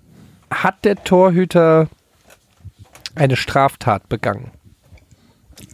[0.50, 1.90] Hat der Torhüter
[3.16, 4.52] eine Straftat begangen?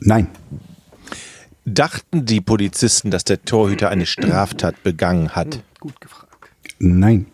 [0.02, 0.28] Nein.
[1.66, 5.62] Dachten die Polizisten, dass der Torhüter eine Straftat begangen hat?
[5.80, 6.50] Gut gefragt.
[6.80, 7.28] Nein.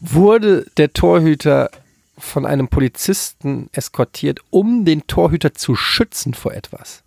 [0.00, 1.70] Wurde der Torhüter
[2.18, 7.02] von einem Polizisten eskortiert, um den Torhüter zu schützen vor etwas?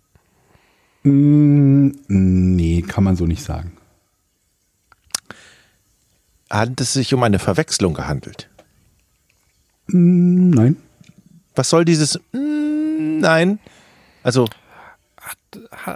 [1.02, 3.72] Mm, nee, kann man so nicht sagen.
[6.48, 8.48] Hat es sich um eine Verwechslung gehandelt?
[9.88, 10.76] Mm, nein.
[11.54, 12.60] Was soll dieses mm,
[13.20, 13.58] Nein?
[14.22, 14.46] Also,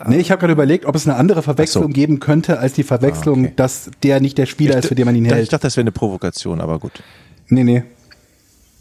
[0.07, 1.89] Nee, ich habe gerade überlegt, ob es eine andere Verwechslung so.
[1.91, 3.53] geben könnte, als die Verwechslung, Ah, okay.
[3.57, 5.53] dass der nicht der Spieler ist, für den man ihn ich hält.
[5.53, 7.03] dachte, das wäre eine Provokation, aber gut.
[7.49, 7.85] Nee, nee.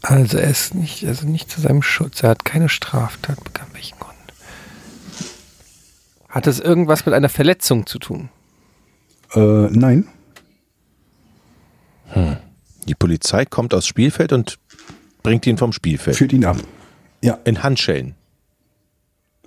[0.02, 2.22] Also er ist nicht, also nicht zu seinem Schutz.
[2.22, 3.70] Er hat keine Straftat begangen.
[3.72, 4.14] Welchen Grund?
[6.28, 8.28] Hat es irgendwas mit einer Verletzung zu tun?
[9.34, 9.40] Äh,
[9.70, 10.08] nein.
[12.86, 14.58] Die Polizei kommt aufs Spielfeld und
[15.22, 16.16] bringt ihn vom Spielfeld.
[16.16, 16.56] Führt ihn ab.
[17.22, 18.14] Ja, In Handschellen.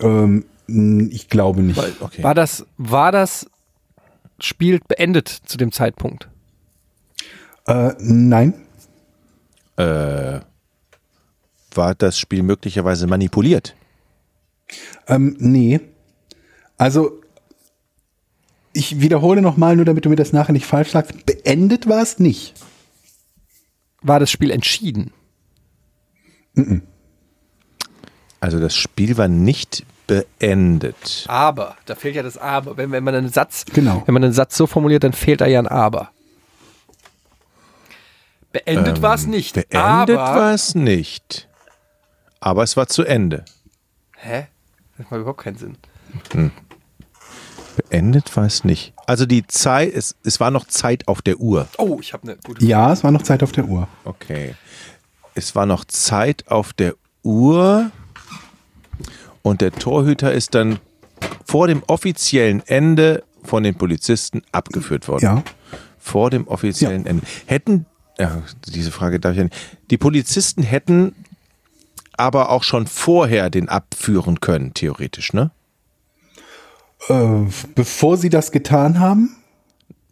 [0.00, 1.80] ähm, ich glaube nicht.
[2.00, 2.22] Okay.
[2.22, 3.46] War das, war das
[4.38, 6.28] Spiel beendet zu dem Zeitpunkt?
[7.66, 8.54] Äh, nein.
[9.76, 10.40] Äh,
[11.74, 13.74] war das Spiel möglicherweise manipuliert?
[15.06, 15.80] Ähm, nee.
[16.76, 17.20] Also,
[18.72, 21.24] ich wiederhole nochmal, nur damit du mir das nachher nicht falsch sagst.
[21.24, 22.54] Beendet war es nicht.
[24.02, 25.12] War das Spiel entschieden?
[28.40, 31.24] Also das Spiel war nicht beendet.
[31.28, 32.76] Aber, da fehlt ja das Aber.
[32.76, 34.02] Wenn, wenn man einen Satz, Genau.
[34.06, 36.10] wenn man einen Satz so formuliert, dann fehlt da ja ein Aber.
[38.50, 39.56] Beendet war es nicht.
[39.56, 41.48] Ähm, Beendet aber, war es nicht.
[42.40, 43.44] Aber es war zu Ende.
[44.16, 44.46] Hä?
[44.96, 45.76] Das macht überhaupt keinen Sinn.
[47.76, 48.94] Beendet war es nicht.
[49.06, 51.68] Also die Zeit, es, es war noch Zeit auf der Uhr.
[51.76, 53.86] Oh, ich habe eine gute Ja, es war noch Zeit auf der Uhr.
[54.04, 54.54] Okay.
[55.34, 57.90] Es war noch Zeit auf der Uhr
[59.48, 60.78] und der Torhüter ist dann
[61.44, 65.24] vor dem offiziellen Ende von den Polizisten abgeführt worden.
[65.24, 65.42] Ja.
[65.98, 67.24] Vor dem offiziellen Ende.
[67.46, 67.86] Hätten,
[68.18, 69.56] ja, diese Frage darf ich ja nicht.
[69.90, 71.14] Die Polizisten hätten
[72.16, 75.50] aber auch schon vorher den abführen können, theoretisch, ne?
[77.08, 77.44] Äh,
[77.74, 79.36] bevor sie das getan haben,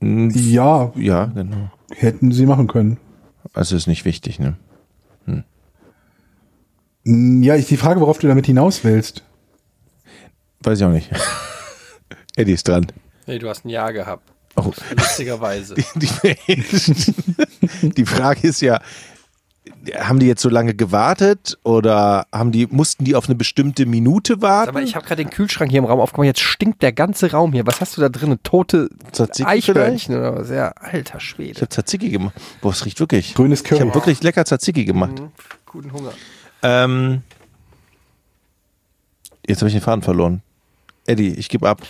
[0.01, 1.71] ja, Ja, genau.
[1.91, 2.99] hätten sie machen können.
[3.55, 4.57] Also ist nicht wichtig, ne?
[7.05, 9.23] Mm, Ja, ist die Frage, worauf du damit hinaus willst.
[10.67, 11.09] Weiß ich auch nicht.
[12.37, 12.87] Eddie ist dran.
[13.27, 14.29] Nee, du hast ein Ja gehabt.
[14.57, 14.73] Oh.
[14.97, 15.75] Lustigerweise.
[15.95, 16.09] Die,
[17.91, 18.81] die Frage ist ja,
[19.99, 24.41] haben die jetzt so lange gewartet oder haben die, mussten die auf eine bestimmte Minute
[24.43, 24.71] warten?
[24.71, 26.27] Aber ich habe gerade den Kühlschrank hier im Raum aufgemacht.
[26.27, 27.67] Jetzt stinkt der ganze Raum hier.
[27.67, 28.39] Was hast du da drin?
[28.43, 30.49] Tote Tzatziki Eichhörnchen oder was?
[30.51, 31.61] Ja, alter ich Schwede.
[31.61, 32.35] habe Tzatziki gemacht.
[32.61, 33.35] Boah, es riecht wirklich.
[33.35, 33.81] Grünes Ich Curry.
[33.81, 35.21] habe wirklich lecker Tzatziki gemacht.
[35.21, 35.31] Mhm.
[35.67, 36.13] Guten Hunger.
[36.63, 37.23] Ähm,
[39.47, 40.43] jetzt habe ich den Faden verloren.
[41.07, 41.83] Eddie, ich gebe ab.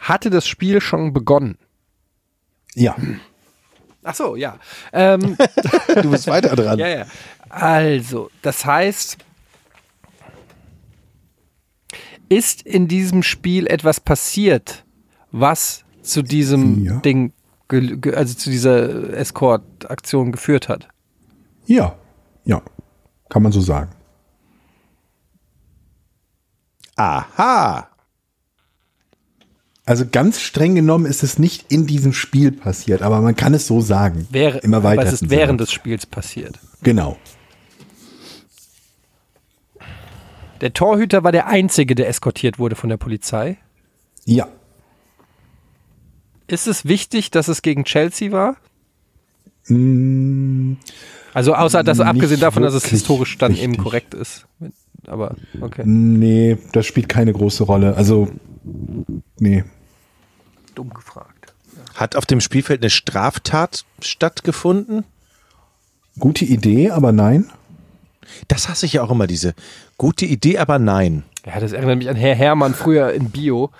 [0.00, 1.58] Hatte das Spiel schon begonnen?
[2.74, 2.96] Ja.
[4.02, 4.58] Ach so, ja.
[4.92, 5.36] Ähm,
[6.02, 6.78] Du bist weiter dran.
[6.78, 7.06] ja, ja.
[7.48, 9.18] Also, das heißt,
[12.28, 14.84] ist in diesem Spiel etwas passiert,
[15.30, 16.96] was zu diesem Ja.
[17.00, 17.32] Ding,
[18.14, 20.88] also zu dieser Escort-Aktion geführt hat?
[21.66, 21.96] Ja.
[22.44, 22.62] Ja.
[23.28, 23.90] Kann man so sagen.
[26.96, 27.88] Aha.
[29.92, 33.66] Also ganz streng genommen ist es nicht in diesem Spiel passiert, aber man kann es
[33.66, 34.26] so sagen.
[34.30, 35.02] Wäre, Immer aber weiter.
[35.02, 36.58] es ist während des Spiels passiert.
[36.82, 37.18] Genau.
[40.62, 43.58] Der Torhüter war der Einzige, der eskortiert wurde von der Polizei.
[44.24, 44.48] Ja.
[46.46, 48.56] Ist es wichtig, dass es gegen Chelsea war?
[49.68, 50.76] Mm,
[51.34, 53.78] Also außer, dass abgesehen davon, dass es historisch dann eben wichtig.
[53.84, 54.46] korrekt ist.
[55.06, 55.82] Aber okay.
[55.84, 57.94] nee, das spielt keine große Rolle.
[57.94, 58.28] Also,
[59.38, 59.64] nee.
[60.74, 61.54] Dumm gefragt.
[61.94, 65.04] Hat auf dem Spielfeld eine Straftat stattgefunden?
[66.18, 67.50] Gute Idee, aber nein.
[68.48, 69.54] Das hasse ich ja auch immer, diese
[69.98, 71.24] gute Idee, aber nein.
[71.46, 73.70] Ja, das erinnert mich an Herr Hermann früher in Bio,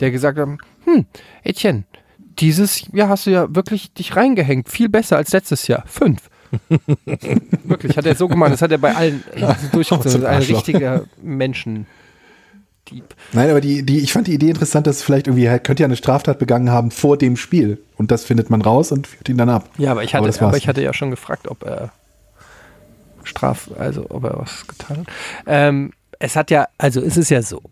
[0.00, 0.48] der gesagt hat,
[0.84, 1.06] hm,
[1.42, 1.84] Etienne,
[2.38, 5.84] dieses Jahr hast du ja wirklich dich reingehängt, viel besser als letztes Jahr.
[5.86, 6.30] Fünf.
[7.64, 8.52] wirklich, hat er so gemacht.
[8.52, 9.22] Das hat er bei allen
[9.72, 10.10] durchgezogen.
[10.10, 10.64] so ein Ein Arschloch.
[12.90, 13.14] Menschendieb.
[13.32, 15.86] Nein, aber die, die, ich fand die Idee interessant, dass vielleicht irgendwie, er könnte ja
[15.86, 17.78] eine Straftat begangen haben vor dem Spiel.
[17.96, 19.68] Und das findet man raus und führt ihn dann ab.
[19.78, 20.56] Ja, aber ich hatte, aber, war's.
[20.56, 21.92] ich hatte ja schon gefragt, ob er
[23.24, 25.06] Straf, also ob er was getan hat.
[25.46, 27.62] Ähm, es hat ja, also es ist ja so,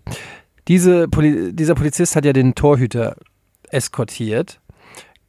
[0.68, 3.16] diese Poli dieser Polizist hat ja den Torhüter
[3.70, 4.60] eskortiert,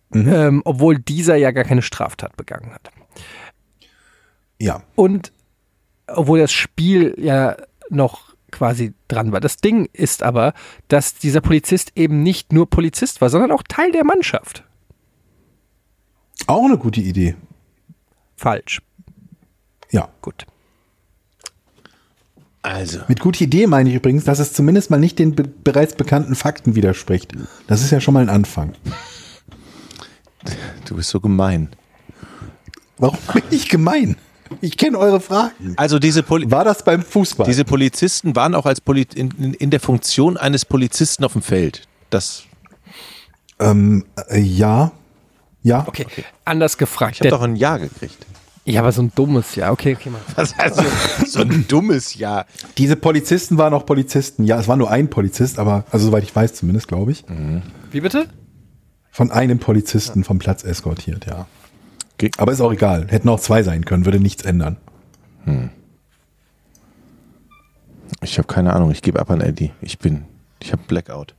[0.09, 0.33] Mhm.
[0.33, 2.91] ähm, obwohl dieser ja gar keine Straftat begangen hat.
[4.57, 4.83] Ja.
[4.95, 5.33] Und
[6.07, 7.57] obwohl das Spiel ja
[7.89, 9.39] noch quasi dran war.
[9.39, 10.53] Das Ding ist aber,
[10.87, 14.63] dass dieser Polizist eben nicht nur Polizist war, sondern auch Teil der Mannschaft.
[16.45, 17.35] Auch eine gute Idee.
[18.35, 18.81] Falsch.
[19.91, 20.09] Ja.
[20.21, 20.45] Gut.
[22.61, 25.95] Also, Mit guter Idee meine ich übrigens, dass es zumindest mal nicht den be bereits
[25.95, 27.31] bekannten Fakten widerspricht.
[27.67, 28.73] Das ist ja schon mal ein Anfang.
[30.85, 31.69] du bist so gemein.
[32.97, 34.17] Warum bin ich gemein?
[34.61, 35.73] Ich kenne eure Fragen.
[35.77, 37.45] Also diese, Poli War das beim Fußball?
[37.45, 41.41] diese Polizisten waren auch als Poli in, in, in der Funktion eines Polizisten auf dem
[41.41, 41.87] Feld.
[42.09, 42.43] Das,
[43.59, 44.91] ähm, äh, ja.
[45.63, 45.85] Ja.
[45.87, 46.05] Okay.
[46.45, 47.15] Anders gefragt.
[47.15, 48.25] ich habe doch ein Ja gekriegt.
[48.65, 49.71] ja, aber so ein dummes Ja.
[49.71, 50.21] Okay, okay, mal.
[50.35, 50.83] Was also,
[51.25, 52.45] so ein dummes Ja.
[52.77, 54.43] Diese Polizisten waren auch Polizisten.
[54.43, 57.25] Ja, es war nur ein Polizist, aber, also soweit ich weiß zumindest, glaube ich.
[57.91, 58.27] Wie bitte?
[59.11, 61.47] Von einem Polizisten vom Platz eskortiert, ja.
[62.19, 62.31] Okay.
[62.37, 63.07] Aber ist auch egal.
[63.09, 64.77] Hätten auch zwei sein können, würde nichts ändern.
[68.21, 69.71] Ich habe keine Ahnung, ich gebe ab an Eddie.
[69.81, 70.25] Ich bin,
[70.59, 71.35] ich habe Blackout.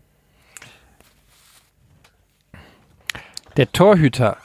[3.56, 4.36] Der Torhüter.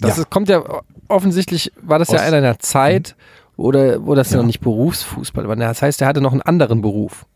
[0.00, 0.22] Das Ja.
[0.24, 0.62] ist, kommt ja
[1.08, 3.14] offensichtlich, war das ja Aus- in einer Zeit,
[3.56, 4.36] oder wo das ja.
[4.36, 4.42] Ja.
[4.42, 5.54] noch nicht Berufsfußball war.
[5.56, 7.26] Das heißt, er hatte noch einen anderen Beruf.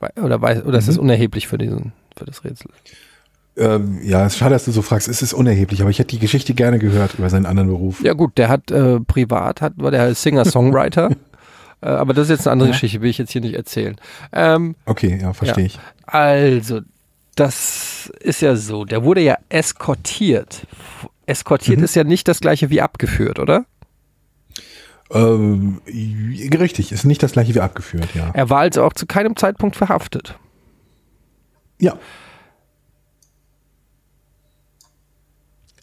[0.00, 2.70] Oder, weiß- oder ist das unerheblich für, diesen, für das Rätsel?
[3.58, 5.08] Ähm, ja, es ist schade, dass du so fragst.
[5.08, 8.00] Es ist unerheblich, aber ich hätte die Geschichte gerne gehört über seinen anderen Beruf.
[8.02, 11.10] Ja gut, der hat äh, privat, hat, war der Singer-Songwriter.
[11.80, 13.96] äh, aber das ist jetzt eine andere Geschichte, will ich jetzt hier nicht erzählen.
[14.32, 15.66] Ähm, Okay, ja, verstehe Ja.
[15.66, 15.80] ich.
[16.06, 16.80] Also,
[17.34, 18.84] das ist ja so.
[18.84, 20.66] Der wurde ja eskortiert.
[21.26, 23.64] Eskortiert ist ja nicht das gleiche wie abgeführt, oder?
[25.10, 28.30] Ähm, richtig, ist nicht das gleiche wie abgeführt, ja.
[28.34, 30.38] Er war also auch zu keinem Zeitpunkt verhaftet.
[31.80, 31.96] Ja,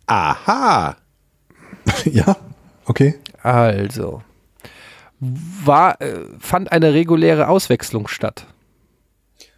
[0.07, 0.98] Aha.
[2.06, 2.36] ja,
[2.86, 3.15] okay.
[3.41, 4.22] Also,
[5.19, 8.48] war, äh, fand eine reguläre Auswechslung statt.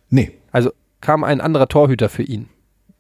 [0.09, 0.31] Nee.
[0.51, 0.71] Also
[1.01, 2.49] kam ein anderer Torhüter für ihn.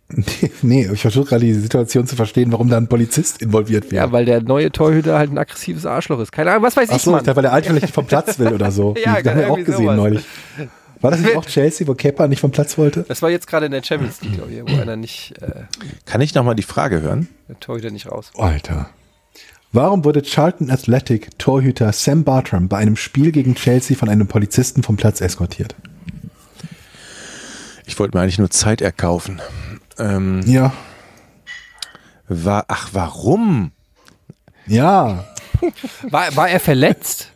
[0.09, 4.05] Nee, nee, ich versuche gerade die Situation zu verstehen, warum da ein Polizist involviert wäre.
[4.05, 6.31] Ja, weil der neue Torhüter halt ein aggressives Arschloch ist.
[6.31, 7.19] Keine Ahnung, was weiß Ach ich, so, Mann.
[7.19, 8.95] ich dachte, weil der Alte vielleicht nicht vom Platz will oder so.
[9.05, 9.97] Ja, das haben wir auch gesehen sowas.
[9.97, 10.25] neulich.
[11.01, 13.03] War das nicht auch Chelsea, wo Kepa nicht vom Platz wollte?
[13.07, 15.63] Das war jetzt gerade in der Champions League, glaube ich, wo einer nicht, äh,
[16.05, 17.27] Kann ich nochmal die Frage hören?
[17.47, 18.31] der Torhüter nicht raus.
[18.37, 18.89] Alter.
[19.73, 24.81] Warum wurde Charlton Athletic Torhüter Sam Bartram bei einem Spiel gegen Chelsea von einem Polizisten
[24.81, 25.75] vom Platz eskortiert?
[27.85, 29.41] Ich wollte mir eigentlich nur Zeit erkaufen.
[29.99, 30.73] Ähm, Ja.
[32.27, 33.71] war, ach, warum?
[34.65, 35.25] Ja.
[36.03, 37.31] War, war er verletzt?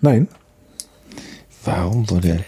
[0.00, 0.28] Nein.
[1.64, 2.44] Warum wurde?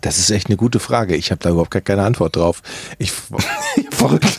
[0.00, 1.16] Das ist echt eine gute Frage.
[1.16, 2.62] Ich habe da überhaupt gar keine Antwort drauf.
[2.98, 3.12] Ich,
[3.90, 4.38] Verrückt.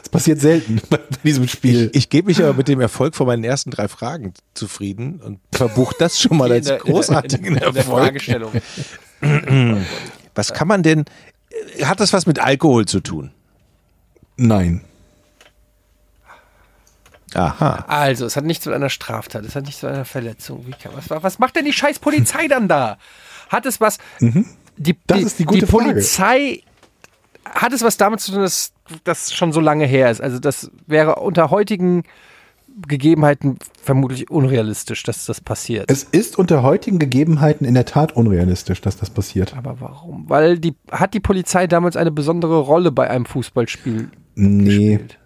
[0.00, 1.90] Das passiert selten bei diesem Spiel.
[1.92, 5.94] ich gebe mich aber mit dem Erfolg von meinen ersten drei Fragen zufrieden und verbuche
[5.98, 8.04] das schon mal als großartigen in in der Erfolg.
[8.04, 8.52] Fragestellung.
[10.34, 11.04] Was kann man denn?
[11.82, 13.30] Hat das was mit Alkohol zu tun?
[14.36, 14.80] Nein.
[17.34, 17.84] Aha.
[17.86, 20.66] Also, es hat nichts mit einer Straftat, es hat nichts mit einer Verletzung.
[20.66, 22.98] Wie kann, was, was macht denn die scheiß Polizei dann da?
[23.52, 23.98] Hat es was.
[24.20, 24.46] Die, Mhm.
[25.06, 25.90] Das die, ist die gute Frage.
[25.90, 26.62] Polizei.
[27.44, 28.72] Hat es was damit zu tun, dass
[29.04, 30.20] das schon so lange her ist?
[30.22, 32.04] Also, das wäre unter heutigen
[32.88, 35.90] Gegebenheiten vermutlich unrealistisch, dass das passiert.
[35.90, 39.54] Es ist unter heutigen Gegebenheiten in der Tat unrealistisch, dass das passiert.
[39.56, 40.24] Aber warum?
[40.30, 45.18] Weil die hat die Polizei damals eine besondere Rolle bei einem Fußballspiel Nee, gespielt.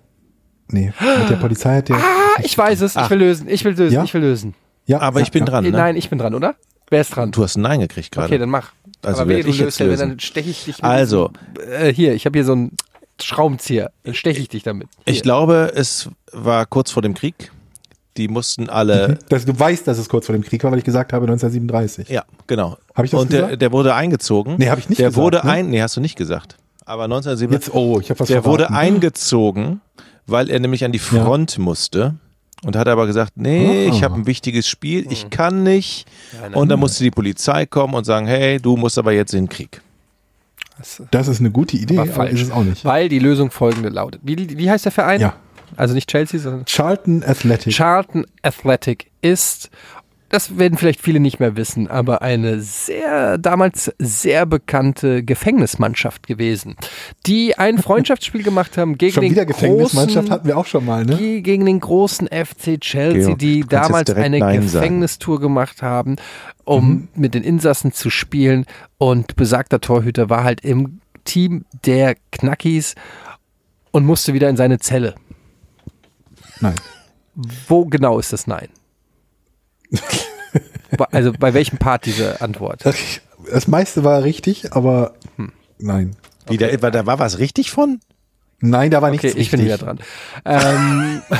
[0.72, 0.92] nee.
[1.20, 1.96] Mit der Polizei hat der.
[1.96, 2.96] Ah, ich weiß es.
[2.96, 3.48] Ich will lösen.
[3.48, 3.94] Ich will lösen.
[3.94, 4.02] Ja?
[4.02, 4.54] Ich will lösen.
[4.86, 5.46] Ja, Aber ja, ich bin ja.
[5.50, 5.70] dran, ne?
[5.70, 6.56] Nein, ich bin dran, oder?
[6.90, 7.32] Wer ist dran?
[7.32, 8.26] Du hast ein Nein gekriegt gerade.
[8.28, 8.72] Okay, dann mach.
[9.02, 10.08] Also Aber wehe, du ich löst jetzt ja, lösen.
[10.10, 11.30] dann steche ich dich mit Also.
[11.56, 12.76] diesem, äh, hier, ich habe hier so einen
[13.20, 13.90] Schraubenzieher.
[14.04, 14.88] Dann steche ich dich damit.
[15.04, 15.14] Hier.
[15.14, 17.50] Ich glaube, es war kurz vor dem Krieg.
[18.16, 19.18] Die mussten alle.
[19.28, 22.08] Das, du weißt, dass es kurz vor dem Krieg war, weil ich gesagt habe 1937.
[22.08, 22.78] Ja, genau.
[22.94, 23.62] Hab ich das Und der, gesagt?
[23.62, 24.54] der wurde eingezogen.
[24.58, 25.44] Nee, hab ich nicht Der gesagt, wurde ne?
[25.44, 25.70] ein.
[25.70, 26.56] Nee, hast du nicht gesagt.
[26.84, 27.66] Aber 1937.
[27.66, 28.74] Jetzt, oh, ich habe was Der wurde verraten.
[28.94, 29.80] eingezogen,
[30.26, 32.14] weil er nämlich an die Front musste.
[32.64, 33.94] Und hat aber gesagt, nee, Ah.
[33.94, 36.06] ich habe ein wichtiges Spiel, ich kann nicht.
[36.40, 36.54] nein.
[36.54, 39.48] Und dann musste die Polizei kommen und sagen, hey, du musst aber jetzt in den
[39.50, 39.80] Krieg.
[41.10, 42.32] Das ist eine gute Idee, aber, falsch.
[42.32, 42.84] ist es auch nicht.
[42.84, 44.20] Weil die Lösung folgende lautet.
[44.24, 45.20] Wie, wie heißt der Verein?
[45.20, 45.34] Ja.
[45.76, 47.72] Also nicht Chelsea, sondern Charlton Athletic.
[47.74, 49.70] Charlton Athletic ist,
[50.28, 56.76] das werden vielleicht viele nicht mehr wissen, aber eine sehr, damals sehr bekannte Gefängnismannschaft gewesen,
[57.26, 60.84] die ein Freundschaftsspiel gemacht haben gegen Schon den wieder Gefängnismannschaft großen, hatten wir auch schon
[60.84, 61.16] mal, ne?
[61.16, 64.82] die gegen den großen FC Chelsea, Georg, die damals eine Nein sagen.
[64.82, 66.16] Gefängnistour gemacht haben,
[66.64, 68.66] um mit den Insassen zu spielen.
[68.98, 72.94] Und besagter Torhüter war halt im Team der Knackis
[73.92, 75.14] und musste wieder in seine Zelle.
[76.60, 76.76] Nein.
[77.68, 78.68] Wo genau ist das Nein?
[81.12, 82.84] Also bei welchem Part diese Antwort?
[83.50, 85.14] Das meiste war richtig, aber
[85.78, 86.16] nein.
[86.48, 88.00] Wie, da, war, da war was richtig von?
[88.60, 89.80] Nein, da war Okay, nichts ich bin richtig.
[89.80, 90.00] wieder dran.
[90.44, 91.22] Ähm,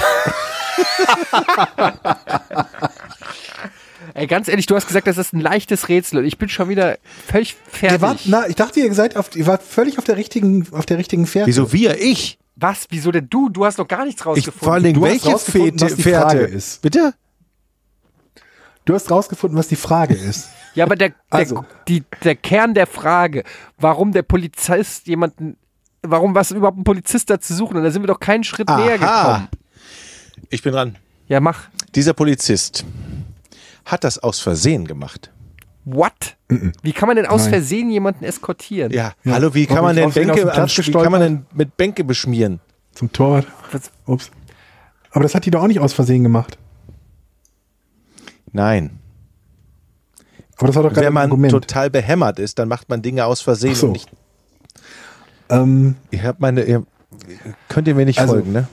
[4.15, 6.69] Ey, ganz ehrlich, du hast gesagt, das ist ein leichtes Rätsel und ich bin schon
[6.69, 8.01] wieder völlig fertig.
[8.01, 10.99] wart, na, ich dachte, ihr seid auf, ihr wart völlig auf der richtigen, auf der
[10.99, 11.49] richtigen Fährte.
[11.49, 12.01] Wieso wir?
[12.01, 12.39] Ich?
[12.55, 12.87] Was?
[12.91, 13.49] Wieso denn du?
[13.51, 14.61] Du hast noch gar nichts Ich rausgefunden.
[14.61, 16.81] vor allen Dingen, welche Fährte, Fährte Frage ist.
[16.83, 17.15] Bitte?
[18.87, 20.49] Du hast rausgefunden, was die Frage ist.
[20.75, 21.65] Ja, aber der, der, Also.
[21.89, 23.43] die, der Kern der Frage,
[23.79, 25.57] warum der Polizist jemanden,
[26.03, 27.77] warum was überhaupt ein Polizist da zu suchen?
[27.77, 29.49] Und da sind wir doch keinen Schritt näher gekommen.
[30.51, 30.97] Ich bin dran.
[31.27, 31.69] Ja, mach.
[31.95, 32.85] Dieser Polizist
[33.85, 35.33] hat das aus Versehen gemacht.
[35.85, 36.37] What?
[36.83, 37.51] Wie kann man denn aus Nein.
[37.55, 38.93] Versehen jemanden eskortieren?
[38.93, 42.61] Ja, hallo, wie kann man denn Bänke, an, wie kann man denn mit Bänke beschmieren?
[42.93, 43.47] Zum Torwart.
[43.73, 44.31] Was- Ups.
[45.11, 46.59] Aber das hat die doch auch nicht aus Versehen gemacht.
[48.57, 48.99] Nein.
[50.57, 51.53] Aber das war doch gerade Wenn man Argument.
[51.53, 53.75] total behämmert ist, dann macht man Dinge aus Versehen.
[53.75, 53.87] So.
[53.89, 54.09] Und nicht,
[55.51, 56.85] Ähm, ihr habt meine, ihr,
[57.69, 58.67] könnt ihr mir nicht Also, folgen, ne?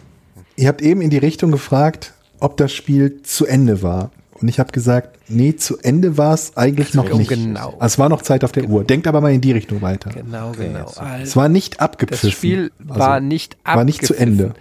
[0.55, 4.11] ihr habt eben in die Richtung gefragt, ob das Spiel zu Ende war.
[4.41, 7.30] Und ich habe gesagt, nee, zu Ende war es eigentlich noch Oh, nicht.
[7.30, 7.76] genau.
[7.80, 8.84] Also Es war noch Zeit auf der Uhr.
[8.84, 10.10] Denkt aber mal in die Richtung weiter.
[10.10, 10.88] Genau, genau.
[10.89, 12.31] Es Also, war nicht das abgepfiffen.
[12.31, 13.77] Spiel Also, war nicht abgepfiffen.
[13.77, 14.53] war nicht zu Ende.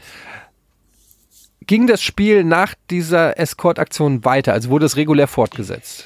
[1.72, 4.52] Ging das Spiel nach dieser Escort-Aktion weiter?
[4.52, 6.04] Also wurde es regulär fortgesetzt?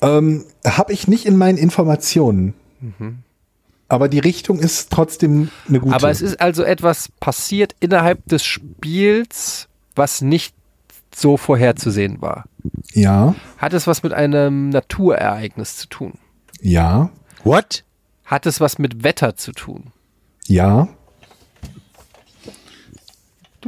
[0.00, 2.54] Ähm, habe ich nicht in meinen Informationen.
[2.78, 3.24] Mhm.
[3.88, 5.96] Aber die Richtung ist trotzdem eine gute.
[5.96, 10.54] Aber es ist also etwas passiert innerhalb des Spiels, was nicht
[11.12, 12.44] so vorherzusehen war.
[12.92, 16.12] ja, Hat es was mit einem Naturereignis zu tun?
[16.60, 17.10] ja,
[17.42, 17.82] What?
[18.24, 19.90] Hat es was mit Wetter zu tun?
[20.46, 20.86] ja.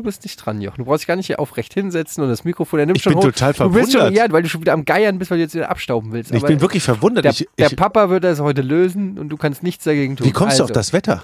[0.01, 0.78] Du bist nicht dran, Jochen.
[0.78, 3.12] Du brauchst dich gar nicht hier aufrecht hinsetzen und das Mikrofon, der nimmt Ich schon
[3.12, 3.24] bin hoch.
[3.27, 4.16] total Du bist schon, verwundert.
[4.28, 6.31] ja, weil du schon wieder am Geiern bist, weil du jetzt wieder abstauben willst.
[6.31, 7.24] Ich Aber bin wirklich verwundert.
[7.27, 10.27] der, ich, der ich, Papa wird das heute lösen und du kannst nichts dagegen tun.
[10.27, 11.22] wie kommst du auf Also, das Wetter?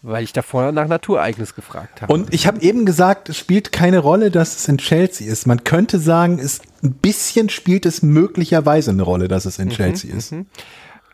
[0.00, 2.12] Weil ich davor nach Naturereignis gefragt habe.
[2.12, 5.46] Und ich habe eben gesagt, es spielt keine Rolle, dass es in Chelsea ist.
[5.46, 10.14] Man könnte sagen, es ein bisschen spielt es möglicherweise eine Rolle, dass es in Chelsea
[10.14, 10.32] ist.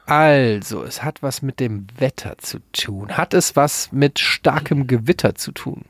[0.07, 3.09] Also, es hat was mit dem Wetter zu tun.
[3.17, 5.87] Hat es was mit starkem Gewitter zu tun?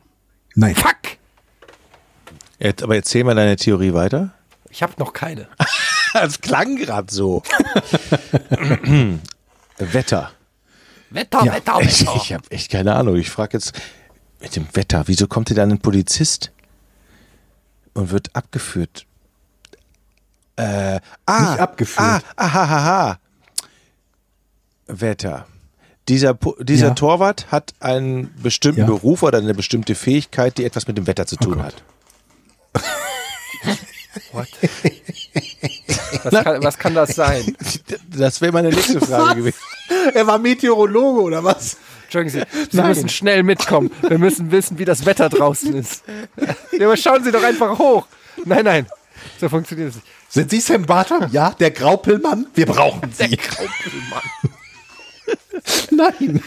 [0.54, 0.74] Nein.
[0.74, 0.96] Fuck!
[2.58, 4.32] Jetzt, aber erzähl mal deine Theorie weiter.
[4.70, 5.48] Ich habe noch keine.
[6.14, 7.42] Das klang gerade so.
[9.78, 10.30] Wetter.
[11.10, 12.12] Wetter, Ja, Wetter, Ich, Wetter.
[12.22, 13.16] ich habe echt keine Ahnung.
[13.16, 13.72] Ich frage jetzt
[14.40, 16.52] mit dem Wetter, wieso kommt hier dann ein Polizist
[17.94, 19.06] und wird abgeführt?
[20.54, 22.24] Äh, ah, Nicht abgeführt.
[22.36, 23.18] Ah, ahahaha.
[24.86, 25.46] Wetter.
[26.08, 26.94] Dieser, dieser Ja.
[26.94, 28.86] Torwart hat einen bestimmten Ja.
[28.86, 31.64] Beruf oder eine bestimmte Fähigkeit, die etwas mit dem Wetter zu tun Gott.
[31.64, 31.74] hat.
[34.32, 34.48] What?
[36.24, 37.56] Was kann, was kann das sein?
[38.16, 39.58] Das wäre meine nächste Frage gewesen.
[40.14, 41.76] Er war Meteorologe oder was?
[42.04, 42.88] Entschuldigen Sie, Sie Nein.
[42.88, 43.90] müssen schnell mitkommen.
[44.08, 46.04] Wir müssen wissen, wie das Wetter draußen ist.
[46.78, 48.06] Ja, aber schauen Sie doch einfach hoch.
[48.44, 48.86] Nein, nein.
[49.40, 50.06] So funktioniert es nicht.
[50.28, 51.28] Sind Sie Sam Barton?
[51.32, 52.46] Ja, der Graupelmann?
[52.54, 53.36] Wir brauchen Sie.
[55.90, 56.42] Nein.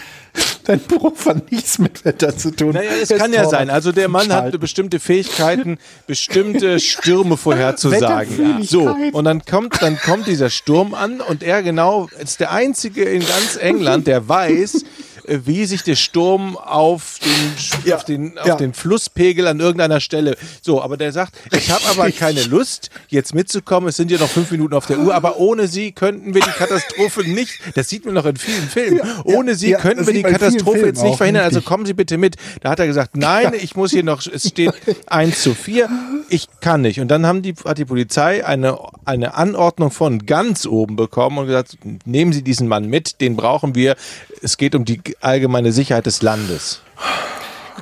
[0.65, 2.73] Dein Beruf hat nichts mit Wetter zu tun.
[2.73, 3.69] Naja, es kann ja sein.
[3.69, 8.63] Also der Mann hat bestimmte Fähigkeiten, bestimmte Stürme vorherzusagen.
[8.63, 13.03] So, und dann kommt, dann kommt dieser Sturm an und er genau ist der Einzige
[13.03, 14.83] in ganz England, der weiß,
[15.27, 18.55] wie sich der Sturm auf den, Ja, auf, den, auf ja.
[18.55, 20.37] den Flusspegel an irgendeiner Stelle.
[20.61, 23.89] So, aber der sagt, ich habe aber keine Lust, jetzt mitzukommen.
[23.89, 26.49] Es sind ja noch fünf Minuten auf der Uhr, aber ohne sie könnten wir die
[26.49, 30.87] Katastrophe nicht, das sieht man noch in vielen Filmen, ohne sie könnten wir die Katastrophe
[30.87, 31.43] jetzt nicht verhindern.
[31.43, 31.69] Also richtig.
[31.69, 32.35] kommen Sie bitte mit.
[32.61, 34.73] Da hat er gesagt, nein, ich muss hier noch, es steht
[35.07, 35.89] 1 zu 4,
[36.29, 36.99] ich kann nicht.
[36.99, 41.47] Und dann haben die, hat die Polizei eine, eine Anordnung von ganz oben bekommen und
[41.47, 43.95] gesagt, nehmen Sie diesen Mann mit, den brauchen wir.
[44.41, 46.81] Es geht um die allgemeine Sicherheit des Landes.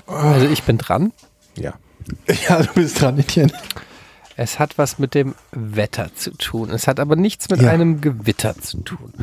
[0.07, 1.12] Also ich bin dran.
[1.56, 1.74] Ja.
[2.48, 3.52] Ja, du bist dran, Etienne.
[4.38, 6.70] Es hat was mit dem Wetter zu tun.
[6.70, 7.70] Es hat aber nichts mit Ja.
[7.72, 9.14] einem Gewitter zu tun.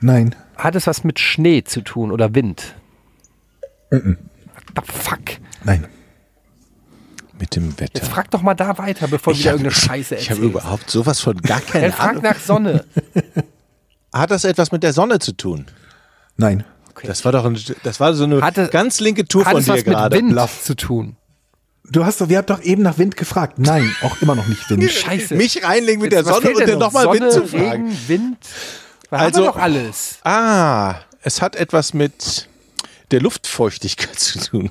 [0.00, 0.34] Nein.
[0.56, 2.74] Hat es was mit Schnee zu tun oder Wind?
[3.90, 4.02] What
[4.74, 5.20] the fuck?
[5.64, 5.86] Nein.
[7.38, 8.00] Mit dem Wetter.
[8.02, 10.54] Jetzt frag doch mal da weiter, bevor du wieder irgendeine Scheiße Ich habe erzählst.
[10.60, 12.22] überhaupt sowas von gar keine Dann frag Ahnung.
[12.24, 12.84] nach Sonne.
[14.12, 15.66] Hat das etwas mit der Sonne zu tun?
[16.36, 16.64] Nein.
[17.02, 19.76] Das war doch ein, das war so eine Hatte- ganz linke Tour von dir was
[19.76, 20.16] mit gerade.
[20.16, 20.62] Wind Bluff.
[20.62, 21.16] zu tun?
[21.84, 23.58] Du hast doch, wir haben doch eben nach Wind gefragt.
[23.58, 24.82] Nein, auch immer noch nicht Wind.
[24.90, 25.34] Scheiße.
[25.34, 26.92] Mich reinlegen mit Jetzt, der Sonne und dann noch?
[26.92, 27.88] nochmal Wind zu fragen.
[27.88, 28.38] Regen, Wind.
[29.10, 30.18] Wir Also- doch alles.
[30.24, 32.48] Ah, es hat etwas mit
[33.10, 34.70] der Luftfeuchtigkeit zu tun.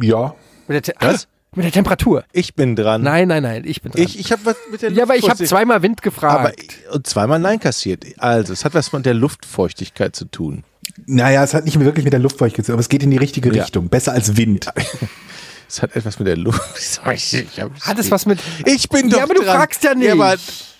[0.00, 0.34] Ja.
[0.68, 1.28] Mit der Te- Was?
[1.54, 2.24] Mit der Temperatur.
[2.32, 3.02] Ich bin dran.
[3.02, 4.02] Nein, nein, nein, ich bin dran.
[4.02, 6.60] Ich, ich habe was mit der ja, aber ich habe zweimal Wind aber gefragt.
[6.92, 8.04] und zweimal Nein kassiert.
[8.18, 10.64] Also, es hat was mit der Luftfeuchtigkeit zu tun.
[11.04, 13.16] Naja, es hat nicht wirklich mit der Luftfeuchtigkeit zu tun, aber es geht in die
[13.18, 13.62] richtige Ja.
[13.64, 13.88] Richtung.
[13.88, 14.68] Besser als Wind.
[15.68, 16.60] Es hat etwas mit der Luft.
[17.12, 17.32] Ich,
[17.80, 18.38] Hat es was mit.
[18.66, 19.56] ich bin Ja, doch aber du dran.
[19.56, 20.12] fragst ja nicht.
[20.12, 20.36] aber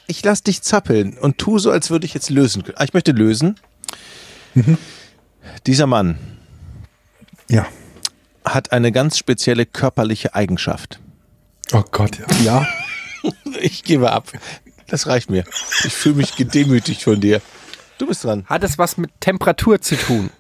[0.07, 2.63] ich lass dich zappeln und tu so, als würde ich jetzt lösen.
[2.77, 3.57] Ah, Ich möchte lösen.
[4.55, 4.79] Mhm.
[5.67, 6.19] Dieser Mann
[7.51, 7.67] Ja.
[8.45, 11.01] hat eine ganz spezielle körperliche Eigenschaft.
[11.73, 12.65] Oh Gott, ja.
[13.61, 14.31] Ich gebe ab.
[14.87, 15.43] Das reicht mir.
[15.83, 17.43] Ich fühle mich gedemütigt von dir.
[17.99, 18.45] Du bist dran.
[18.47, 20.31] Hat es was mit Temperatur zu tun?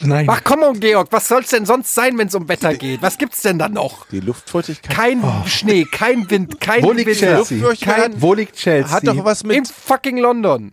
[0.00, 0.26] Nein.
[0.28, 3.02] Ach komm on, Georg, was soll's denn sonst sein, wenn es um Wetter geht?
[3.02, 4.06] Was gibt's denn dann noch?
[4.08, 7.36] Die Luftfeuchtigkeit Kein Schnee, kein Wind, kein Wo liegt Gewitter.
[7.36, 7.58] Chelsea?
[7.58, 8.90] Luftfeuchtigkeit Wo liegt Chelsea?
[8.92, 10.72] hat doch was In mit fucking London.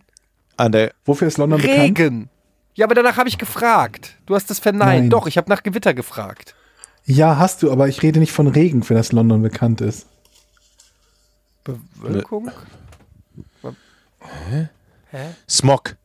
[0.56, 1.80] an der Wofür ist London bekannt?
[1.80, 2.28] Regen.
[2.74, 4.16] Ja, aber danach habe ich gefragt.
[4.26, 5.02] Du hast es verneint.
[5.02, 5.10] Nein.
[5.10, 6.54] Doch, ich habe nach Gewitter gefragt.
[7.04, 10.06] Ja, hast du, aber ich rede nicht von Regen, für das London bekannt ist.
[11.64, 12.50] Bewölkung?
[15.48, 15.96] Smog.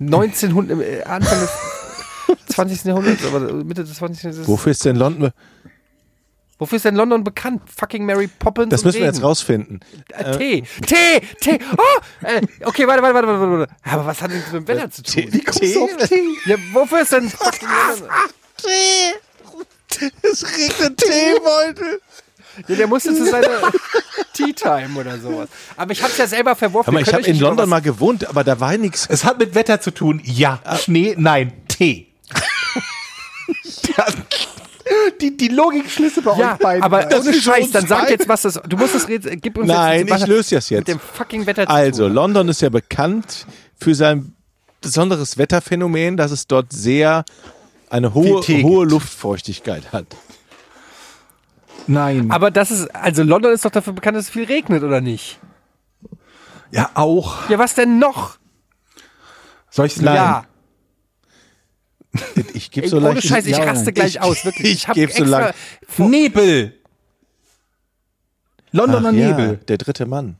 [0.00, 1.50] 1900, äh, Anfang des
[2.54, 2.84] 20.
[2.84, 4.22] Jahrhunderts, aber Mitte des 20.
[4.22, 4.48] Jahrhunderts.
[4.48, 5.30] Wofür ist denn London?
[6.58, 7.62] Wofür ist denn London bekannt?
[7.74, 9.14] Fucking Mary Poppins Das müssen wir Regen.
[9.14, 9.80] jetzt rausfinden.
[10.10, 11.58] Äh, Tee, Tee, Tee.
[11.76, 13.72] Oh, äh, okay, warte, warte, warte, warte, warte.
[13.84, 15.24] Aber was hat denn das mit dem Wetter zu tun?
[15.30, 16.22] Wie kommst du auf Tee?
[16.44, 18.08] Ja, wofür ist denn fucking London?
[20.22, 22.00] Es regnet Teebeutel.
[22.68, 23.48] Ja, der musste zu seiner
[24.32, 25.48] Tea Time oder sowas.
[25.76, 26.88] Aber ich hab's ja selber verworfen.
[26.88, 29.06] Aber ich habe in London mal gewohnt, aber da war nichts.
[29.10, 30.20] Es hat mit Wetter zu tun.
[30.24, 30.60] Ja.
[30.82, 31.52] Schnee, nein.
[31.68, 32.06] Tee.
[35.20, 36.82] Die, die Logikschlüsse bei Ja, euch beiden.
[36.82, 38.60] aber Das ohne Scheiß, dann sag jetzt, was das.
[38.68, 39.36] Du musst das Rätsel.
[39.36, 40.88] Gib uns Nein, jetzt, ich löse das Mit jetzt.
[40.88, 42.14] dem fucking Wetter Also, tun.
[42.14, 43.46] London ist ja bekannt
[43.78, 44.32] für sein
[44.80, 47.24] besonderes Wetterphänomen, dass es dort sehr
[47.88, 48.84] eine hohe, hohe.
[48.86, 50.06] Luftfeuchtigkeit hat.
[51.86, 52.30] Nein.
[52.30, 52.94] Aber das ist.
[52.94, 55.38] Also, London ist doch dafür bekannt, dass es viel regnet, oder nicht?
[56.70, 57.48] ja, auch.
[57.50, 58.38] Ja, was denn noch?
[59.70, 60.14] Soll ich Nein.
[60.14, 60.44] Ja.
[62.54, 63.26] Ich gebe so ohne leicht.
[63.28, 64.72] Scheiß, ich Ja, raste gleich Ich- aus, wirklich.
[64.72, 65.52] ich hab geb so lang.
[65.98, 66.74] Nebel.
[68.72, 69.56] Londoner Ach, ja, Nebel.
[69.68, 70.36] der dritte Mann.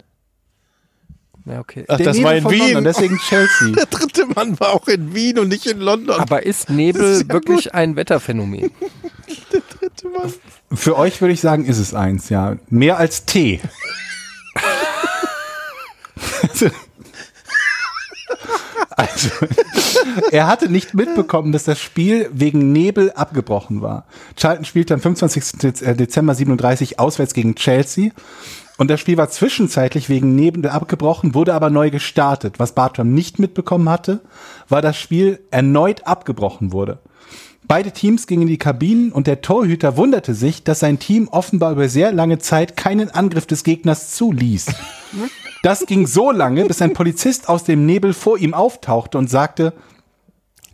[1.46, 1.84] Ja, okay.
[1.88, 2.58] Ach, Der das Nebel war in Wien.
[2.74, 3.68] London, deswegen Chelsea.
[3.72, 6.20] Der dritte Mann war auch in Wien und nicht in London.
[6.20, 8.70] Aber ist Nebel ist ja wirklich ein Wetterphänomen?
[10.12, 10.32] Mann.
[10.72, 12.56] Für euch würde ich sagen, ist es eins, ja.
[12.68, 13.60] Mehr als Tee.
[18.90, 19.30] also,
[20.30, 24.06] er hatte nicht mitbekommen, dass das Spiel wegen Nebel abgebrochen war.
[24.36, 25.42] Charlton spielte am 25.
[25.60, 28.10] Dez- äh, Dezember 37 auswärts gegen Chelsea.
[28.78, 32.58] Und das Spiel war zwischenzeitlich wegen Nebel abgebrochen, wurde aber neu gestartet.
[32.58, 34.20] Was Bartram nicht mitbekommen hatte,
[34.70, 36.98] war, dass das Spiel erneut abgebrochen wurde.
[37.70, 41.70] Beide Teams gingen in die Kabinen und der Torhüter wunderte sich, dass sein Team offenbar
[41.70, 44.66] über sehr lange Zeit keinen Angriff des Gegners zuließ.
[45.62, 49.74] Das ging so lange, bis ein Polizist aus dem Nebel vor ihm auftauchte und sagte,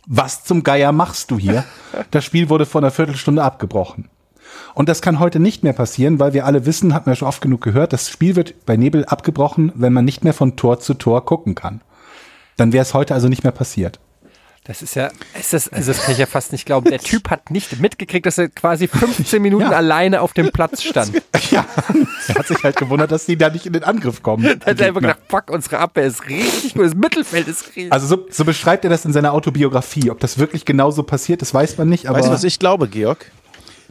[0.07, 1.65] was zum Geier machst du hier?
[2.09, 4.09] Das Spiel wurde vor einer Viertelstunde abgebrochen.
[4.73, 7.41] Und das kann heute nicht mehr passieren, weil wir alle wissen, hatten wir schon oft
[7.41, 10.93] genug gehört, das Spiel wird bei Nebel abgebrochen, wenn man nicht mehr von Tor zu
[10.95, 11.81] Tor gucken kann.
[12.55, 13.99] Dann wäre es heute also nicht mehr passiert.
[14.67, 16.89] Das ist ja, ist das, also das kann ich ja fast nicht glauben.
[16.89, 19.77] Der Typ hat nicht mitgekriegt, dass er quasi 15 Minuten Ja.
[19.77, 21.13] alleine auf dem Platz stand.
[21.51, 21.65] Ja,
[22.27, 24.43] er hat sich halt gewundert, dass die da nicht in den Angriff kommen.
[24.43, 27.93] Er hat einfach gedacht, fuck, unsere Abwehr ist richtig gut, das Mittelfeld ist richtig.
[27.93, 30.11] Also so, so beschreibt er das in seiner Autobiografie.
[30.11, 32.07] Ob das wirklich genauso passiert, das weiß man nicht.
[32.07, 33.31] Aber Weißt du, was ich glaube, Georg?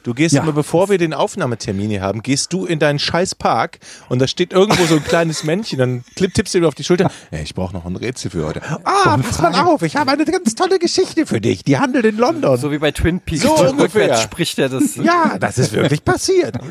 [0.06, 0.42] Du gehst Ja.
[0.44, 4.28] immer, bevor wir den Aufnahmetermin hier haben, gehst du in deinen scheiß Park und da
[4.28, 7.10] steht irgendwo so ein kleines Männchen, dann klipp, tippst du ihm auf die Schulter.
[7.32, 8.62] Ey, ich brauche noch ein Rätsel für heute.
[8.84, 11.64] Ah, pass mal auf, ich habe eine ganz tolle Geschichte für dich.
[11.64, 12.56] Die handelt in London.
[12.56, 13.42] so wie bei Twin Peaks.
[13.42, 14.16] So Rückwärts ungefähr.
[14.18, 14.94] spricht er das.
[14.94, 16.54] ja, das ist wirklich passiert.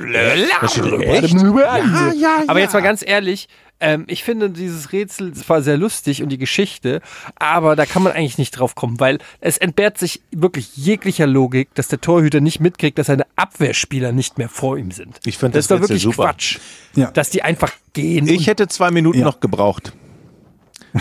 [0.61, 1.33] Da steht, Echt?
[1.33, 2.63] Ja, ja, Aber ja.
[2.65, 3.49] jetzt mal ganz ehrlich,
[3.79, 7.01] ähm, ich finde dieses Rätsel zwar sehr lustig und die Geschichte,
[7.35, 11.73] aber da kann man eigentlich nicht drauf kommen, weil es entbehrt sich wirklich jeglicher Logik,
[11.75, 15.19] dass der Torhüter nicht mitkriegt, dass seine Abwehrspieler nicht mehr vor ihm sind.
[15.25, 16.23] Ich find das das ist doch Rätsel wirklich super.
[16.29, 16.59] Quatsch,
[16.95, 17.11] Ja.
[17.11, 18.27] dass die einfach gehen.
[18.27, 19.25] Ich hätte zwei Minuten Ja.
[19.25, 19.93] noch gebraucht.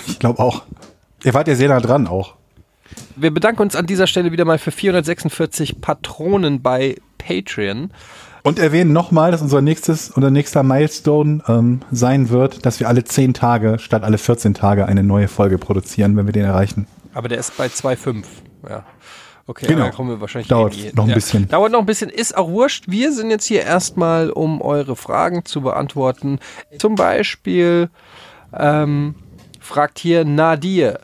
[0.08, 0.64] ich glaube auch.
[1.22, 2.34] Ihr wart ja sehr nah dran auch.
[3.16, 7.90] Wir bedanken uns an dieser Stelle wieder mal für 446 Patronen bei Patreon.
[8.46, 13.02] Und erwähnen nochmal, dass unser nächstes, unser nächster Milestone ähm, sein wird, dass wir alle
[13.02, 16.86] 10 Tage statt alle 14 Tage eine neue Folge produzieren, wenn wir den erreichen.
[17.14, 18.24] Aber der ist bei 2,5.
[18.68, 18.84] Ja.
[19.46, 19.86] Okay, Genau.
[19.86, 21.48] da kommen wir wahrscheinlich Dauert eh noch ein bisschen.
[21.48, 22.84] Dauert noch ein bisschen, ist auch wurscht.
[22.86, 26.38] Wir sind jetzt hier erstmal, um eure Fragen zu beantworten.
[26.78, 27.88] Zum Beispiel
[28.52, 29.14] ähm,
[29.58, 31.00] fragt hier Nadir.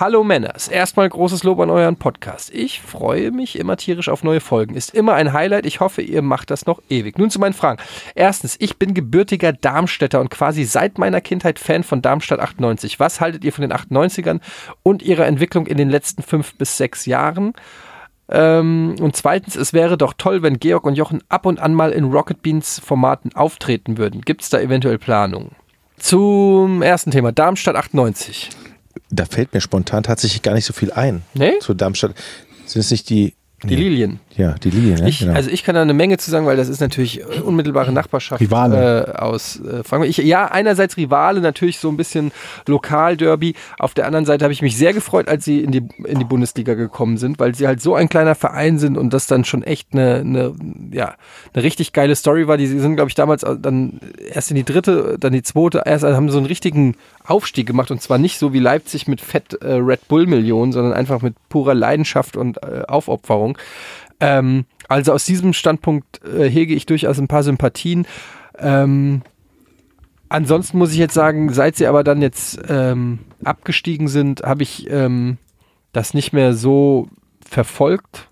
[0.00, 2.54] Hallo Männers, erstmal großes Lob an euren Podcast.
[2.54, 4.76] Ich freue mich immer tierisch auf neue Folgen.
[4.76, 5.66] Ist immer ein Highlight.
[5.66, 7.18] Ich hoffe, ihr macht das noch ewig.
[7.18, 7.82] Nun zu meinen Fragen.
[8.14, 13.00] Erstens, ich bin gebürtiger Darmstädter und quasi seit meiner Kindheit Fan von Darmstadt 98.
[13.00, 14.38] Was haltet ihr von den 98ern
[14.84, 17.54] und ihrer Entwicklung in den letzten fünf bis sechs Jahren?
[18.28, 21.90] Ähm, und zweitens, es wäre doch toll, wenn Georg und Jochen ab und an mal
[21.90, 24.20] in Rocket Beans Formaten auftreten würden.
[24.20, 25.56] Gibt es da eventuell Planungen?
[25.96, 28.50] Zum ersten Thema, Darmstadt 98.
[29.10, 31.22] Da fällt mir spontan tatsächlich gar nicht so viel ein.
[31.34, 31.58] Nee?
[31.60, 32.14] Zu Darmstadt.
[32.66, 33.34] Sind es nicht die.
[33.64, 34.20] Die Lilien.
[34.36, 35.04] Ja, die Lilien?
[35.04, 35.32] Ich, genau.
[35.32, 38.40] Also ich kann da eine Menge zu sagen, weil das ist natürlich äh, unmittelbare Nachbarschaft
[38.40, 39.08] Rivale.
[39.08, 40.16] Äh, aus äh, Frankreich.
[40.16, 42.30] Ich, ja, einerseits Rivale, natürlich so ein bisschen
[42.68, 43.56] Lokalderby.
[43.80, 46.24] Auf der anderen Seite habe ich mich sehr gefreut, als sie in die, in die
[46.24, 49.64] Bundesliga gekommen sind, weil sie halt so ein kleiner Verein sind und das dann schon
[49.64, 50.54] echt eine, eine,
[50.92, 51.16] ja,
[51.52, 52.58] eine richtig geile Story war.
[52.58, 53.98] Die sind, glaube ich, damals dann
[54.32, 56.94] erst in die dritte, dann die zweite, erst haben so einen richtigen
[57.28, 60.92] Aufstieg gemacht und zwar nicht so wie Leipzig mit Fett äh, Red Bull Millionen, sondern
[60.92, 63.58] einfach mit purer Leidenschaft und äh, Aufopferung.
[64.20, 68.06] Ähm, also aus diesem Standpunkt äh, hege ich durchaus ein paar Sympathien.
[68.58, 69.22] Ähm,
[70.28, 74.90] ansonsten muss ich jetzt sagen, seit sie aber dann jetzt ähm, abgestiegen sind, habe ich
[74.90, 75.38] ähm,
[75.92, 77.08] das nicht mehr so
[77.44, 78.28] verfolgt.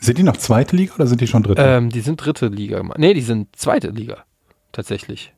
[0.00, 1.62] Sind die noch zweite Liga oder sind die schon dritte?
[1.62, 2.82] Ähm, die sind dritte Liga.
[2.96, 4.24] Nee, die sind zweite Liga.
[4.72, 5.32] Tatsächlich.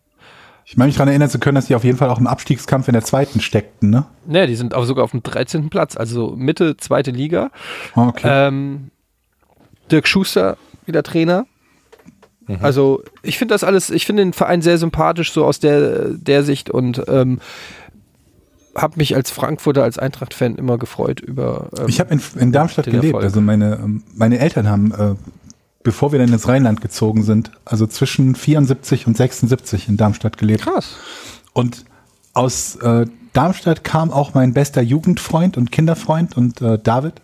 [0.69, 2.89] Ich meine mich daran erinnern zu können, dass die auf jeden Fall auch im Abstiegskampf
[2.89, 4.05] in der zweiten steckten, ne?
[4.27, 5.71] Nee, die sind auch sogar auf dem 13.
[5.71, 7.51] Platz, also Mitte, zweite Liga.
[7.95, 8.29] Ah, Okay.
[8.31, 8.91] Ähm,
[9.91, 11.47] Dirk Schuster wieder Trainer.
[12.61, 16.45] Also ich finde das alles, ich finde den Verein sehr sympathisch, so aus der, der
[16.45, 17.41] Sicht und ähm,
[18.77, 21.71] habe mich als Frankfurter, als Eintracht-Fan immer gefreut über.
[21.77, 23.05] Ähm, Ich habe in, in Darmstadt gelebt.
[23.07, 23.25] Erfolg.
[23.25, 25.15] Also meine, ähm, meine Eltern haben, äh,
[25.87, 30.63] bevor wir dann ins Rheinland gezogen sind, also zwischen 74 und 76 in Darmstadt gelebt.
[30.63, 30.97] krass.
[31.53, 31.85] Und
[32.35, 37.15] aus äh, Darmstadt kam auch mein bester Jugendfreund und Kinderfreund und äh, David.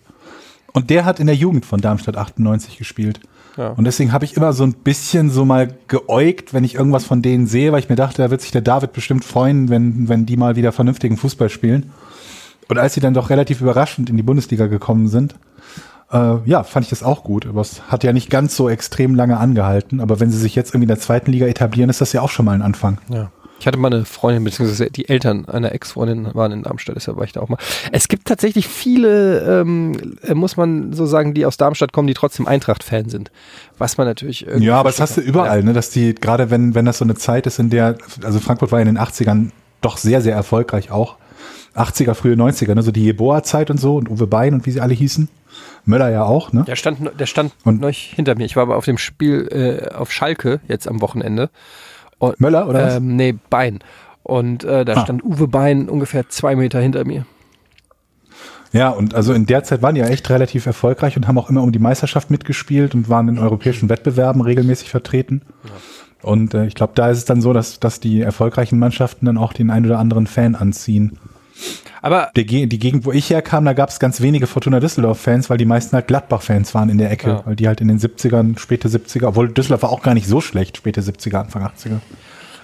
[0.72, 3.18] Und der hat in der Jugend von Darmstadt 98 gespielt.
[3.56, 3.70] Ja.
[3.70, 7.20] Und deswegen habe ich immer so ein bisschen so mal geäugt, wenn ich irgendwas von
[7.20, 10.24] denen sehe, weil ich mir dachte, da wird sich der David bestimmt freuen, wenn, wenn
[10.24, 11.90] die mal wieder vernünftigen Fußball spielen.
[12.68, 15.34] Und als sie dann doch relativ überraschend in die Bundesliga gekommen sind,
[16.12, 17.46] äh, ja, fand ich das auch gut.
[17.46, 20.00] Aber es hat ja nicht ganz so extrem lange angehalten.
[20.00, 22.30] Aber wenn sie sich jetzt irgendwie in der zweiten Liga etablieren, ist das ja auch
[22.30, 22.98] schon mal ein Anfang.
[23.08, 23.30] Ja.
[23.60, 27.22] Ich hatte mal eine Freundin, beziehungsweise die Eltern einer Ex-Freundin waren in Darmstadt, deshalb war
[27.24, 27.58] ich da auch mal.
[27.92, 32.14] Es gibt tatsächlich viele, ähm, äh, muss man so sagen, die aus Darmstadt kommen, die
[32.14, 33.30] trotzdem Eintracht-Fan sind.
[33.78, 34.66] Was man natürlich irgendwie.
[34.66, 35.64] Ja, aber das hast du überall, Ja.
[35.64, 38.72] ne, dass die, gerade wenn, wenn das so eine Zeit ist, in der, also Frankfurt
[38.72, 41.16] war in den 80ern doch sehr, sehr erfolgreich auch.
[41.76, 44.80] 80er, frühe 90er, ne, so die Jeboa-Zeit und so und Uwe Bein und wie sie
[44.80, 45.28] alle hießen.
[45.84, 46.64] Möller ja auch, ne?
[46.64, 48.44] Der stand, der stand Und- noch hinter mir.
[48.44, 49.48] Ich war aber auf dem Spiel
[49.90, 51.50] äh, auf Schalke jetzt am Wochenende.
[52.18, 52.96] Und, Möller, oder was?
[52.96, 53.80] Ähm, nee, Bein.
[54.22, 55.00] Und äh, da Ah.
[55.02, 57.26] stand Uwe Bein ungefähr zwei Meter hinter mir.
[58.72, 61.50] Ja, und also in der Zeit waren die ja echt relativ erfolgreich und haben auch
[61.50, 65.42] immer um die Meisterschaft mitgespielt und waren in europäischen Wettbewerben regelmäßig vertreten.
[66.22, 69.36] Und äh, ich glaube, da ist es dann so, dass, dass die erfolgreichen Mannschaften dann
[69.36, 71.18] auch den ein oder anderen Fan anziehen.
[72.00, 75.58] Aber Der, die Gegend, wo ich herkam, da gab es ganz wenige Fortuna Düsseldorf-Fans, weil
[75.58, 77.42] die meisten halt Gladbach-Fans waren in der Ecke, Ja.
[77.44, 80.40] weil die halt in den 70ern, späte 70er, obwohl Düsseldorf war auch gar nicht so
[80.40, 82.00] schlecht, späte 70er, Anfang 80er.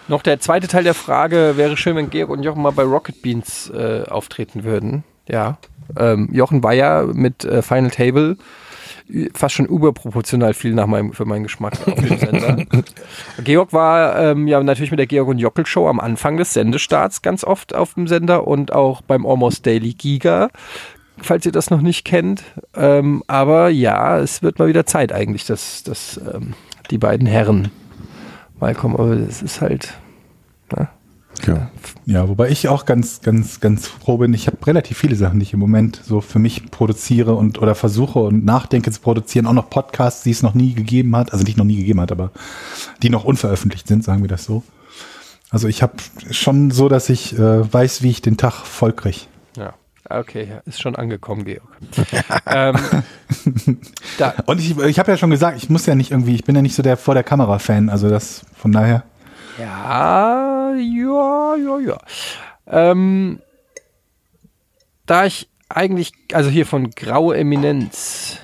[0.09, 3.23] noch der zweite Teil der Frage wäre schön, wenn Georg und Jochen mal bei Rocket
[3.23, 5.05] Beans äh, auftreten würden.
[5.29, 5.59] Ja.
[5.99, 8.37] Ähm, Jochen war ja mit äh, Final Table
[9.35, 12.65] fast schon überproportional viel nach meinem, für meinen Geschmack auf dem Sender.
[13.45, 17.23] Georg war ähm, ja natürlich mit der Georg und Jockel Show am Anfang des Sendestarts
[17.23, 20.51] ganz oft auf dem Sender und auch beim Almost Daily Giga,
[21.17, 22.45] falls ihr das noch nicht kennt.
[22.77, 26.55] Ähm, aber ja, es wird mal wieder Zeit eigentlich, dass, dass ähm,
[26.91, 27.71] die beiden Herren
[28.61, 28.97] mal kommen.
[28.97, 29.95] Aber es ist halt.
[31.47, 31.70] Ja.
[32.06, 34.32] Ja, wobei ich auch ganz, ganz, ganz froh bin.
[34.35, 37.74] Ich habe relativ viele Sachen, die ich im Moment so für mich produziere und oder
[37.74, 39.47] versuche und nachdenke zu produzieren.
[39.47, 41.32] Auch noch Podcasts, die es noch nie gegeben hat.
[41.32, 42.31] Also nicht noch nie gegeben hat, aber
[43.02, 44.62] die noch unveröffentlicht sind, sagen wir das so.
[45.51, 45.94] Also ich habe
[46.31, 49.28] schon so, dass ich äh, weiß, wie ich den Tag voll krieg.
[49.56, 49.74] Ja.
[50.10, 51.62] Okay, ja, ist schon angekommen, Georg.
[52.47, 52.77] ähm,
[54.47, 56.62] Und ich, ich habe ja schon gesagt, ich muss ja nicht irgendwie, ich bin ja
[56.62, 57.90] nicht so der vor der Kamera-Fan.
[57.90, 59.02] Also das von daher.
[59.59, 61.99] ja, ja, ja, ja.
[62.66, 63.40] Ähm,
[65.07, 68.39] da ich eigentlich, also hier von Graue Eminenz,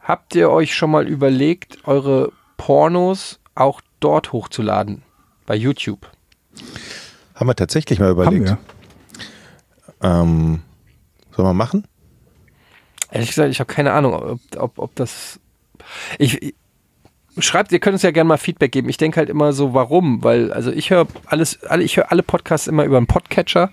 [0.00, 5.02] habt ihr euch schon mal überlegt, eure Pornos auch dort hochzuladen?
[5.46, 6.10] Bei YouTube?
[7.34, 8.44] Haben wir tatsächlich mal Haben überlegt.
[8.44, 8.58] wir.
[10.02, 10.62] Ähm,
[11.34, 11.86] sollen wir machen?
[13.10, 15.40] Ehrlich gesagt, ich habe keine Ahnung, ob, ob, ob das.
[16.18, 16.54] Ich,
[17.38, 18.88] schreibt, ihr könnt uns ja gerne mal Feedback geben.
[18.88, 20.22] Ich denke halt immer so, warum?
[20.24, 23.70] Weil, also ich höre alles, alle, ich höre alle Podcasts immer über einen Podcatcher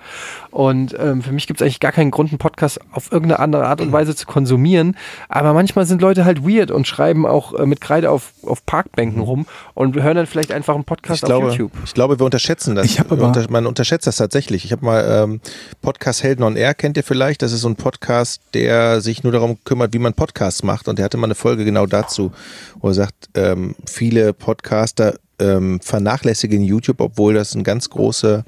[0.52, 3.66] und ähm, für mich gibt es eigentlich gar keinen Grund, einen Podcast auf irgendeine andere
[3.68, 4.96] Art und Weise zu konsumieren.
[5.30, 9.22] Aber manchmal sind Leute halt weird und schreiben auch äh, mit Kreide auf, auf Parkbänken
[9.22, 11.72] rum und hören dann vielleicht einfach einen Podcast ich glaube, auf YouTube.
[11.86, 12.86] Ich glaube, wir unterschätzen das.
[12.86, 14.66] Ich aber- Unter, man unterschätzt das tatsächlich.
[14.66, 15.42] Ich habe mal ähm,
[15.82, 17.42] Podcast Helden on Air, kennt ihr vielleicht?
[17.42, 20.88] Das ist so ein Podcast, der sich nur darum kümmert, wie man Podcasts macht.
[20.88, 22.32] Und der hatte mal eine Folge genau dazu,
[22.80, 28.44] wo er sagt, ähm, viele Podcaster ähm, vernachlässigen YouTube, obwohl das eine ganz große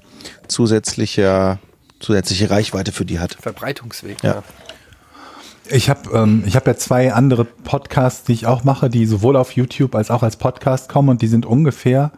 [0.47, 1.59] zusätzlicher,
[1.99, 3.38] zusätzliche Reichweite für die hat.
[3.39, 4.23] Verbreitungsweg.
[4.23, 4.43] Ja.
[5.69, 9.35] Ich habe ähm, ich hab ja zwei andere Podcasts, die ich auch mache, die sowohl
[9.35, 12.11] auf YouTube als auch als Podcast kommen und die sind ungefähr,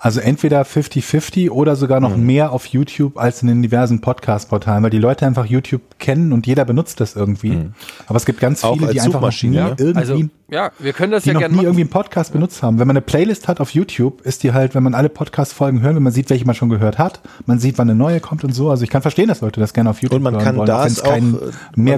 [0.00, 2.08] also entweder 50-50 oder sogar Mhm.
[2.08, 6.32] noch mehr auf YouTube als in den diversen Podcast-Portalen, weil die Leute einfach YouTube kennen
[6.32, 7.68] und jeder benutzt das irgendwie.
[8.06, 8.68] Aber es gibt ganz Mhm.
[8.68, 9.74] Auch viele, die einfach noch nie Suchmaschine, ja.
[9.76, 11.66] irgendwie Also, ja, wir können das die ja noch gerne nie machen.
[11.66, 12.78] irgendwie einen Podcast benutzt haben.
[12.78, 15.96] Wenn man eine Playlist hat auf YouTube, ist die halt, wenn man alle Podcast-Folgen hört,
[15.96, 18.52] wenn man sieht, welche man schon gehört hat, man sieht, wann eine neue kommt und
[18.54, 18.70] so.
[18.70, 20.70] Also ich kann verstehen, dass Leute das gerne auf YouTube Und man hören kann wollen,
[20.70, 21.38] auch das es auch, keinen äh,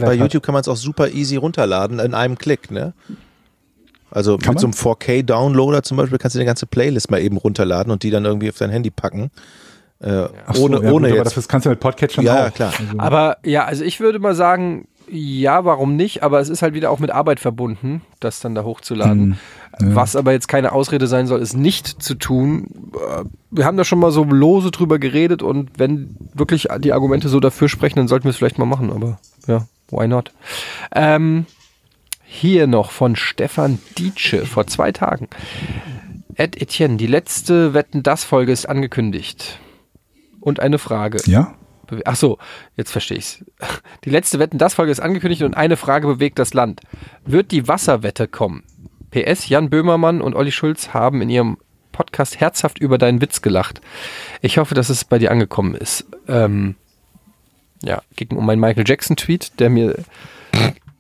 [0.00, 0.16] bei hat.
[0.16, 2.92] YouTube kann man es auch super easy runterladen in einem Klick, ne?
[4.10, 4.74] Also Kann mit so man?
[4.74, 8.24] einem 4K-Downloader zum Beispiel kannst du die ganze Playlist mal eben runterladen und die dann
[8.24, 9.30] irgendwie auf dein Handy packen.
[10.00, 11.36] Äh, so, ohne ja, ohne gut, aber jetzt.
[11.36, 12.38] das kannst du mit Podcatchern Ja, auch.
[12.44, 12.72] ja, klar.
[12.78, 16.22] Also, Aber ja, also ich würde mal sagen, ja, warum nicht?
[16.22, 19.38] Aber es ist halt wieder auch mit Arbeit verbunden, das dann da hochzuladen.
[19.80, 22.92] Was aber jetzt keine Ausrede sein soll, ist nicht zu tun.
[22.94, 27.28] Äh, Wir haben da schon mal so lose drüber geredet und wenn wirklich die Argumente
[27.28, 28.90] so dafür sprechen, dann sollten wir es vielleicht mal machen.
[28.92, 30.32] Aber ja, why not?
[30.94, 31.46] Ähm,
[32.32, 35.28] hier noch von Stefan Dietsche vor zwei Tagen.
[36.36, 39.58] Ed Etienne, die letzte Wetten-Das-Folge ist angekündigt.
[40.40, 41.20] Und eine Frage.
[41.26, 41.54] ja?
[42.04, 42.38] Ach so,
[42.76, 43.44] jetzt verstehe ich's.
[44.04, 46.80] Die letzte Wetten, das Folge ist angekündigt und eine Frage bewegt das Land.
[47.24, 48.62] Wird die Wasserwette kommen?
[49.10, 51.58] PS, Jan Böhmermann und Olli Schulz haben in ihrem
[51.90, 53.80] Podcast herzhaft über deinen Witz gelacht.
[54.40, 56.06] Ich hoffe, dass es bei dir angekommen ist.
[56.28, 56.76] Ähm,
[57.82, 59.96] ja, ging um meinen Michael Jackson-Tweet, der mir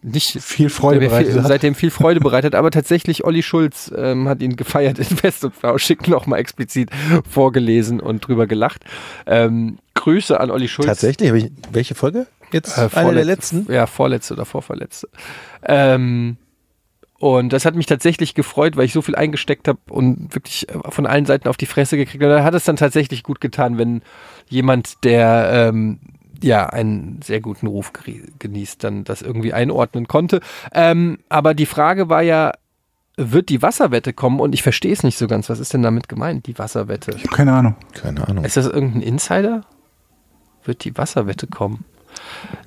[0.02, 4.40] nicht Viel Freude bereitet viel, seitdem viel Freude bereitet, aber tatsächlich Olli Schulz ähm, hat
[4.40, 6.90] ihn gefeiert in Fest und Flauschig nochmal explizit
[7.28, 8.84] vorgelesen und drüber gelacht.
[9.26, 10.86] Ähm, Grüße an Olli Schulz.
[10.86, 12.26] Tatsächlich, ich welche Folge?
[12.52, 13.70] Jetzt Äh, eine der letzten?
[13.70, 15.08] Ja, vorletzte oder vorverletzte.
[15.62, 16.36] Ähm,
[17.18, 20.78] und das hat mich tatsächlich gefreut, weil ich so viel eingesteckt habe und wirklich äh,
[20.88, 22.34] von allen Seiten auf die Fresse gekriegt habe.
[22.34, 24.00] Da hat es dann tatsächlich gut getan, wenn
[24.48, 26.00] jemand, der ähm,
[26.44, 27.92] ja einen sehr guten Ruf
[28.38, 30.40] genießt, dann das irgendwie einordnen konnte.
[30.72, 32.52] Ähm, aber die Frage war ja,
[33.16, 34.40] wird die Wasserwette kommen?
[34.40, 35.50] Und ich verstehe es nicht so ganz.
[35.50, 37.12] Was ist denn damit gemeint, die Wasserwette?
[37.12, 37.76] Ich habe keine Ahnung.
[37.94, 38.44] Keine Ahnung.
[38.44, 39.62] Ist das irgendein Insider?
[40.64, 41.84] Wird die Wasserwette kommen?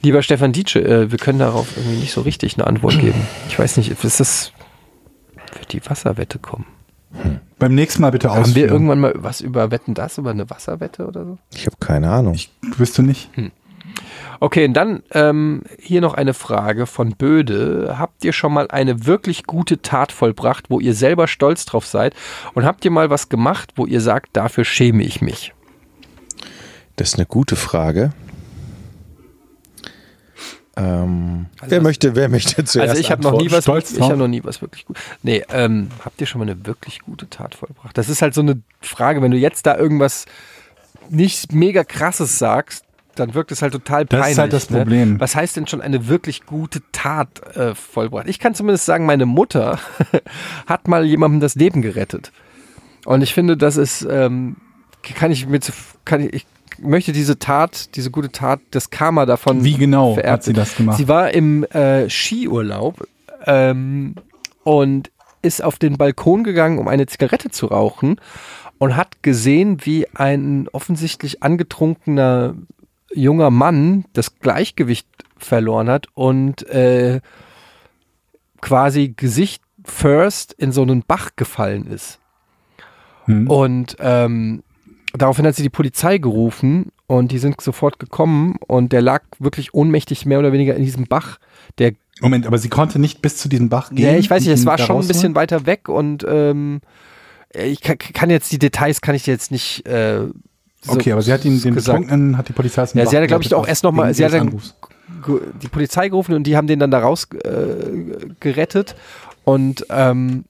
[0.02, 3.22] Lieber Stefan Dietsche, äh, wir können darauf irgendwie nicht so richtig eine Antwort geben.
[3.50, 4.54] Ich weiß nicht, ist das.
[5.56, 6.66] Wird die Wasserwette kommen?
[7.60, 8.70] Beim nächsten Mal bitte Haben wir ausführen.
[8.70, 11.38] irgendwann mal was über Wetten das, über eine Wasserwette oder so?
[11.54, 12.34] Ich habe keine Ahnung.
[12.34, 13.30] Ich wüsste nicht.
[14.44, 17.96] Okay, und dann ähm, hier noch eine Frage von Böde.
[17.98, 22.14] Habt ihr schon mal eine wirklich gute Tat vollbracht, wo ihr selber stolz drauf seid?
[22.54, 25.54] Und habt ihr mal was gemacht, wo ihr sagt, dafür schäme ich mich?
[26.98, 28.12] Das ist eine gute Frage.
[30.76, 33.92] Ähm, Also wer was- möchte, wer möchte zuerst Also ich habe noch nie was, Stolz
[33.92, 34.10] ich drauf?
[34.10, 34.98] habe noch nie was wirklich gut.
[35.22, 37.98] Nee, ähm, habt ihr schon mal eine wirklich gute Tat vollbracht?
[37.98, 40.26] Das ist halt so eine Frage, wenn du jetzt da irgendwas
[41.10, 42.84] nicht mega krasses sagst,
[43.16, 44.40] dann wirkt es halt total Das ist peinlich.
[44.40, 44.80] halt das ne?
[44.80, 45.20] Problem.
[45.20, 48.28] Was heißt denn schon eine wirklich gute Tat äh, vollbracht?
[48.28, 49.80] Ich kann zumindest sagen, meine Mutter
[50.66, 52.32] hat mal jemandem das Leben gerettet.
[53.06, 54.58] Und ich finde, das ist, ähm,
[55.16, 55.72] kann ich mit,
[56.06, 56.46] kann ich, ich
[56.80, 60.76] möchte diese Tat, diese gute Tat, das Karma davon Wie genau vererbt hat sie das
[60.76, 60.98] gemacht?
[60.98, 63.08] Sie war im äh, Skiurlaub
[63.46, 64.16] ähm,
[64.64, 65.12] und
[65.42, 68.20] ist auf den Balkon gegangen, um eine Zigarette zu rauchen
[68.78, 72.56] und hat gesehen, wie ein offensichtlich angetrunkener
[73.16, 75.08] junger Mann das Gleichgewicht
[75.38, 77.22] verloren hat und äh,
[78.62, 82.20] quasi Gesicht first in so einen Bach gefallen ist.
[83.26, 83.48] Hm.
[83.50, 84.64] Und ähm,
[85.14, 89.74] daraufhin hat sie die Polizei gerufen und die sind sofort gekommen und der lag wirklich
[89.74, 91.38] ohnmächtig mehr oder weniger in diesem Bach.
[91.78, 94.14] Der, Moment, aber sie konnte nicht bis zu diesem Bach gehen?
[94.14, 96.82] nee, ich weiß nicht, es war schon ein bisschen weiter weg und ähm,
[97.54, 99.86] ich kann, kann jetzt die Details kann ich jetzt nicht.
[99.86, 100.28] Äh,
[100.88, 102.00] Okay, aber sie hat ihn, den gesagt.
[102.00, 104.26] Betrunkenen, hat die Polizei Ja, sie hat, glaube ich, auch erst noch mal- wegen sie
[104.26, 104.76] hat ihres dann- Anrufs.
[105.26, 108.96] ge- die Polizei gerufen und die haben den dann da raus äh, gerettet
[109.46, 110.46] und ähm,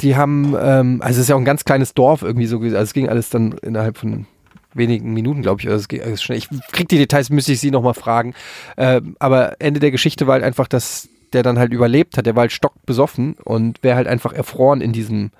[0.00, 2.76] die haben, ähm, also es ist ja auch ein ganz kleines Dorf irgendwie so, also
[2.76, 4.26] es ging alles dann innerhalb von
[4.72, 6.38] wenigen Minuten, glaube ich, also es schnell.
[6.38, 8.34] Ich krieg die Details, müsste ich sie nochmal fragen.
[8.76, 12.34] Ähm, aber Ende der Geschichte war halt einfach, dass der dann halt überlebt hat, der
[12.36, 15.32] war halt stockbesoffen und wäre halt einfach erfroren in diesem,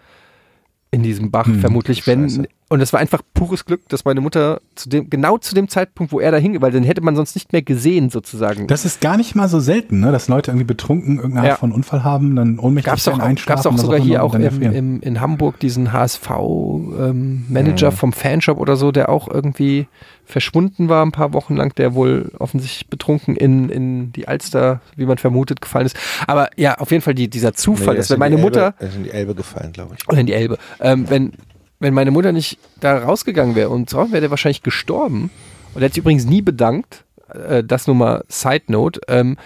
[0.93, 2.29] in diesem Bach, Hm, vermutlich, wenn.
[2.29, 2.49] scheiße.
[2.69, 6.13] Und es war einfach pures Glück, dass meine Mutter zu dem, genau zu dem Zeitpunkt,
[6.13, 8.69] wo er da hing, weil den hätte man sonst nicht mehr gesehen, sozusagen.
[8.69, 10.13] Das ist gar nicht mal so selten, ne?
[10.13, 11.53] dass Leute irgendwie betrunken irgendeine Ja.
[11.55, 14.35] Art von Unfall haben, dann ohnmächtig Gab's auch- einschlafen, gab's auch was sogar hier auch
[14.35, 19.87] im, im, in Hamburg diesen HSV-Manager vom Fanshop oder so, der auch irgendwie
[20.31, 25.07] verschwunden war ein paar Wochen lang, der wohl offensichtlich betrunken in, in die Alster, wie
[25.07, 25.97] man vermutet, gefallen ist.
[26.27, 28.77] Aber ja, auf jeden Fall die, dieser Zufall, Nee, dass ist wenn meine Mutter, Elbe,
[28.81, 30.09] er ist in die Elbe gefallen, glaube ich.
[30.09, 31.33] oder in die Elbe, ähm, wenn,
[31.79, 35.31] wenn meine Mutter nicht da rausgegangen wäre und drauf wäre der wahrscheinlich gestorben.
[35.75, 39.01] Und er hat sich übrigens nie bedankt, äh, das nur mal Side Note.
[39.09, 39.37] Ähm,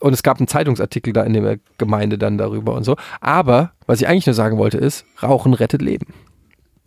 [0.00, 2.96] und es gab einen Zeitungsartikel da in der Gemeinde dann darüber und so.
[3.20, 6.12] Aber was ich eigentlich nur sagen wollte ist, Rauchen rettet Leben.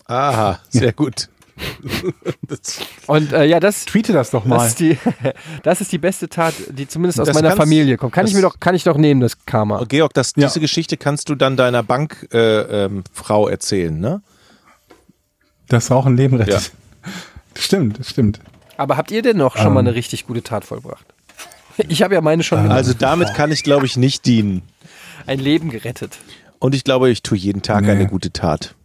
[0.05, 1.29] Aha, sehr gut.
[2.47, 4.65] Das, Und äh, ja, das, Tweete das doch das, mal.
[4.67, 4.97] ist die,
[5.63, 8.13] das ist die beste Tat, die zumindest aus Das meiner kannst- Familie kommt.
[8.13, 9.83] Kann ich das- mir doch, kann ich doch nehmen, das Karma.
[9.87, 10.47] Georg, das, Ja.
[10.47, 14.21] diese Geschichte kannst du dann deiner Bankfrau äh, ähm, erzählen, ne?
[15.69, 16.71] Das Rauchen Leben rettet.
[17.57, 18.39] Stimmt, das stimmt.
[18.77, 21.05] Aber habt ihr denn noch schon mal eine richtig gute Tat vollbracht?
[21.89, 22.75] Ich habe ja meine schon gemacht.
[22.77, 24.61] Also damit kann ich, glaube ich, nicht dienen.
[25.25, 26.17] ein Leben gerettet.
[26.59, 27.91] Und ich glaube, ich tue jeden Tag Nee.
[27.91, 28.75] eine gute Tat.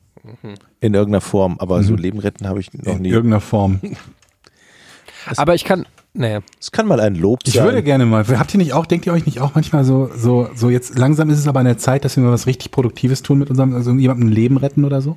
[0.82, 1.56] In irgendeiner Form.
[1.58, 3.08] Aber so Leben retten habe ich noch In nie.
[3.08, 3.80] irgendeiner Form.
[5.36, 7.64] Aber ich kann, naja, Es kann mal ein Lob Ich sein.
[7.64, 10.50] würde gerne mal, habt ihr nicht auch, denkt ihr euch nicht auch manchmal so, so,
[10.54, 13.22] so jetzt langsam ist es aber an der Zeit, dass wir mal was richtig Produktives
[13.22, 15.16] tun mit unserem, also jemandem ein Leben retten oder so?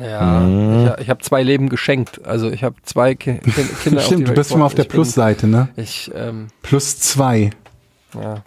[0.00, 2.24] Ja, ich, ich habe zwei Leben geschenkt.
[2.26, 3.62] Also ich habe zwei Ki Ki- Kinder.
[4.00, 5.68] auf die Stimmt, du bist schon mal auf der Ich Plusseite, ne?
[5.76, 7.50] Ich, ähm, Plus zwei.
[8.14, 8.42] ja.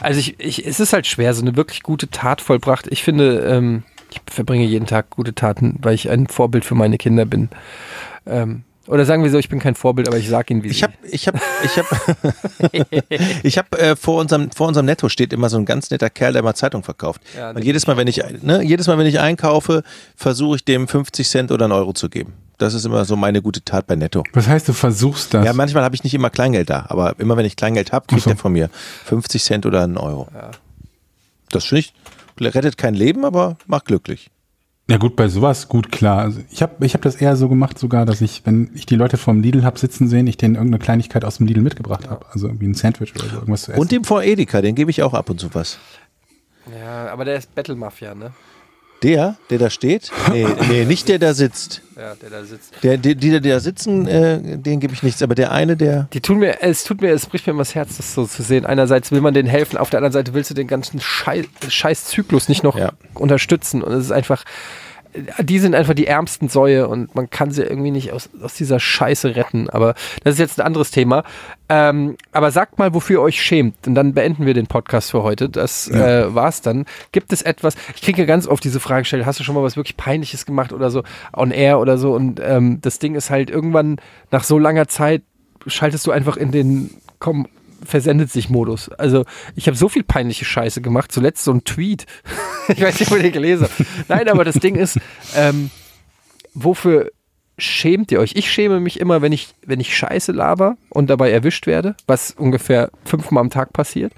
[0.00, 2.86] Also ich, ich, es ist halt schwer, so eine wirklich gute Tat vollbracht.
[2.88, 3.82] Ich finde, ähm,
[4.12, 7.48] ich verbringe jeden Tag gute Taten, weil ich ein Vorbild für meine Kinder bin.
[8.26, 10.78] Ähm, oder sagen wir so, ich bin kein Vorbild, aber ich sage ihnen, wie Ich
[10.78, 10.82] sie.
[10.82, 13.06] habe, ich habe, ich habe,
[13.44, 16.32] ich habe äh, vor unserem vor unserem Netto steht immer so ein ganz netter Kerl,
[16.32, 17.20] der mal Zeitung verkauft.
[17.36, 19.84] Ja, Und jedes Mal, wenn ich, ne, jedes Mal, wenn ich einkaufe,
[20.16, 22.32] versuche ich dem 50 Cent oder einen Euro zu geben.
[22.58, 24.24] Das ist immer so meine gute Tat bei Netto.
[24.32, 25.44] Was heißt, du versuchst das?
[25.46, 28.22] Ja, manchmal habe ich nicht immer Kleingeld da, aber immer wenn ich Kleingeld habe, kriegt
[28.24, 28.30] so.
[28.30, 28.68] er von mir
[29.04, 30.28] 50 Cent oder einen Euro.
[31.50, 31.94] Das finde ich,
[32.48, 34.30] rettet kein Leben, aber macht glücklich.
[34.90, 36.18] Ja gut, bei sowas gut klar.
[36.18, 38.96] Also ich habe ich hab das eher so gemacht sogar, dass ich, wenn ich die
[38.96, 42.26] Leute vom Lidl hab sitzen sehen, ich denen irgendeine Kleinigkeit aus dem Lidl mitgebracht habe.
[42.30, 43.80] Also irgendwie ein Sandwich oder so, irgendwas zu essen.
[43.80, 45.78] Und dem vor Edeka, den gebe ich auch ab und zu was.
[46.78, 48.32] ja, aber der ist Battle Mafia, ne?
[49.02, 50.10] Der, der da steht?
[50.30, 51.82] Nee, nee, nicht der da sitzt.
[51.96, 52.72] Ja, der da sitzt.
[52.82, 55.22] Der, die, die, die da sitzen, äh, den gebe ich nichts.
[55.22, 56.08] Aber der eine, der.
[56.12, 58.42] Die tun mir, es tut mir, es bricht mir immer das Herz, das so zu
[58.42, 58.64] sehen.
[58.64, 62.04] Einerseits will man denen helfen, auf der anderen Seite willst du den ganzen Scheiß, scheiß
[62.06, 62.92] Zyklus nicht noch Ja.
[63.14, 63.82] unterstützen.
[63.82, 64.44] Und es ist einfach,
[65.38, 68.80] die sind einfach die ärmsten Säue und man kann sie irgendwie nicht aus, aus dieser
[68.80, 69.68] Scheiße retten.
[69.68, 69.94] Aber
[70.24, 71.24] das ist jetzt ein anderes Thema.
[71.68, 73.86] Ähm, aber sagt mal, wofür ihr euch schämt.
[73.86, 75.48] Und dann beenden wir den Podcast für heute.
[75.48, 76.86] Das äh, war's dann.
[77.12, 79.62] Gibt es etwas, ich kriege ja ganz oft diese Frage gestellt, hast du schon mal
[79.62, 81.02] was wirklich Peinliches gemacht oder so,
[81.36, 82.14] on air oder so?
[82.14, 83.96] Und ähm, das Ding ist halt irgendwann
[84.30, 85.22] nach so langer Zeit
[85.66, 87.46] schaltest du einfach in den komm,
[87.84, 88.88] versendet sich Modus.
[88.90, 91.12] Also ich habe so viel peinliche Scheiße gemacht.
[91.12, 92.06] Zuletzt so ein Tweet.
[92.68, 94.08] ich weiß nicht, wo den gelesen habt.
[94.08, 94.98] Nein, aber das Ding ist,
[95.36, 95.70] ähm,
[96.54, 97.10] wofür
[97.58, 98.32] schämt ihr euch?
[98.34, 102.32] Ich schäme mich immer, wenn ich, wenn ich Scheiße laber und dabei erwischt werde, was
[102.32, 104.12] ungefähr fünfmal am Tag passiert.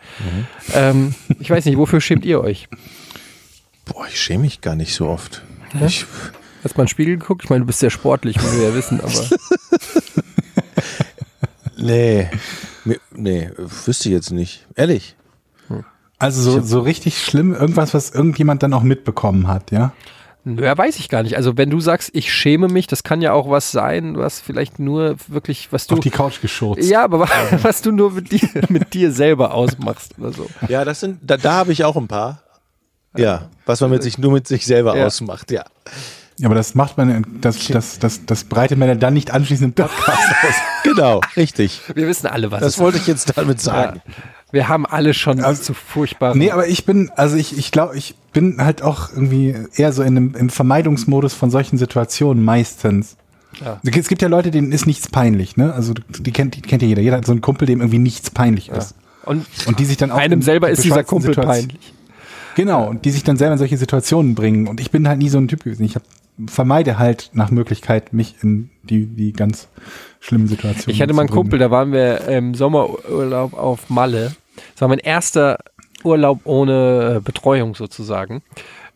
[0.73, 2.69] Ähm, ich weiß nicht, wofür schämt ihr euch?
[3.85, 5.43] Boah, ich schäme mich gar nicht so oft.
[5.85, 6.07] Ich,
[6.65, 7.45] Hast du mal in den Spiegel geguckt?
[7.45, 9.12] Ich meine, du bist sehr sportlich, wie wir ja wissen, aber
[11.77, 12.31] nee,
[13.12, 14.66] nee, wüsste ich jetzt nicht.
[14.74, 15.16] Ehrlich.
[16.19, 19.93] Also so, so richtig schlimm, irgendwas, was irgendjemand dann auch mitbekommen hat, ja?
[20.44, 21.36] Ja, weiß ich gar nicht.
[21.36, 24.78] Also wenn du sagst, ich schäme mich, das kann ja auch was sein, was vielleicht
[24.78, 25.94] nur wirklich, was du.
[25.94, 26.89] Auf die Couch geschurzt.
[26.89, 27.20] ja, aber
[27.62, 30.47] was du nur mit dir, mit dir selber ausmachst oder so.
[30.69, 32.43] Ja, das sind, da, da habe ich auch ein paar.
[33.16, 35.06] Ja, was man mit sich nur mit sich selber Ja.
[35.06, 35.65] ausmacht, ja.
[36.39, 39.78] Ja, aber das macht man, das, das, das, das breitet man ja dann nicht anschließend
[39.78, 40.55] im Podcast aus.
[40.82, 41.81] Genau, richtig.
[41.94, 44.01] Wir wissen alle, was Das wollte ich jetzt damit sagen.
[44.05, 44.12] Ja.
[44.51, 46.39] Wir haben alle schon Also- zu furchtbaren.
[46.39, 50.02] Nee, aber ich bin, also ich, ich glaube, ich bin halt auch irgendwie eher so
[50.02, 53.16] in einem, im Vermeidungsmodus von solchen Situationen meistens.
[53.65, 53.81] Ja.
[53.85, 55.73] Es gibt ja Leute, denen ist nichts peinlich, ne?
[55.73, 57.02] Also die kennt, die kennt ja jeder.
[57.02, 58.94] Jeder hat so einen Kumpel, dem irgendwie nichts peinlich ist.
[59.24, 61.93] und Und die sich dann auch einem in selber ist dieser Kumpel Situationen- peinlich.
[62.56, 64.66] Genau, und die sich dann selber in solche Situationen bringen.
[64.69, 65.85] Und ich bin halt nie so ein Typ gewesen.
[65.85, 66.02] Ich hab,
[66.47, 69.69] vermeide halt nach Möglichkeit, mich in die, die ganz
[70.20, 71.31] schlimmen Situationen Ich hatte mal einen.
[71.31, 74.35] Kumpel, da waren wir im Sommerurlaub auf Malle.
[74.73, 75.59] Das war mein erster
[76.02, 78.43] Urlaub ohne äh, Betreuung sozusagen.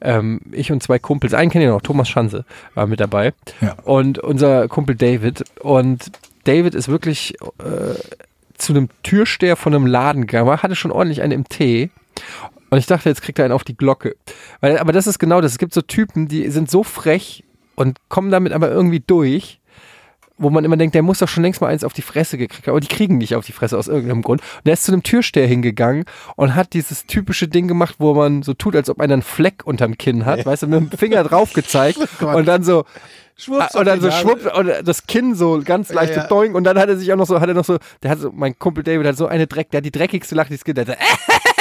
[0.01, 2.45] Ähm, ich und zwei Kumpels, einen kenne ich noch, Thomas Schanze
[2.75, 3.33] war mit dabei.
[3.61, 3.77] Ja.
[3.85, 5.45] Und unser Kumpel David.
[5.61, 6.13] Und
[6.45, 7.95] David ist wirklich äh,
[8.57, 11.91] zu einem Türsteher von einem Laden gegangen hatte schon ordentlich einen im Tee.
[12.71, 14.17] Und ich dachte, jetzt kriegt er einen auf die Glocke.
[14.61, 15.53] Weil, aber das ist genau das.
[15.53, 17.45] Es gibt so Typen, die sind so frech
[17.77, 19.61] und kommen damit aber irgendwie durch,
[20.41, 22.67] wo man immer denkt, der muss doch schon längst mal eins auf die Fresse gekriegt
[22.67, 22.73] haben.
[22.73, 24.41] Aber die kriegen nicht auf die Fresse aus irgendeinem Grund.
[24.41, 26.05] Und er ist zu einem Türsteher hingegangen
[26.37, 29.63] und hat dieses typische Ding gemacht, wo man so tut, als ob einer einen Fleck
[29.65, 32.85] unterm Kinn hat, weißt du, mit dem Finger drauf gezeigt und dann so,
[33.41, 34.21] Schwupps Ah, und dann so die Nase.
[34.21, 37.13] schwupp und das Kinn so ganz leicht Ja, so doing und dann hat er sich
[37.13, 39.29] auch noch so, hat er noch so, der hat so, mein Kumpel David hat so
[39.29, 41.05] eine Dreck, der hat die dreckigste Lache, die es gibt, der hat so,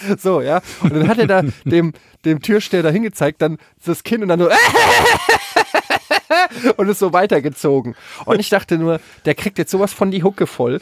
[0.18, 0.60] so, ja.
[0.82, 1.92] Und dann hat er da dem,
[2.24, 4.48] dem Türsteher da hingezeigt, dann das Kinn und dann so,
[6.76, 7.94] und ist so weitergezogen.
[8.24, 10.80] Und ich dachte nur, der kriegt jetzt sowas von die Hucke voll.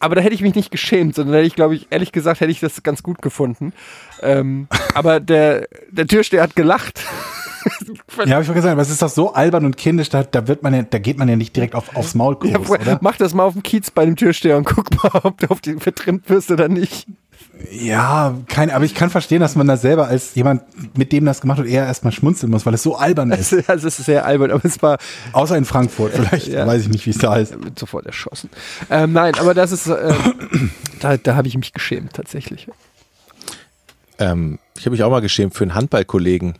[0.00, 2.50] Aber da hätte ich mich nicht geschämt, sondern hätte ich, glaube ich, ehrlich gesagt, hätte
[2.50, 3.72] ich das ganz gut gefunden.
[4.20, 7.02] Ähm, aber der, der Türsteher hat gelacht.
[8.18, 10.46] Ja, habe ich schon gesagt, aber es ist doch so albern und kindisch, da, da
[10.46, 12.98] wird man ja, da geht man ja nicht direkt auf, aufs Maul Ja, groß, oder?
[13.00, 15.60] mach das mal auf dem Kiez bei dem Türsteher und guck mal, ob du auf
[15.60, 17.06] die vertrimmt wirst oder nicht.
[17.70, 20.62] Ja, kein, aber ich kann verstehen, dass man da selber als jemand,
[20.96, 23.52] mit dem das gemacht wird, eher erstmal schmunzeln muss, weil es so albern ist.
[23.52, 24.98] Also, also es ist sehr albern, aber es war
[25.32, 26.66] Außer in Frankfurt, vielleicht Ja.
[26.66, 27.54] weiß ich nicht, wie es da ist.
[27.78, 28.50] sofort erschossen.
[28.90, 30.14] Ähm, nein, aber das ist, äh,
[31.00, 32.68] da, da habe ich mich geschämt tatsächlich.
[34.18, 36.54] Ähm, ich habe mich auch mal geschämt für einen Handballkollegen.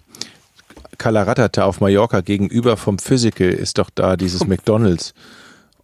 [0.98, 5.14] Kalaratata auf Mallorca gegenüber vom Physical ist doch da dieses McDonalds.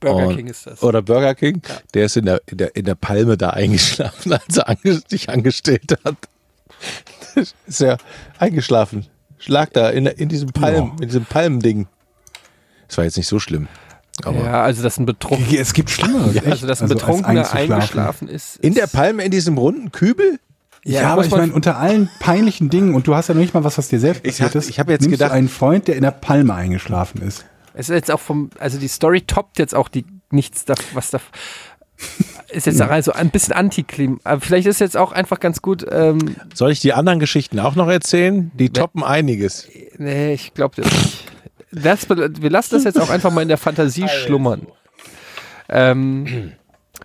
[0.01, 0.83] Burger Und- King ist das.
[0.83, 1.61] Oder Burger King.
[1.95, 5.29] Der ist in der, in, der, in der Palme da eingeschlafen, als er ange sich
[5.29, 6.17] angestellt hat.
[7.67, 7.99] ist er
[8.39, 9.07] eingeschlafen.
[9.39, 11.87] Schlag da in, in diesem Palm, in diesem Palmending.
[12.89, 13.69] Das war jetzt nicht so schlimm.
[14.25, 16.35] Aber ja, also dass ein Betrunkener, Es gibt Schlimmeres.
[16.37, 16.47] echt.
[16.47, 18.57] also dass ein Also, als Betrunkener eingeschlafen ist.
[18.59, 20.39] in der ist- Palme, in diesem runden Kübel?
[20.85, 23.55] Ja, Ja, aber ich meine, unter allen peinlichen Dingen, und du hast ja noch nicht
[23.55, 25.89] mal was, was dir selbst Ich passiert hab- ist, ich hab jetzt gedacht- einen Freund,
[25.89, 27.45] der in der Palme eingeschlafen ist.
[27.81, 31.11] Es ist jetzt auch vom, also die Story toppt jetzt auch die nichts da, was
[31.11, 31.19] da
[32.51, 34.21] ist jetzt auch also ein bisschen Antiklim.
[34.23, 35.87] Aber vielleicht ist jetzt auch einfach ganz gut.
[35.91, 38.51] Ähm, Soll ich die anderen Geschichten auch noch erzählen?
[38.55, 39.69] Die toppen einiges.
[39.99, 41.25] nee, ich glaube das nicht.
[41.73, 44.67] Das, wir lassen das jetzt auch einfach mal in der Fantasie schlummern.
[45.69, 46.53] Ähm,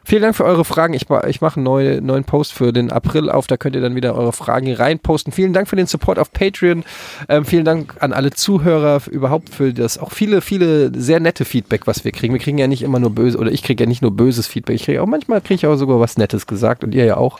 [0.05, 0.93] vielen Dank für eure Fragen.
[0.93, 3.47] Ich, ich mache einen neue, neuen Post für den April auf.
[3.47, 5.33] Da könnt ihr dann wieder eure Fragen hier reinposten.
[5.33, 6.83] Vielen Dank für den Support auf Patreon.
[7.27, 11.87] Ähm, vielen Dank an alle Zuhörer überhaupt für das auch viele, viele sehr nette Feedback,
[11.87, 12.33] was wir kriegen.
[12.33, 14.75] Wir kriegen ja nicht immer nur böse oder ich kriege ja nicht nur böses Feedback.
[14.75, 17.39] Ich kriege auch manchmal kriege ich auch sogar was Nettes gesagt und ihr ja auch.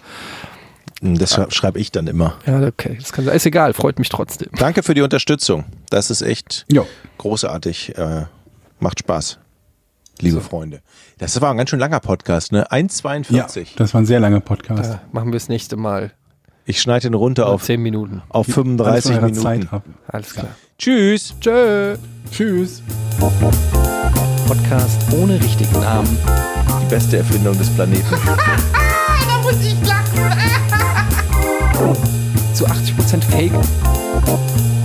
[1.01, 2.35] Hm, Das schreibe schreib ich dann immer.
[2.45, 2.97] Ja, okay.
[2.99, 3.73] Das kann, ist egal.
[3.73, 4.49] Freut mich trotzdem.
[4.57, 5.65] Danke für die Unterstützung.
[5.89, 6.85] Das ist echt Jo.
[7.17, 7.97] großartig.
[7.97, 8.25] Äh,
[8.79, 9.39] macht Spaß.
[10.21, 10.81] Liebe Freunde.
[11.17, 12.59] Das war ein ganz schön langer Podcast, ne?
[12.71, 13.67] Ja, 1,42.
[13.77, 14.91] das war ein sehr langer Podcast.
[14.93, 16.11] Ja, machen wir das nächste Mal.
[16.65, 18.21] Ich schneide ihn runter Auf auf, zehn Minuten.
[18.29, 19.43] auf Alles 35 von eurer Minuten.
[19.43, 19.83] Zeit ab.
[20.07, 20.47] Alles klar.
[20.79, 21.33] Tschüss.
[21.39, 21.95] Tschö.
[22.31, 22.81] Tschüss.
[24.47, 26.17] Podcast ohne richtigen Namen.
[26.81, 28.05] Die beste Erfindung des Planeten.
[29.27, 30.05] da muss ich lachen.
[32.53, 33.51] Zu 80% Fake.